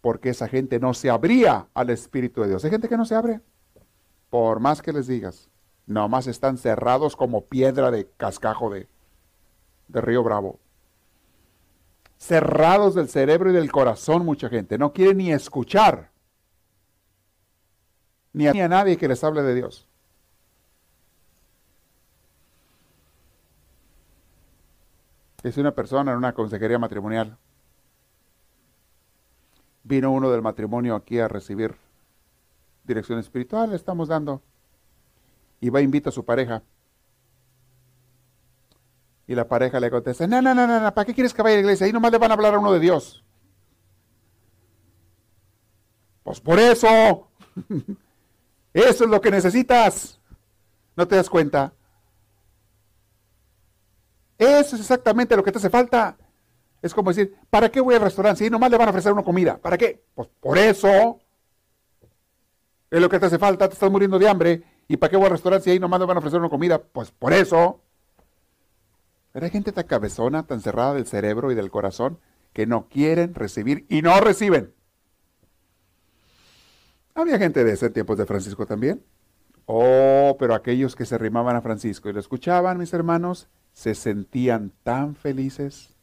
Porque 0.00 0.30
esa 0.30 0.48
gente 0.48 0.78
no 0.78 0.94
se 0.94 1.10
abría 1.10 1.68
al 1.74 1.90
Espíritu 1.90 2.42
de 2.42 2.48
Dios. 2.48 2.64
Hay 2.64 2.70
gente 2.70 2.88
que 2.88 2.96
no 2.96 3.04
se 3.04 3.14
abre. 3.14 3.40
Por 4.30 4.60
más 4.60 4.82
que 4.82 4.92
les 4.92 5.06
digas. 5.06 5.48
Nomás 5.86 6.26
están 6.26 6.58
cerrados 6.58 7.16
como 7.16 7.46
piedra 7.46 7.90
de 7.90 8.06
cascajo 8.16 8.70
de, 8.70 8.88
de 9.88 10.00
Río 10.00 10.22
Bravo. 10.22 10.58
Cerrados 12.18 12.94
del 12.94 13.08
cerebro 13.08 13.50
y 13.50 13.54
del 13.54 13.72
corazón 13.72 14.24
mucha 14.24 14.48
gente. 14.48 14.76
No 14.76 14.92
quiere 14.92 15.14
ni 15.14 15.32
escuchar. 15.32 16.10
Ni 18.32 18.44
ni 18.50 18.60
a 18.60 18.68
nadie 18.68 18.98
que 18.98 19.08
les 19.08 19.24
hable 19.24 19.42
de 19.42 19.54
Dios. 19.54 19.88
Es 25.42 25.56
una 25.56 25.72
persona 25.72 26.12
en 26.12 26.18
una 26.18 26.34
consejería 26.34 26.78
matrimonial. 26.78 27.38
Vino 29.84 30.10
uno 30.10 30.30
del 30.30 30.42
matrimonio 30.42 30.96
aquí 30.96 31.18
a 31.20 31.28
recibir 31.28 31.76
dirección 32.84 33.18
espiritual, 33.18 33.70
le 33.70 33.76
estamos 33.76 34.08
dando 34.08 34.42
y 35.60 35.70
va 35.70 35.80
e 35.80 35.82
invita 35.82 36.10
a 36.10 36.12
su 36.12 36.24
pareja. 36.24 36.62
Y 39.26 39.34
la 39.34 39.46
pareja 39.46 39.78
le 39.78 39.90
contesta, 39.90 40.26
no, 40.26 40.42
no, 40.42 40.54
no, 40.54 40.66
no, 40.66 40.94
¿para 40.94 41.04
qué 41.04 41.14
quieres 41.14 41.34
que 41.34 41.42
vaya 41.42 41.54
a 41.54 41.58
la 41.58 41.62
iglesia? 41.62 41.86
Ahí 41.86 41.92
nomás 41.92 42.12
le 42.12 42.18
van 42.18 42.30
a 42.30 42.34
hablar 42.34 42.54
a 42.54 42.58
uno 42.58 42.72
de 42.72 42.80
Dios. 42.80 43.22
Pues 46.22 46.40
por 46.40 46.58
eso. 46.58 47.28
eso 48.72 49.04
es 49.04 49.10
lo 49.10 49.20
que 49.20 49.30
necesitas. 49.30 50.18
¿No 50.96 51.06
te 51.06 51.16
das 51.16 51.30
cuenta? 51.30 51.72
Eso 54.38 54.76
es 54.76 54.82
exactamente 54.82 55.36
lo 55.36 55.42
que 55.42 55.52
te 55.52 55.58
hace 55.58 55.70
falta. 55.70 56.16
Es 56.80 56.94
como 56.94 57.10
decir, 57.10 57.36
¿para 57.50 57.68
qué 57.70 57.80
voy 57.80 57.96
al 57.96 58.02
restaurante? 58.02 58.44
Si 58.44 58.50
nomás 58.50 58.70
le 58.70 58.78
van 58.78 58.88
a 58.88 58.90
ofrecer 58.90 59.12
una 59.12 59.24
comida. 59.24 59.58
¿Para 59.58 59.76
qué? 59.76 60.04
Pues 60.14 60.28
por 60.40 60.56
eso. 60.56 61.18
Es 62.90 63.00
lo 63.00 63.08
que 63.08 63.18
te 63.18 63.26
hace 63.26 63.38
falta. 63.38 63.68
Te 63.68 63.74
estás 63.74 63.90
muriendo 63.90 64.18
de 64.18 64.28
hambre 64.28 64.62
¿Y 64.88 64.96
para 64.96 65.10
qué 65.10 65.16
voy 65.16 65.26
al 65.26 65.32
restaurante 65.32 65.64
si 65.64 65.70
ahí 65.70 65.78
nomás 65.78 66.00
me 66.00 66.06
van 66.06 66.16
a 66.16 66.20
ofrecer 66.20 66.40
una 66.40 66.48
comida? 66.48 66.82
Pues 66.82 67.10
por 67.10 67.34
eso. 67.34 67.82
Pero 69.32 69.44
hay 69.44 69.52
gente 69.52 69.70
tan 69.70 69.86
cabezona, 69.86 70.46
tan 70.46 70.62
cerrada 70.62 70.94
del 70.94 71.06
cerebro 71.06 71.52
y 71.52 71.54
del 71.54 71.70
corazón, 71.70 72.18
que 72.54 72.66
no 72.66 72.88
quieren 72.88 73.34
recibir 73.34 73.84
y 73.90 74.00
no 74.00 74.18
reciben. 74.18 74.72
Había 77.14 77.38
gente 77.38 77.64
de 77.64 77.72
ese 77.72 77.90
tiempos 77.90 78.16
de 78.16 78.24
Francisco 78.24 78.64
también. 78.64 79.04
Oh, 79.66 80.36
pero 80.38 80.54
aquellos 80.54 80.96
que 80.96 81.04
se 81.04 81.14
arrimaban 81.14 81.54
a 81.54 81.60
Francisco 81.60 82.08
y 82.08 82.14
lo 82.14 82.20
escuchaban, 82.20 82.78
mis 82.78 82.94
hermanos, 82.94 83.48
se 83.78 83.94
sentían 83.94 84.72
tan 84.82 85.14
felices. 85.14 85.94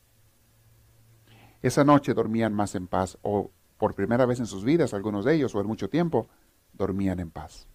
Esa 1.62 1.84
noche 1.84 2.14
dormían 2.14 2.54
más 2.54 2.74
en 2.74 2.88
paz, 2.88 3.18
o 3.22 3.52
por 3.78 3.96
primera 3.96 4.26
vez 4.26 4.40
en 4.40 4.46
sus 4.46 4.64
vidas, 4.64 4.94
algunos 4.94 5.26
de 5.26 5.36
ellos, 5.36 5.54
o 5.54 5.60
en 5.60 5.68
mucho 5.68 5.90
tiempo, 5.90 6.30
dormían 6.72 7.20
en 7.20 7.32
paz. 7.32 7.68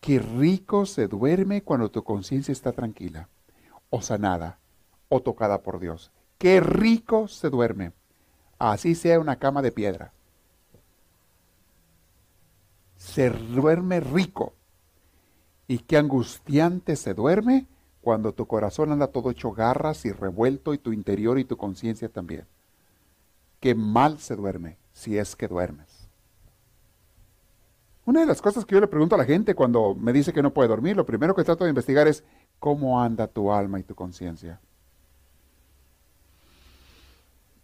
Qué 0.00 0.18
rico 0.18 0.86
se 0.86 1.06
duerme 1.06 1.62
cuando 1.62 1.92
tu 1.92 2.02
conciencia 2.02 2.50
está 2.50 2.72
tranquila, 2.72 3.28
o 3.90 4.02
sanada, 4.02 4.58
o 5.08 5.22
tocada 5.22 5.62
por 5.62 5.78
Dios. 5.78 6.10
qué 6.36 6.58
rico 6.58 7.28
se 7.28 7.48
duerme, 7.48 7.92
así 8.58 8.96
sea 8.96 9.20
una 9.20 9.36
cama 9.36 9.62
de 9.62 9.70
piedra. 9.70 10.12
Se 12.96 13.30
duerme 13.30 14.00
rico. 14.00 14.54
Y 15.68 15.78
qué 15.78 15.96
angustiante 15.96 16.96
se 16.96 17.14
duerme 17.14 17.68
cuando 18.02 18.34
tu 18.34 18.46
corazón 18.46 18.92
anda 18.92 19.06
todo 19.06 19.30
hecho 19.30 19.52
garras 19.52 20.04
y 20.04 20.12
revuelto 20.12 20.74
y 20.74 20.78
tu 20.78 20.92
interior 20.92 21.38
y 21.38 21.44
tu 21.44 21.56
conciencia 21.56 22.08
también. 22.08 22.44
Qué 23.60 23.74
mal 23.76 24.18
se 24.18 24.34
duerme 24.34 24.76
si 24.92 25.16
es 25.16 25.36
que 25.36 25.46
duermes. 25.48 26.08
Una 28.04 28.20
de 28.20 28.26
las 28.26 28.42
cosas 28.42 28.64
que 28.64 28.74
yo 28.74 28.80
le 28.80 28.88
pregunto 28.88 29.14
a 29.14 29.18
la 29.18 29.24
gente 29.24 29.54
cuando 29.54 29.94
me 29.94 30.12
dice 30.12 30.32
que 30.32 30.42
no 30.42 30.52
puede 30.52 30.68
dormir, 30.68 30.96
lo 30.96 31.06
primero 31.06 31.36
que 31.36 31.44
trato 31.44 31.62
de 31.62 31.70
investigar 31.70 32.08
es 32.08 32.24
cómo 32.58 33.00
anda 33.00 33.28
tu 33.28 33.52
alma 33.52 33.78
y 33.78 33.84
tu 33.84 33.94
conciencia. 33.94 34.60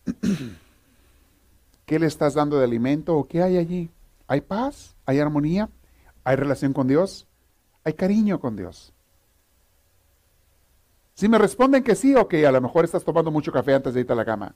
¿Qué 1.84 1.99
le 1.99 2.07
estás 2.07 2.34
dando 2.34 2.59
de 2.59 2.64
alimento 2.64 3.16
o 3.16 3.26
qué 3.26 3.43
hay 3.43 3.57
allí? 3.57 3.91
¿Hay 4.28 4.41
paz? 4.43 4.95
¿Hay 5.05 5.18
armonía? 5.18 5.68
¿Hay 6.22 6.36
relación 6.36 6.72
con 6.72 6.86
Dios? 6.86 7.26
¿Hay 7.82 7.95
cariño 7.95 8.39
con 8.39 8.55
Dios? 8.55 8.93
Si 11.19 11.29
me 11.29 11.37
responden 11.37 11.83
que 11.83 11.97
sí, 11.97 12.14
ok, 12.14 12.33
a 12.47 12.53
lo 12.53 12.61
mejor 12.61 12.85
estás 12.85 13.03
tomando 13.03 13.33
mucho 13.33 13.51
café 13.51 13.75
antes 13.75 13.93
de 13.93 14.03
irte 14.03 14.12
a 14.12 14.14
la 14.14 14.25
cama. 14.25 14.55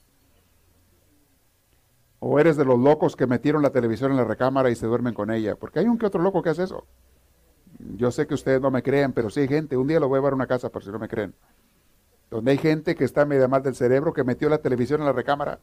O 2.21 2.39
eres 2.39 2.57
de 2.57 2.65
los 2.65 2.79
locos 2.79 3.17
que 3.17 3.27
metieron 3.27 3.63
la 3.63 3.71
televisión 3.71 4.13
en 4.13 4.17
la 4.17 4.23
recámara 4.23 4.71
y 4.71 4.77
se 4.77 4.87
duermen 4.87 5.13
con 5.13 5.33
ella. 5.33 5.57
Porque 5.57 5.81
hay 5.81 5.87
un 5.87 5.99
que 5.99 6.07
otro 6.07 6.23
loco 6.23 6.41
que 6.41 6.51
hace 6.51 6.63
eso. 6.63 6.87
Yo 7.97 8.13
sé 8.13 8.29
que 8.29 8.35
ustedes 8.35 8.61
no 8.61 8.71
me 8.71 8.85
creen, 8.85 9.13
pero 9.13 9.29
sí 9.29 9.41
hay 9.41 9.49
gente. 9.49 9.77
Un 9.77 9.89
día 9.89 9.99
lo 9.99 10.07
voy 10.07 10.19
a 10.19 10.21
llevar 10.21 10.35
a 10.35 10.37
una 10.37 10.47
casa 10.47 10.69
por 10.69 10.85
si 10.85 10.91
no 10.93 11.01
me 11.01 11.09
creen. 11.09 11.35
Donde 12.31 12.53
hay 12.53 12.59
gente 12.59 12.95
que 12.95 13.03
está 13.03 13.25
media 13.25 13.49
mal 13.49 13.65
del 13.65 13.75
cerebro 13.75 14.13
que 14.13 14.23
metió 14.23 14.49
la 14.49 14.59
televisión 14.59 15.01
en 15.01 15.07
la 15.07 15.13
recámara. 15.13 15.59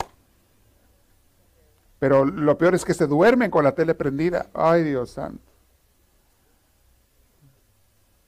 Pero 2.00 2.26
lo 2.26 2.58
peor 2.58 2.76
es 2.76 2.84
que 2.84 2.94
se 2.94 3.08
duermen 3.08 3.50
con 3.50 3.64
la 3.64 3.74
tele 3.74 3.96
prendida. 3.96 4.48
Ay, 4.54 4.84
Dios 4.84 5.12
santo. 5.12 5.49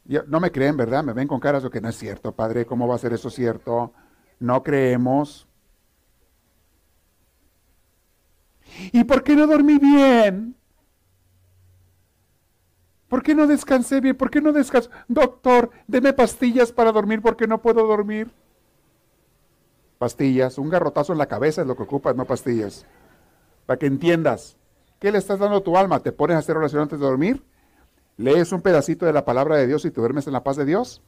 No 0.05 0.39
me 0.39 0.51
creen, 0.51 0.77
¿verdad? 0.77 1.03
Me 1.03 1.13
ven 1.13 1.27
con 1.27 1.39
caras 1.39 1.63
de 1.63 1.69
que 1.69 1.81
no 1.81 1.89
es 1.89 1.97
cierto, 1.97 2.33
Padre. 2.33 2.65
¿Cómo 2.65 2.87
va 2.87 2.95
a 2.95 2.99
ser 2.99 3.13
eso 3.13 3.29
cierto? 3.29 3.93
No 4.39 4.63
creemos. 4.63 5.47
¿Y 8.91 9.03
por 9.03 9.23
qué 9.23 9.35
no 9.35 9.47
dormí 9.47 9.77
bien? 9.77 10.55
¿Por 13.07 13.21
qué 13.23 13.35
no 13.35 13.45
descansé 13.45 13.99
bien? 13.99 14.15
¿Por 14.15 14.29
qué 14.29 14.41
no 14.41 14.53
descansé? 14.53 14.89
Doctor, 15.07 15.69
deme 15.85 16.13
pastillas 16.13 16.71
para 16.71 16.91
dormir 16.91 17.21
porque 17.21 17.45
no 17.45 17.61
puedo 17.61 17.85
dormir. 17.85 18.31
Pastillas, 19.97 20.57
un 20.57 20.69
garrotazo 20.69 21.11
en 21.11 21.19
la 21.19 21.27
cabeza 21.27 21.61
es 21.61 21.67
lo 21.67 21.75
que 21.75 21.83
ocupas, 21.83 22.15
no 22.15 22.25
pastillas. 22.25 22.85
Para 23.65 23.77
que 23.77 23.85
entiendas. 23.85 24.57
¿Qué 24.99 25.11
le 25.11 25.17
estás 25.17 25.39
dando 25.39 25.57
a 25.57 25.63
tu 25.63 25.77
alma? 25.77 25.99
¿Te 25.99 26.11
pones 26.11 26.35
a 26.35 26.39
hacer 26.39 26.55
oración 26.55 26.83
antes 26.83 26.99
de 26.99 27.05
dormir? 27.05 27.43
¿Lees 28.17 28.51
un 28.51 28.61
pedacito 28.61 29.05
de 29.05 29.13
la 29.13 29.25
palabra 29.25 29.55
de 29.55 29.67
Dios 29.67 29.85
y 29.85 29.91
te 29.91 29.99
duermes 29.99 30.27
en 30.27 30.33
la 30.33 30.43
paz 30.43 30.57
de 30.57 30.65
Dios? 30.65 31.01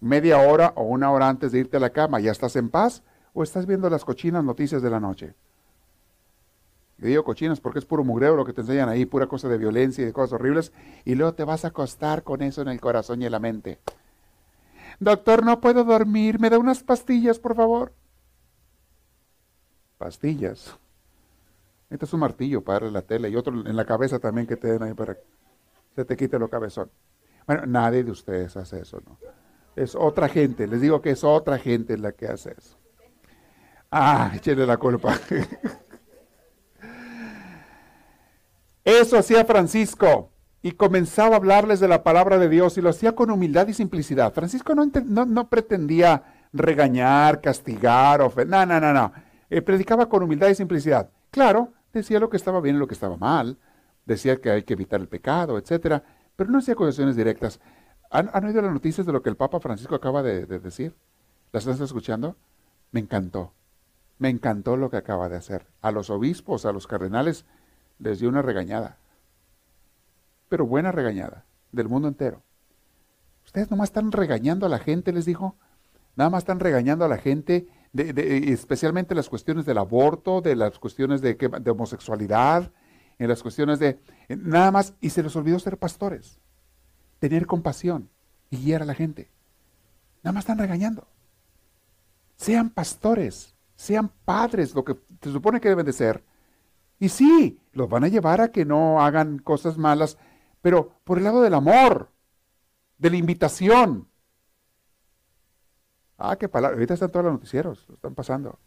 ¿Media 0.00 0.38
hora 0.38 0.72
o 0.76 0.82
una 0.82 1.10
hora 1.10 1.28
antes 1.28 1.52
de 1.52 1.60
irte 1.60 1.76
a 1.76 1.80
la 1.80 1.90
cama 1.90 2.20
ya 2.20 2.32
estás 2.32 2.56
en 2.56 2.68
paz? 2.68 3.02
¿O 3.32 3.42
estás 3.42 3.66
viendo 3.66 3.88
las 3.88 4.04
cochinas 4.04 4.44
noticias 4.44 4.82
de 4.82 4.90
la 4.90 5.00
noche? 5.00 5.34
Y 6.98 7.06
digo 7.06 7.24
cochinas 7.24 7.60
porque 7.60 7.78
es 7.78 7.84
puro 7.84 8.04
mugreo 8.04 8.36
lo 8.36 8.44
que 8.44 8.52
te 8.52 8.60
enseñan 8.60 8.88
ahí, 8.88 9.06
pura 9.06 9.26
cosa 9.26 9.48
de 9.48 9.58
violencia 9.58 10.02
y 10.02 10.06
de 10.06 10.12
cosas 10.12 10.34
horribles, 10.34 10.72
y 11.04 11.14
luego 11.14 11.34
te 11.34 11.44
vas 11.44 11.64
a 11.64 11.68
acostar 11.68 12.22
con 12.22 12.42
eso 12.42 12.62
en 12.62 12.68
el 12.68 12.80
corazón 12.80 13.22
y 13.22 13.26
en 13.26 13.32
la 13.32 13.40
mente. 13.40 13.80
Doctor, 15.00 15.44
no 15.44 15.60
puedo 15.60 15.84
dormir, 15.84 16.38
¿me 16.38 16.50
da 16.50 16.58
unas 16.58 16.84
pastillas, 16.84 17.38
por 17.38 17.56
favor? 17.56 17.92
Pastillas. 19.98 20.78
Este 21.90 22.04
es 22.04 22.12
un 22.12 22.20
martillo 22.20 22.62
para 22.62 22.90
la 22.90 23.02
tele 23.02 23.28
y 23.28 23.36
otro 23.36 23.54
en 23.54 23.76
la 23.76 23.84
cabeza 23.84 24.18
también 24.18 24.46
que 24.46 24.56
te 24.56 24.68
den 24.68 24.82
ahí 24.82 24.94
para 24.94 25.16
se 25.94 26.04
te 26.04 26.16
quite 26.16 26.38
lo 26.38 26.48
cabezón. 26.48 26.90
Bueno, 27.46 27.64
nadie 27.66 28.04
de 28.04 28.10
ustedes 28.10 28.56
hace 28.56 28.80
eso, 28.80 29.00
¿no? 29.06 29.18
Es 29.76 29.94
otra 29.94 30.28
gente, 30.28 30.66
les 30.66 30.80
digo 30.80 31.00
que 31.00 31.10
es 31.10 31.24
otra 31.24 31.58
gente 31.58 31.98
la 31.98 32.12
que 32.12 32.26
hace 32.26 32.54
eso. 32.56 32.78
Ah, 33.90 34.32
échenle 34.34 34.66
la 34.66 34.76
culpa. 34.76 35.18
Eso 38.84 39.16
hacía 39.16 39.46
Francisco 39.46 40.30
y 40.60 40.72
comenzaba 40.72 41.34
a 41.34 41.38
hablarles 41.38 41.80
de 41.80 41.88
la 41.88 42.02
palabra 42.02 42.38
de 42.38 42.50
Dios 42.50 42.76
y 42.76 42.82
lo 42.82 42.90
hacía 42.90 43.14
con 43.14 43.30
humildad 43.30 43.66
y 43.68 43.72
simplicidad. 43.72 44.34
Francisco 44.34 44.74
no, 44.74 44.90
no, 45.24 45.48
pretendía 45.48 46.22
regañar, 46.52 47.40
castigar, 47.40 48.20
ofender. 48.20 48.48
No, 48.48 48.66
no, 48.66 48.80
no, 48.80 48.92
no. 48.92 49.12
Eh, 49.48 49.62
predicaba 49.62 50.08
con 50.08 50.22
humildad 50.22 50.48
y 50.48 50.54
simplicidad. 50.54 51.08
Claro, 51.30 51.72
decía 51.92 52.20
lo 52.20 52.28
que 52.28 52.36
estaba 52.36 52.60
bien 52.60 52.76
y 52.76 52.78
lo 52.78 52.86
que 52.86 52.94
estaba 52.94 53.16
mal. 53.16 53.58
Decía 54.06 54.40
que 54.40 54.50
hay 54.50 54.62
que 54.64 54.74
evitar 54.74 55.00
el 55.00 55.08
pecado, 55.08 55.58
etcétera. 55.58 56.04
Pero 56.36 56.50
no 56.50 56.58
hacía 56.58 56.74
acusaciones 56.74 57.16
directas. 57.16 57.60
¿Han, 58.10 58.44
oído 58.44 58.62
las 58.62 58.72
noticias 58.72 59.06
de 59.06 59.12
lo 59.12 59.22
que 59.22 59.30
el 59.30 59.36
Papa 59.36 59.60
Francisco 59.60 59.94
acaba 59.94 60.22
de, 60.22 60.46
de 60.46 60.58
decir? 60.60 60.94
¿Las 61.52 61.66
estás 61.66 61.80
escuchando? 61.80 62.36
Me 62.90 63.00
encantó. 63.00 63.52
Me 64.18 64.28
encantó 64.28 64.76
lo 64.76 64.90
que 64.90 64.96
acaba 64.96 65.28
de 65.28 65.36
hacer. 65.36 65.66
A 65.80 65.90
los 65.90 66.10
obispos, 66.10 66.64
a 66.64 66.72
los 66.72 66.86
cardenales, 66.86 67.44
les 67.98 68.20
dio 68.20 68.28
una 68.28 68.42
regañada. 68.42 68.98
Pero 70.48 70.66
buena 70.66 70.92
regañada, 70.92 71.44
del 71.72 71.88
mundo 71.88 72.08
entero. 72.08 72.42
Ustedes 73.44 73.70
nomás 73.70 73.88
están 73.88 74.12
regañando 74.12 74.66
a 74.66 74.68
la 74.68 74.78
gente, 74.78 75.12
les 75.12 75.24
dijo. 75.24 75.56
Nada 76.16 76.30
más 76.30 76.42
están 76.42 76.60
regañando 76.60 77.04
a 77.04 77.08
la 77.08 77.18
gente, 77.18 77.66
de, 77.92 78.52
especialmente 78.52 79.14
las 79.14 79.28
cuestiones 79.28 79.66
del 79.66 79.78
aborto, 79.78 80.40
de 80.40 80.54
las 80.54 80.78
cuestiones 80.78 81.20
de, 81.20 81.34
de 81.34 81.70
homosexualidad, 81.70 82.70
en 83.18 83.28
las 83.28 83.42
cuestiones 83.42 83.78
de... 83.78 84.00
Nada 84.28 84.70
más, 84.70 84.94
y 85.00 85.10
se 85.10 85.22
les 85.22 85.34
olvidó 85.36 85.58
ser 85.58 85.78
pastores, 85.78 86.40
tener 87.18 87.46
compasión 87.46 88.10
y 88.50 88.58
guiar 88.58 88.82
a 88.82 88.86
la 88.86 88.94
gente. 88.94 89.30
Nada 90.22 90.32
más 90.32 90.44
están 90.44 90.58
regañando. 90.58 91.06
Sean 92.36 92.70
pastores, 92.70 93.54
sean 93.76 94.10
padres, 94.24 94.74
lo 94.74 94.84
que 94.84 94.96
se 95.22 95.32
supone 95.32 95.60
que 95.60 95.68
deben 95.68 95.86
de 95.86 95.92
ser, 95.92 96.24
y 96.98 97.08
sí, 97.08 97.60
los 97.72 97.88
van 97.88 98.04
a 98.04 98.08
llevar 98.08 98.40
a 98.40 98.48
que 98.48 98.64
no 98.64 99.02
hagan 99.02 99.38
cosas 99.38 99.76
malas, 99.76 100.16
pero 100.62 101.00
por 101.04 101.18
el 101.18 101.24
lado 101.24 101.42
del 101.42 101.54
amor, 101.54 102.10
de 102.98 103.10
la 103.10 103.16
invitación. 103.16 104.08
Ah, 106.16 106.36
qué 106.36 106.48
palabra. 106.48 106.76
Ahorita 106.76 106.94
están 106.94 107.10
todos 107.10 107.24
los 107.24 107.34
noticieros, 107.34 107.86
están 107.92 108.14
pasando. 108.14 108.58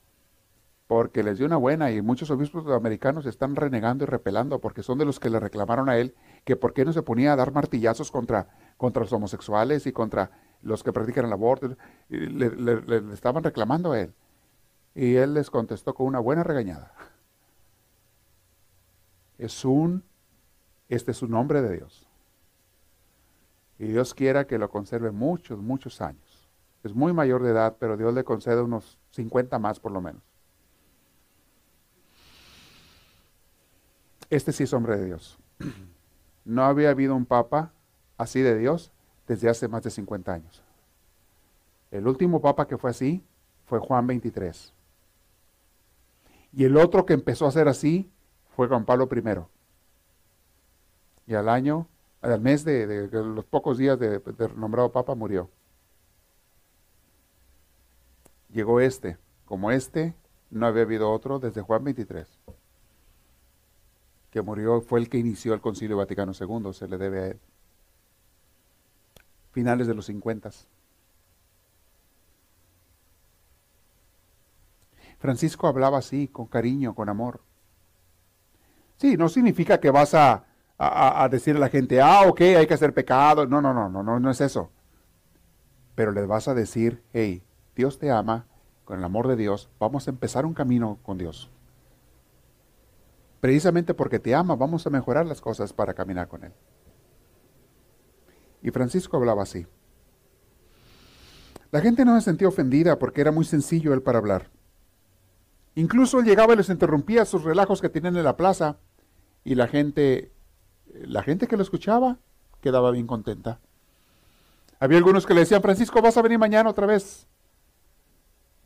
Porque 0.87 1.21
les 1.21 1.37
dio 1.37 1.45
una 1.45 1.57
buena 1.57 1.91
y 1.91 2.01
muchos 2.01 2.31
obispos 2.31 2.65
americanos 2.67 3.25
están 3.25 3.55
renegando 3.55 4.05
y 4.05 4.07
repelando 4.07 4.59
porque 4.59 4.83
son 4.83 4.97
de 4.97 5.05
los 5.05 5.19
que 5.19 5.29
le 5.29 5.39
reclamaron 5.39 5.89
a 5.89 5.97
él 5.97 6.15
que 6.45 6.55
por 6.55 6.73
qué 6.73 6.85
no 6.85 6.93
se 6.93 7.03
ponía 7.03 7.33
a 7.33 7.35
dar 7.35 7.51
martillazos 7.51 8.09
contra, 8.09 8.47
contra 8.77 9.01
los 9.01 9.11
homosexuales 9.11 9.85
y 9.85 9.91
contra 9.91 10.31
los 10.61 10.83
que 10.83 10.93
practican 10.93 11.25
el 11.25 11.33
aborto. 11.33 11.75
Le, 12.07 12.81
le 12.81 13.13
estaban 13.13 13.43
reclamando 13.43 13.91
a 13.91 13.99
él. 13.99 14.13
Y 14.95 15.15
él 15.15 15.33
les 15.33 15.49
contestó 15.49 15.93
con 15.93 16.07
una 16.07 16.19
buena 16.19 16.43
regañada. 16.43 16.93
Es 19.37 19.63
un, 19.65 20.03
este 20.89 21.11
es 21.11 21.21
un 21.21 21.31
nombre 21.31 21.61
de 21.61 21.75
Dios. 21.75 22.07
Y 23.79 23.87
Dios 23.87 24.13
quiera 24.13 24.47
que 24.47 24.57
lo 24.57 24.69
conserve 24.69 25.11
muchos, 25.11 25.59
muchos 25.59 26.01
años. 26.01 26.49
Es 26.83 26.95
muy 26.95 27.13
mayor 27.13 27.43
de 27.43 27.51
edad, 27.51 27.75
pero 27.79 27.97
Dios 27.97 28.13
le 28.13 28.23
concede 28.23 28.61
unos 28.61 28.97
50 29.11 29.59
más 29.59 29.79
por 29.79 29.91
lo 29.91 30.01
menos. 30.01 30.21
Este 34.29 34.51
sí 34.51 34.63
es 34.63 34.73
hombre 34.73 34.97
de 34.97 35.05
Dios. 35.05 35.37
No 36.43 36.63
había 36.63 36.89
habido 36.89 37.15
un 37.15 37.25
papa 37.25 37.71
así 38.17 38.41
de 38.41 38.57
Dios 38.57 38.91
desde 39.27 39.49
hace 39.49 39.67
más 39.67 39.83
de 39.83 39.91
50 39.91 40.33
años. 40.33 40.63
El 41.91 42.07
último 42.07 42.41
papa 42.41 42.67
que 42.67 42.77
fue 42.77 42.89
así 42.89 43.23
fue 43.65 43.79
Juan 43.79 44.07
23. 44.07 44.73
Y 46.53 46.63
el 46.63 46.77
otro 46.77 47.05
que 47.05 47.13
empezó 47.13 47.45
a 47.45 47.51
ser 47.51 47.67
así 47.67 48.09
fue 48.55 48.67
Juan 48.67 48.85
Pablo 48.85 49.07
I. 49.11 51.31
Y 51.31 51.35
al 51.35 51.49
año, 51.49 51.87
al 52.21 52.41
mes 52.41 52.63
de, 52.63 53.09
los 53.11 53.45
pocos 53.45 53.77
días 53.77 53.99
de, 53.99 54.19
de, 54.19 54.49
nombrado 54.55 54.91
Papa, 54.91 55.15
murió. 55.15 55.49
Llegó 58.49 58.79
este. 58.79 59.17
Como 59.45 59.71
este, 59.71 60.15
no 60.49 60.65
había 60.65 60.83
habido 60.83 61.11
otro 61.11 61.39
desde 61.39 61.61
Juan 61.61 61.83
23. 61.83 62.27
Que 64.31 64.41
murió, 64.41 64.81
fue 64.81 64.99
el 64.99 65.09
que 65.09 65.17
inició 65.17 65.53
el 65.53 65.61
Concilio 65.61 65.97
Vaticano 65.97 66.33
II, 66.37 66.73
se 66.73 66.87
le 66.87 66.97
debe 66.97 67.19
a 67.21 67.27
él. 67.27 67.39
Finales 69.51 69.87
de 69.87 69.95
los 69.95 70.05
50. 70.05 70.51
Francisco 75.19 75.67
hablaba 75.67 75.97
así, 75.97 76.27
con 76.27 76.45
cariño, 76.45 76.93
con 76.93 77.09
amor. 77.09 77.41
Sí, 78.97 79.17
no 79.17 79.29
significa 79.29 79.79
que 79.79 79.91
vas 79.91 80.13
a, 80.13 80.45
a, 80.77 81.27
decirle 81.29 81.59
a 81.59 81.61
la 81.61 81.69
gente, 81.69 82.01
ah, 82.01 82.23
ok, 82.27 82.41
hay 82.41 82.67
que 82.67 82.73
hacer 82.73 82.93
pecado. 82.93 83.45
No, 83.47 83.61
no, 83.61 83.73
no, 83.73 83.89
no, 83.89 84.03
no, 84.03 84.19
no 84.19 84.31
es 84.31 84.41
eso. 84.41 84.71
Pero 85.95 86.11
les 86.11 86.27
vas 86.27 86.47
a 86.47 86.53
decir, 86.53 87.01
hey, 87.13 87.43
Dios 87.75 87.97
te 87.97 88.11
ama 88.11 88.45
con 88.85 88.99
el 88.99 89.03
amor 89.03 89.27
de 89.27 89.35
Dios, 89.35 89.69
vamos 89.79 90.07
a 90.07 90.11
empezar 90.11 90.45
un 90.45 90.53
camino 90.53 90.97
con 91.03 91.17
Dios. 91.17 91.51
Precisamente 93.39 93.93
porque 93.93 94.19
te 94.19 94.33
ama, 94.33 94.55
vamos 94.55 94.85
a 94.87 94.89
mejorar 94.89 95.25
las 95.25 95.41
cosas 95.41 95.73
para 95.73 95.93
caminar 95.93 96.27
con 96.27 96.43
Él. 96.43 96.53
Y 98.61 98.71
Francisco 98.71 99.17
hablaba 99.17 99.43
así. 99.43 99.67
La 101.71 101.81
gente 101.81 102.05
no 102.05 102.15
se 102.15 102.25
sentía 102.25 102.47
ofendida 102.47 102.97
porque 102.97 103.21
era 103.21 103.31
muy 103.31 103.45
sencillo 103.45 103.93
él 103.93 104.01
para 104.01 104.19
hablar. 104.19 104.49
Incluso 105.75 106.19
él 106.19 106.25
llegaba 106.25 106.53
y 106.53 106.57
les 106.57 106.69
interrumpía 106.69 107.25
sus 107.25 107.43
relajos 107.43 107.81
que 107.81 107.89
tenían 107.89 108.15
en 108.15 108.23
la 108.23 108.37
plaza 108.37 108.77
y 109.43 109.55
la 109.55 109.67
gente, 109.67 110.31
la 110.85 111.23
gente 111.23 111.47
que 111.47 111.57
lo 111.57 111.63
escuchaba 111.63 112.17
quedaba 112.61 112.91
bien 112.91 113.05
contenta. 113.05 113.59
Había 114.79 114.97
algunos 114.97 115.25
que 115.25 115.33
le 115.33 115.41
decían, 115.41 115.61
Francisco, 115.61 116.01
vas 116.01 116.17
a 116.17 116.21
venir 116.21 116.39
mañana 116.39 116.69
otra 116.69 116.87
vez 116.87 117.27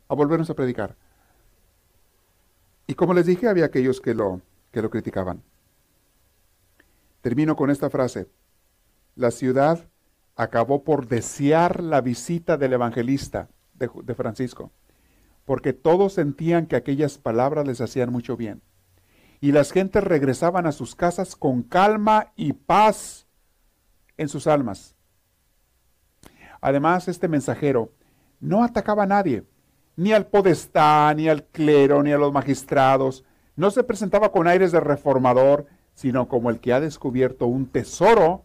a 0.08 0.14
volvernos 0.14 0.48
a 0.50 0.54
predicar. 0.54 0.96
Y 2.86 2.94
como 2.94 3.14
les 3.14 3.26
dije, 3.26 3.48
había 3.48 3.66
aquellos 3.66 4.00
que 4.00 4.14
lo, 4.14 4.40
que 4.72 4.82
lo 4.82 4.90
criticaban. 4.90 5.42
Termino 7.20 7.54
con 7.54 7.70
esta 7.70 7.88
frase. 7.88 8.28
La 9.14 9.30
ciudad 9.30 9.86
acabó 10.34 10.82
por 10.82 11.06
desear 11.06 11.82
la 11.82 12.00
visita 12.00 12.56
del 12.56 12.72
evangelista 12.72 13.48
de, 13.74 14.14
Francisco, 14.14 14.70
porque 15.44 15.72
todos 15.72 16.14
sentían 16.14 16.66
que 16.66 16.76
aquellas 16.76 17.18
palabras 17.18 17.66
les 17.66 17.80
hacían 17.80 18.10
mucho 18.10 18.36
bien. 18.36 18.62
Y 19.40 19.52
las 19.52 19.72
gentes 19.72 20.04
regresaban 20.04 20.66
a 20.66 20.72
sus 20.72 20.94
casas 20.94 21.34
con 21.34 21.62
calma 21.62 22.32
y 22.36 22.52
paz 22.52 23.26
en 24.16 24.28
sus 24.28 24.46
almas. 24.46 24.94
Además, 26.60 27.08
este 27.08 27.26
mensajero 27.26 27.92
no 28.38 28.62
atacaba 28.62 29.02
a 29.02 29.06
nadie, 29.06 29.44
ni 29.96 30.12
al 30.12 30.26
podestá, 30.26 31.12
ni 31.14 31.28
al 31.28 31.44
clero, 31.44 32.02
ni 32.04 32.12
a 32.12 32.18
los 32.18 32.32
magistrados. 32.32 33.24
No 33.56 33.70
se 33.70 33.84
presentaba 33.84 34.32
con 34.32 34.46
aires 34.46 34.72
de 34.72 34.80
reformador, 34.80 35.66
sino 35.94 36.28
como 36.28 36.50
el 36.50 36.60
que 36.60 36.72
ha 36.72 36.80
descubierto 36.80 37.46
un 37.46 37.66
tesoro 37.66 38.42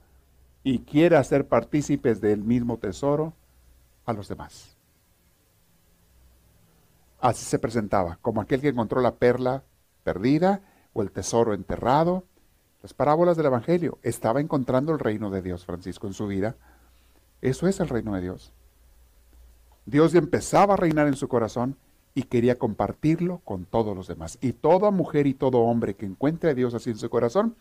y 0.63 0.79
quiere 0.79 1.15
hacer 1.15 1.47
partícipes 1.47 2.19
del 2.19 2.43
mismo 2.43 2.77
tesoro 2.77 3.33
a 4.05 4.13
los 4.13 4.27
demás. 4.27 4.75
Así 7.19 7.45
se 7.45 7.57
presentaba, 7.57 8.19
como 8.21 8.41
aquel 8.41 8.61
que 8.61 8.67
encontró 8.67 9.01
la 9.01 9.15
perla 9.15 9.63
perdida 10.03 10.61
o 10.93 11.01
el 11.01 11.11
tesoro 11.11 11.53
enterrado. 11.53 12.25
Las 12.83 12.93
parábolas 12.93 13.37
del 13.37 13.47
Evangelio. 13.47 13.97
Estaba 14.03 14.39
encontrando 14.39 14.91
el 14.93 14.99
reino 14.99 15.29
de 15.29 15.41
Dios, 15.41 15.65
Francisco, 15.65 16.07
en 16.07 16.13
su 16.13 16.27
vida. 16.27 16.55
Eso 17.41 17.67
es 17.67 17.79
el 17.79 17.89
reino 17.89 18.13
de 18.13 18.21
Dios. 18.21 18.53
Dios 19.85 20.13
empezaba 20.15 20.73
a 20.75 20.77
reinar 20.77 21.07
en 21.07 21.15
su 21.15 21.27
corazón 21.27 21.77
y 22.17 22.23
quería 22.23 22.57
compartirlo 22.57 23.41
con 23.45 23.65
todos 23.65 23.95
los 23.95 24.07
demás. 24.07 24.39
Y 24.41 24.53
toda 24.53 24.89
mujer 24.89 25.27
y 25.27 25.35
todo 25.35 25.59
hombre 25.59 25.95
que 25.95 26.07
encuentre 26.07 26.49
a 26.49 26.53
Dios 26.55 26.73
así 26.73 26.89
en 26.89 26.97
su 26.97 27.11
corazón, 27.11 27.55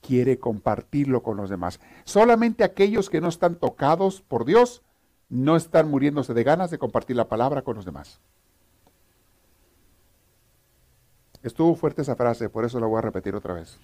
quiere 0.00 0.38
compartirlo 0.38 1.22
con 1.22 1.36
los 1.36 1.50
demás. 1.50 1.78
Solamente 2.04 2.64
aquellos 2.64 3.10
que 3.10 3.20
no 3.20 3.28
están 3.28 3.56
tocados 3.56 4.22
por 4.22 4.46
Dios 4.46 4.80
no 5.28 5.56
están 5.56 5.90
muriéndose 5.90 6.32
de 6.32 6.42
ganas 6.42 6.70
de 6.70 6.78
compartir 6.78 7.16
la 7.16 7.28
palabra 7.28 7.60
con 7.60 7.76
los 7.76 7.84
demás. 7.84 8.18
Estuvo 11.42 11.74
fuerte 11.74 12.00
esa 12.00 12.16
frase, 12.16 12.48
por 12.48 12.64
eso 12.64 12.80
la 12.80 12.86
voy 12.86 12.96
a 12.96 13.02
repetir 13.02 13.34
otra 13.34 13.52
vez. 13.52 13.76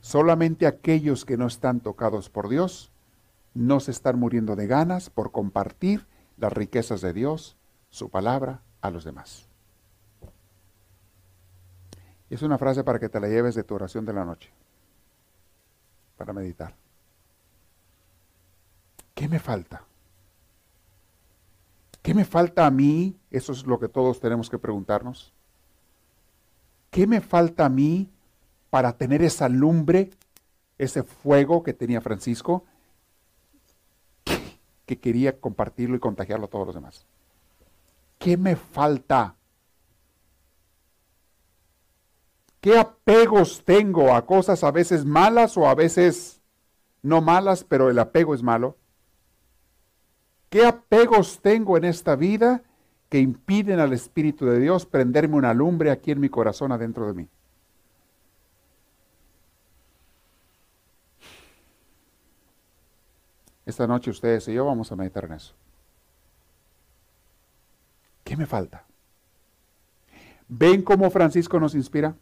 Solamente 0.00 0.66
aquellos 0.66 1.24
que 1.24 1.36
no 1.36 1.46
están 1.46 1.78
tocados 1.78 2.30
por 2.30 2.48
Dios 2.48 2.90
no 3.54 3.78
se 3.78 3.92
están 3.92 4.18
muriendo 4.18 4.56
de 4.56 4.66
ganas 4.66 5.08
por 5.08 5.30
compartir 5.30 6.04
las 6.36 6.52
riquezas 6.52 7.00
de 7.00 7.12
Dios, 7.12 7.56
su 7.90 8.10
palabra, 8.10 8.62
a 8.82 8.90
los 8.90 9.04
demás. 9.04 9.46
Es 12.28 12.42
una 12.42 12.58
frase 12.58 12.84
para 12.84 12.98
que 12.98 13.08
te 13.08 13.20
la 13.20 13.28
lleves 13.28 13.54
de 13.54 13.64
tu 13.64 13.74
oración 13.74 14.04
de 14.04 14.12
la 14.12 14.24
noche, 14.24 14.50
para 16.16 16.32
meditar. 16.32 16.74
¿Qué 19.14 19.28
me 19.28 19.38
falta? 19.38 19.84
¿Qué 22.02 22.14
me 22.14 22.24
falta 22.24 22.66
a 22.66 22.70
mí? 22.70 23.16
Eso 23.30 23.52
es 23.52 23.64
lo 23.64 23.78
que 23.78 23.88
todos 23.88 24.20
tenemos 24.20 24.50
que 24.50 24.58
preguntarnos. 24.58 25.32
¿Qué 26.90 27.06
me 27.06 27.20
falta 27.20 27.66
a 27.66 27.68
mí 27.68 28.10
para 28.70 28.96
tener 28.96 29.22
esa 29.22 29.48
lumbre, 29.48 30.10
ese 30.78 31.02
fuego 31.02 31.62
que 31.62 31.74
tenía 31.74 32.00
Francisco, 32.00 32.64
que 34.86 34.98
quería 34.98 35.38
compartirlo 35.38 35.96
y 35.96 36.00
contagiarlo 36.00 36.46
a 36.46 36.48
todos 36.48 36.66
los 36.66 36.74
demás. 36.74 37.06
¿Qué 38.22 38.36
me 38.36 38.54
falta? 38.54 39.34
¿Qué 42.60 42.78
apegos 42.78 43.64
tengo 43.64 44.14
a 44.14 44.24
cosas 44.24 44.62
a 44.62 44.70
veces 44.70 45.04
malas 45.04 45.56
o 45.56 45.66
a 45.66 45.74
veces 45.74 46.40
no 47.02 47.20
malas, 47.20 47.64
pero 47.64 47.90
el 47.90 47.98
apego 47.98 48.32
es 48.32 48.44
malo? 48.44 48.76
¿Qué 50.50 50.64
apegos 50.64 51.40
tengo 51.42 51.76
en 51.76 51.84
esta 51.84 52.14
vida 52.14 52.62
que 53.08 53.18
impiden 53.18 53.80
al 53.80 53.92
Espíritu 53.92 54.46
de 54.46 54.60
Dios 54.60 54.86
prenderme 54.86 55.34
una 55.34 55.52
lumbre 55.52 55.90
aquí 55.90 56.12
en 56.12 56.20
mi 56.20 56.28
corazón 56.28 56.70
adentro 56.70 57.08
de 57.08 57.14
mí? 57.14 57.28
Esta 63.66 63.88
noche 63.88 64.10
ustedes 64.10 64.46
y 64.46 64.54
yo 64.54 64.64
vamos 64.64 64.92
a 64.92 64.96
meditar 64.96 65.24
en 65.24 65.32
eso. 65.32 65.54
¿Qué 68.32 68.36
me 68.38 68.46
falta? 68.46 68.86
¿Ven 70.48 70.80
cómo 70.80 71.10
Francisco 71.10 71.60
nos 71.60 71.74
inspira? 71.74 72.16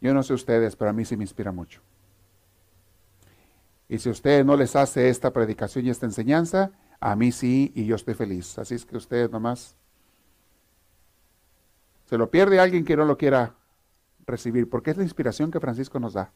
Yo 0.00 0.14
no 0.14 0.22
sé 0.22 0.32
ustedes, 0.32 0.74
pero 0.74 0.88
a 0.88 0.94
mí 0.94 1.04
sí 1.04 1.18
me 1.18 1.24
inspira 1.24 1.52
mucho. 1.52 1.82
Y 3.90 3.98
si 3.98 4.08
a 4.08 4.12
ustedes 4.12 4.42
no 4.42 4.56
les 4.56 4.74
hace 4.74 5.10
esta 5.10 5.34
predicación 5.34 5.84
y 5.84 5.90
esta 5.90 6.06
enseñanza, 6.06 6.72
a 6.98 7.14
mí 7.14 7.30
sí, 7.30 7.72
y 7.74 7.84
yo 7.84 7.96
estoy 7.96 8.14
feliz. 8.14 8.58
Así 8.58 8.74
es 8.74 8.86
que 8.86 8.96
ustedes 8.96 9.30
nomás 9.30 9.76
se 12.06 12.16
lo 12.16 12.30
pierde 12.30 12.58
alguien 12.58 12.86
que 12.86 12.96
no 12.96 13.04
lo 13.04 13.18
quiera 13.18 13.54
recibir, 14.24 14.66
porque 14.70 14.92
es 14.92 14.96
la 14.96 15.02
inspiración 15.02 15.50
que 15.50 15.60
Francisco 15.60 16.00
nos 16.00 16.14
da. 16.14 16.32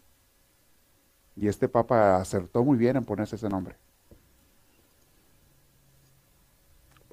Y 1.34 1.48
este 1.48 1.66
papa 1.66 2.16
acertó 2.16 2.62
muy 2.62 2.76
bien 2.76 2.96
en 2.96 3.06
ponerse 3.06 3.36
ese 3.36 3.48
nombre. 3.48 3.76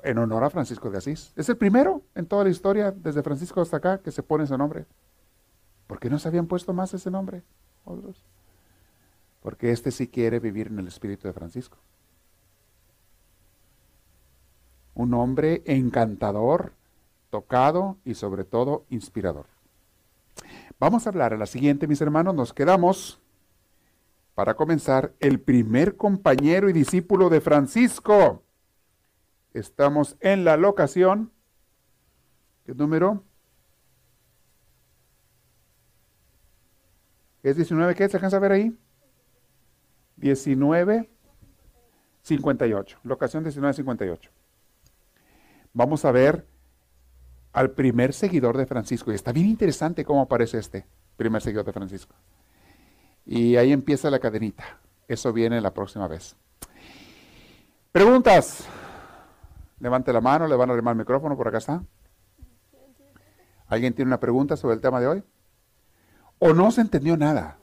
En 0.03 0.17
honor 0.17 0.43
a 0.43 0.49
Francisco 0.49 0.89
de 0.89 0.97
Asís. 0.97 1.33
Es 1.35 1.49
el 1.49 1.57
primero 1.57 2.01
en 2.13 2.25
toda 2.25 2.43
la 2.43 2.49
historia, 2.49 2.91
desde 2.91 3.23
Francisco 3.23 3.61
hasta 3.61 3.77
acá, 3.77 3.99
que 3.99 4.11
se 4.11 4.21
pone 4.21 4.43
ese 4.43 4.57
nombre. 4.57 4.85
¿Por 5.87 5.99
qué 5.99 6.09
no 6.09 6.19
se 6.19 6.27
habían 6.27 6.47
puesto 6.47 6.73
más 6.73 6.93
ese 6.93 7.09
nombre? 7.09 7.43
Otros? 7.85 8.23
Porque 9.41 9.71
este 9.71 9.91
sí 9.91 10.07
quiere 10.07 10.39
vivir 10.39 10.67
en 10.67 10.79
el 10.79 10.87
espíritu 10.87 11.27
de 11.27 11.33
Francisco. 11.33 11.77
Un 14.95 15.13
hombre 15.13 15.63
encantador, 15.65 16.73
tocado 17.29 17.97
y 18.05 18.13
sobre 18.13 18.43
todo 18.43 18.85
inspirador. 18.89 19.47
Vamos 20.79 21.05
a 21.05 21.09
hablar 21.09 21.33
a 21.33 21.37
la 21.37 21.45
siguiente, 21.45 21.87
mis 21.87 22.01
hermanos. 22.01 22.35
Nos 22.35 22.53
quedamos 22.53 23.19
para 24.35 24.55
comenzar, 24.55 25.13
el 25.19 25.39
primer 25.39 25.95
compañero 25.95 26.69
y 26.69 26.73
discípulo 26.73 27.29
de 27.29 27.39
Francisco. 27.39 28.41
Estamos 29.53 30.17
en 30.19 30.45
la 30.45 30.57
locación. 30.57 31.31
¿Qué 32.65 32.73
número? 32.73 33.23
¿Es 37.43 37.55
19 37.55 37.93
qué? 37.95 38.09
¿Se 38.09 38.17
alcanza 38.17 38.37
a 38.37 38.39
ver 38.39 38.53
ahí? 38.53 38.75
1958. 40.17 42.99
Locación 43.03 43.43
1958. 43.43 44.31
Vamos 45.73 46.05
a 46.05 46.11
ver 46.11 46.47
al 47.51 47.71
primer 47.71 48.13
seguidor 48.13 48.57
de 48.57 48.65
Francisco. 48.65 49.11
Y 49.11 49.15
está 49.15 49.31
bien 49.31 49.47
interesante 49.47 50.03
cómo 50.05 50.21
aparece 50.21 50.57
este 50.57 50.87
primer 51.17 51.41
seguidor 51.41 51.65
de 51.65 51.73
Francisco. 51.73 52.15
Y 53.25 53.57
ahí 53.57 53.71
empieza 53.71 54.09
la 54.09 54.19
cadenita. 54.19 54.79
Eso 55.07 55.31
viene 55.33 55.61
la 55.61 55.73
próxima 55.73 56.07
vez. 56.07 56.35
Preguntas. 57.91 58.67
Levante 59.83 60.13
la 60.13 60.21
mano, 60.21 60.47
le 60.47 60.55
van 60.55 60.69
a 60.69 60.73
arrimar 60.73 60.93
el 60.93 60.99
micrófono, 60.99 61.35
por 61.35 61.49
acá 61.49 61.57
está. 61.57 61.83
¿Alguien 63.67 63.93
tiene 63.93 64.07
una 64.07 64.19
pregunta 64.21 64.55
sobre 64.55 64.75
el 64.75 64.81
tema 64.81 65.01
de 65.01 65.07
hoy? 65.07 65.23
¿O 66.39 66.53
no 66.53 66.71
se 66.71 66.79
entendió 66.79 67.17
nada? 67.17 67.57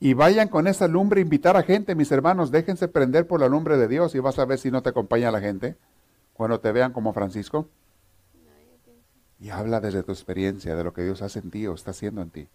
Y 0.00 0.12
vayan 0.12 0.48
con 0.48 0.66
esa 0.66 0.86
lumbre 0.86 1.20
a 1.20 1.22
invitar 1.22 1.56
a 1.56 1.62
gente, 1.62 1.94
mis 1.94 2.12
hermanos, 2.12 2.50
déjense 2.50 2.88
prender 2.88 3.26
por 3.26 3.40
la 3.40 3.48
lumbre 3.48 3.78
de 3.78 3.88
Dios 3.88 4.14
y 4.14 4.18
vas 4.18 4.38
a 4.38 4.44
ver 4.44 4.58
si 4.58 4.70
no 4.70 4.82
te 4.82 4.90
acompaña 4.90 5.30
la 5.30 5.40
gente 5.40 5.78
cuando 6.34 6.60
te 6.60 6.72
vean 6.72 6.92
como 6.92 7.14
Francisco. 7.14 7.70
Y 9.40 9.48
habla 9.48 9.80
desde 9.80 10.02
tu 10.02 10.12
experiencia, 10.12 10.76
de 10.76 10.84
lo 10.84 10.92
que 10.92 11.04
Dios 11.04 11.22
ha 11.22 11.30
sentido, 11.30 11.72
está 11.72 11.92
haciendo 11.92 12.20
en 12.20 12.28
ti 12.28 12.48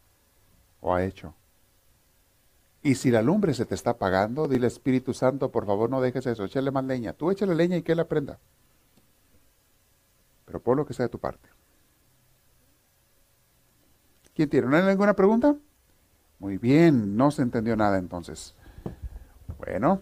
o 0.80 0.94
ha 0.94 1.04
hecho. 1.04 1.34
Y 2.82 2.96
si 2.96 3.12
la 3.12 3.22
lumbre 3.22 3.54
se 3.54 3.66
te 3.66 3.76
está 3.76 3.92
apagando, 3.92 4.48
dile 4.48 4.68
Espíritu 4.68 5.14
Santo, 5.14 5.52
por 5.52 5.66
favor 5.66 5.90
no 5.90 6.00
dejes 6.00 6.26
eso, 6.26 6.46
échale 6.46 6.72
más 6.72 6.86
leña. 6.86 7.14
Tú 7.14 7.30
échale 7.30 7.56
leña 7.56 7.78
y 7.78 7.82
que 7.82 7.92
él 7.92 8.00
aprenda. 8.00 8.40
Pero 10.46 10.62
por 10.62 10.78
lo 10.78 10.86
que 10.86 10.94
sea 10.94 11.06
de 11.06 11.10
tu 11.10 11.20
parte. 11.20 11.50
¿Quién 14.34 14.50
tiene? 14.50 14.68
¿No 14.68 14.78
hay 14.78 14.84
ninguna 14.84 15.14
pregunta? 15.14 15.56
Muy 16.40 16.58
bien, 16.58 17.18
no 17.18 17.32
se 17.32 17.42
entendió 17.42 17.76
nada 17.76 17.98
entonces. 17.98 18.56
Bueno. 19.58 20.02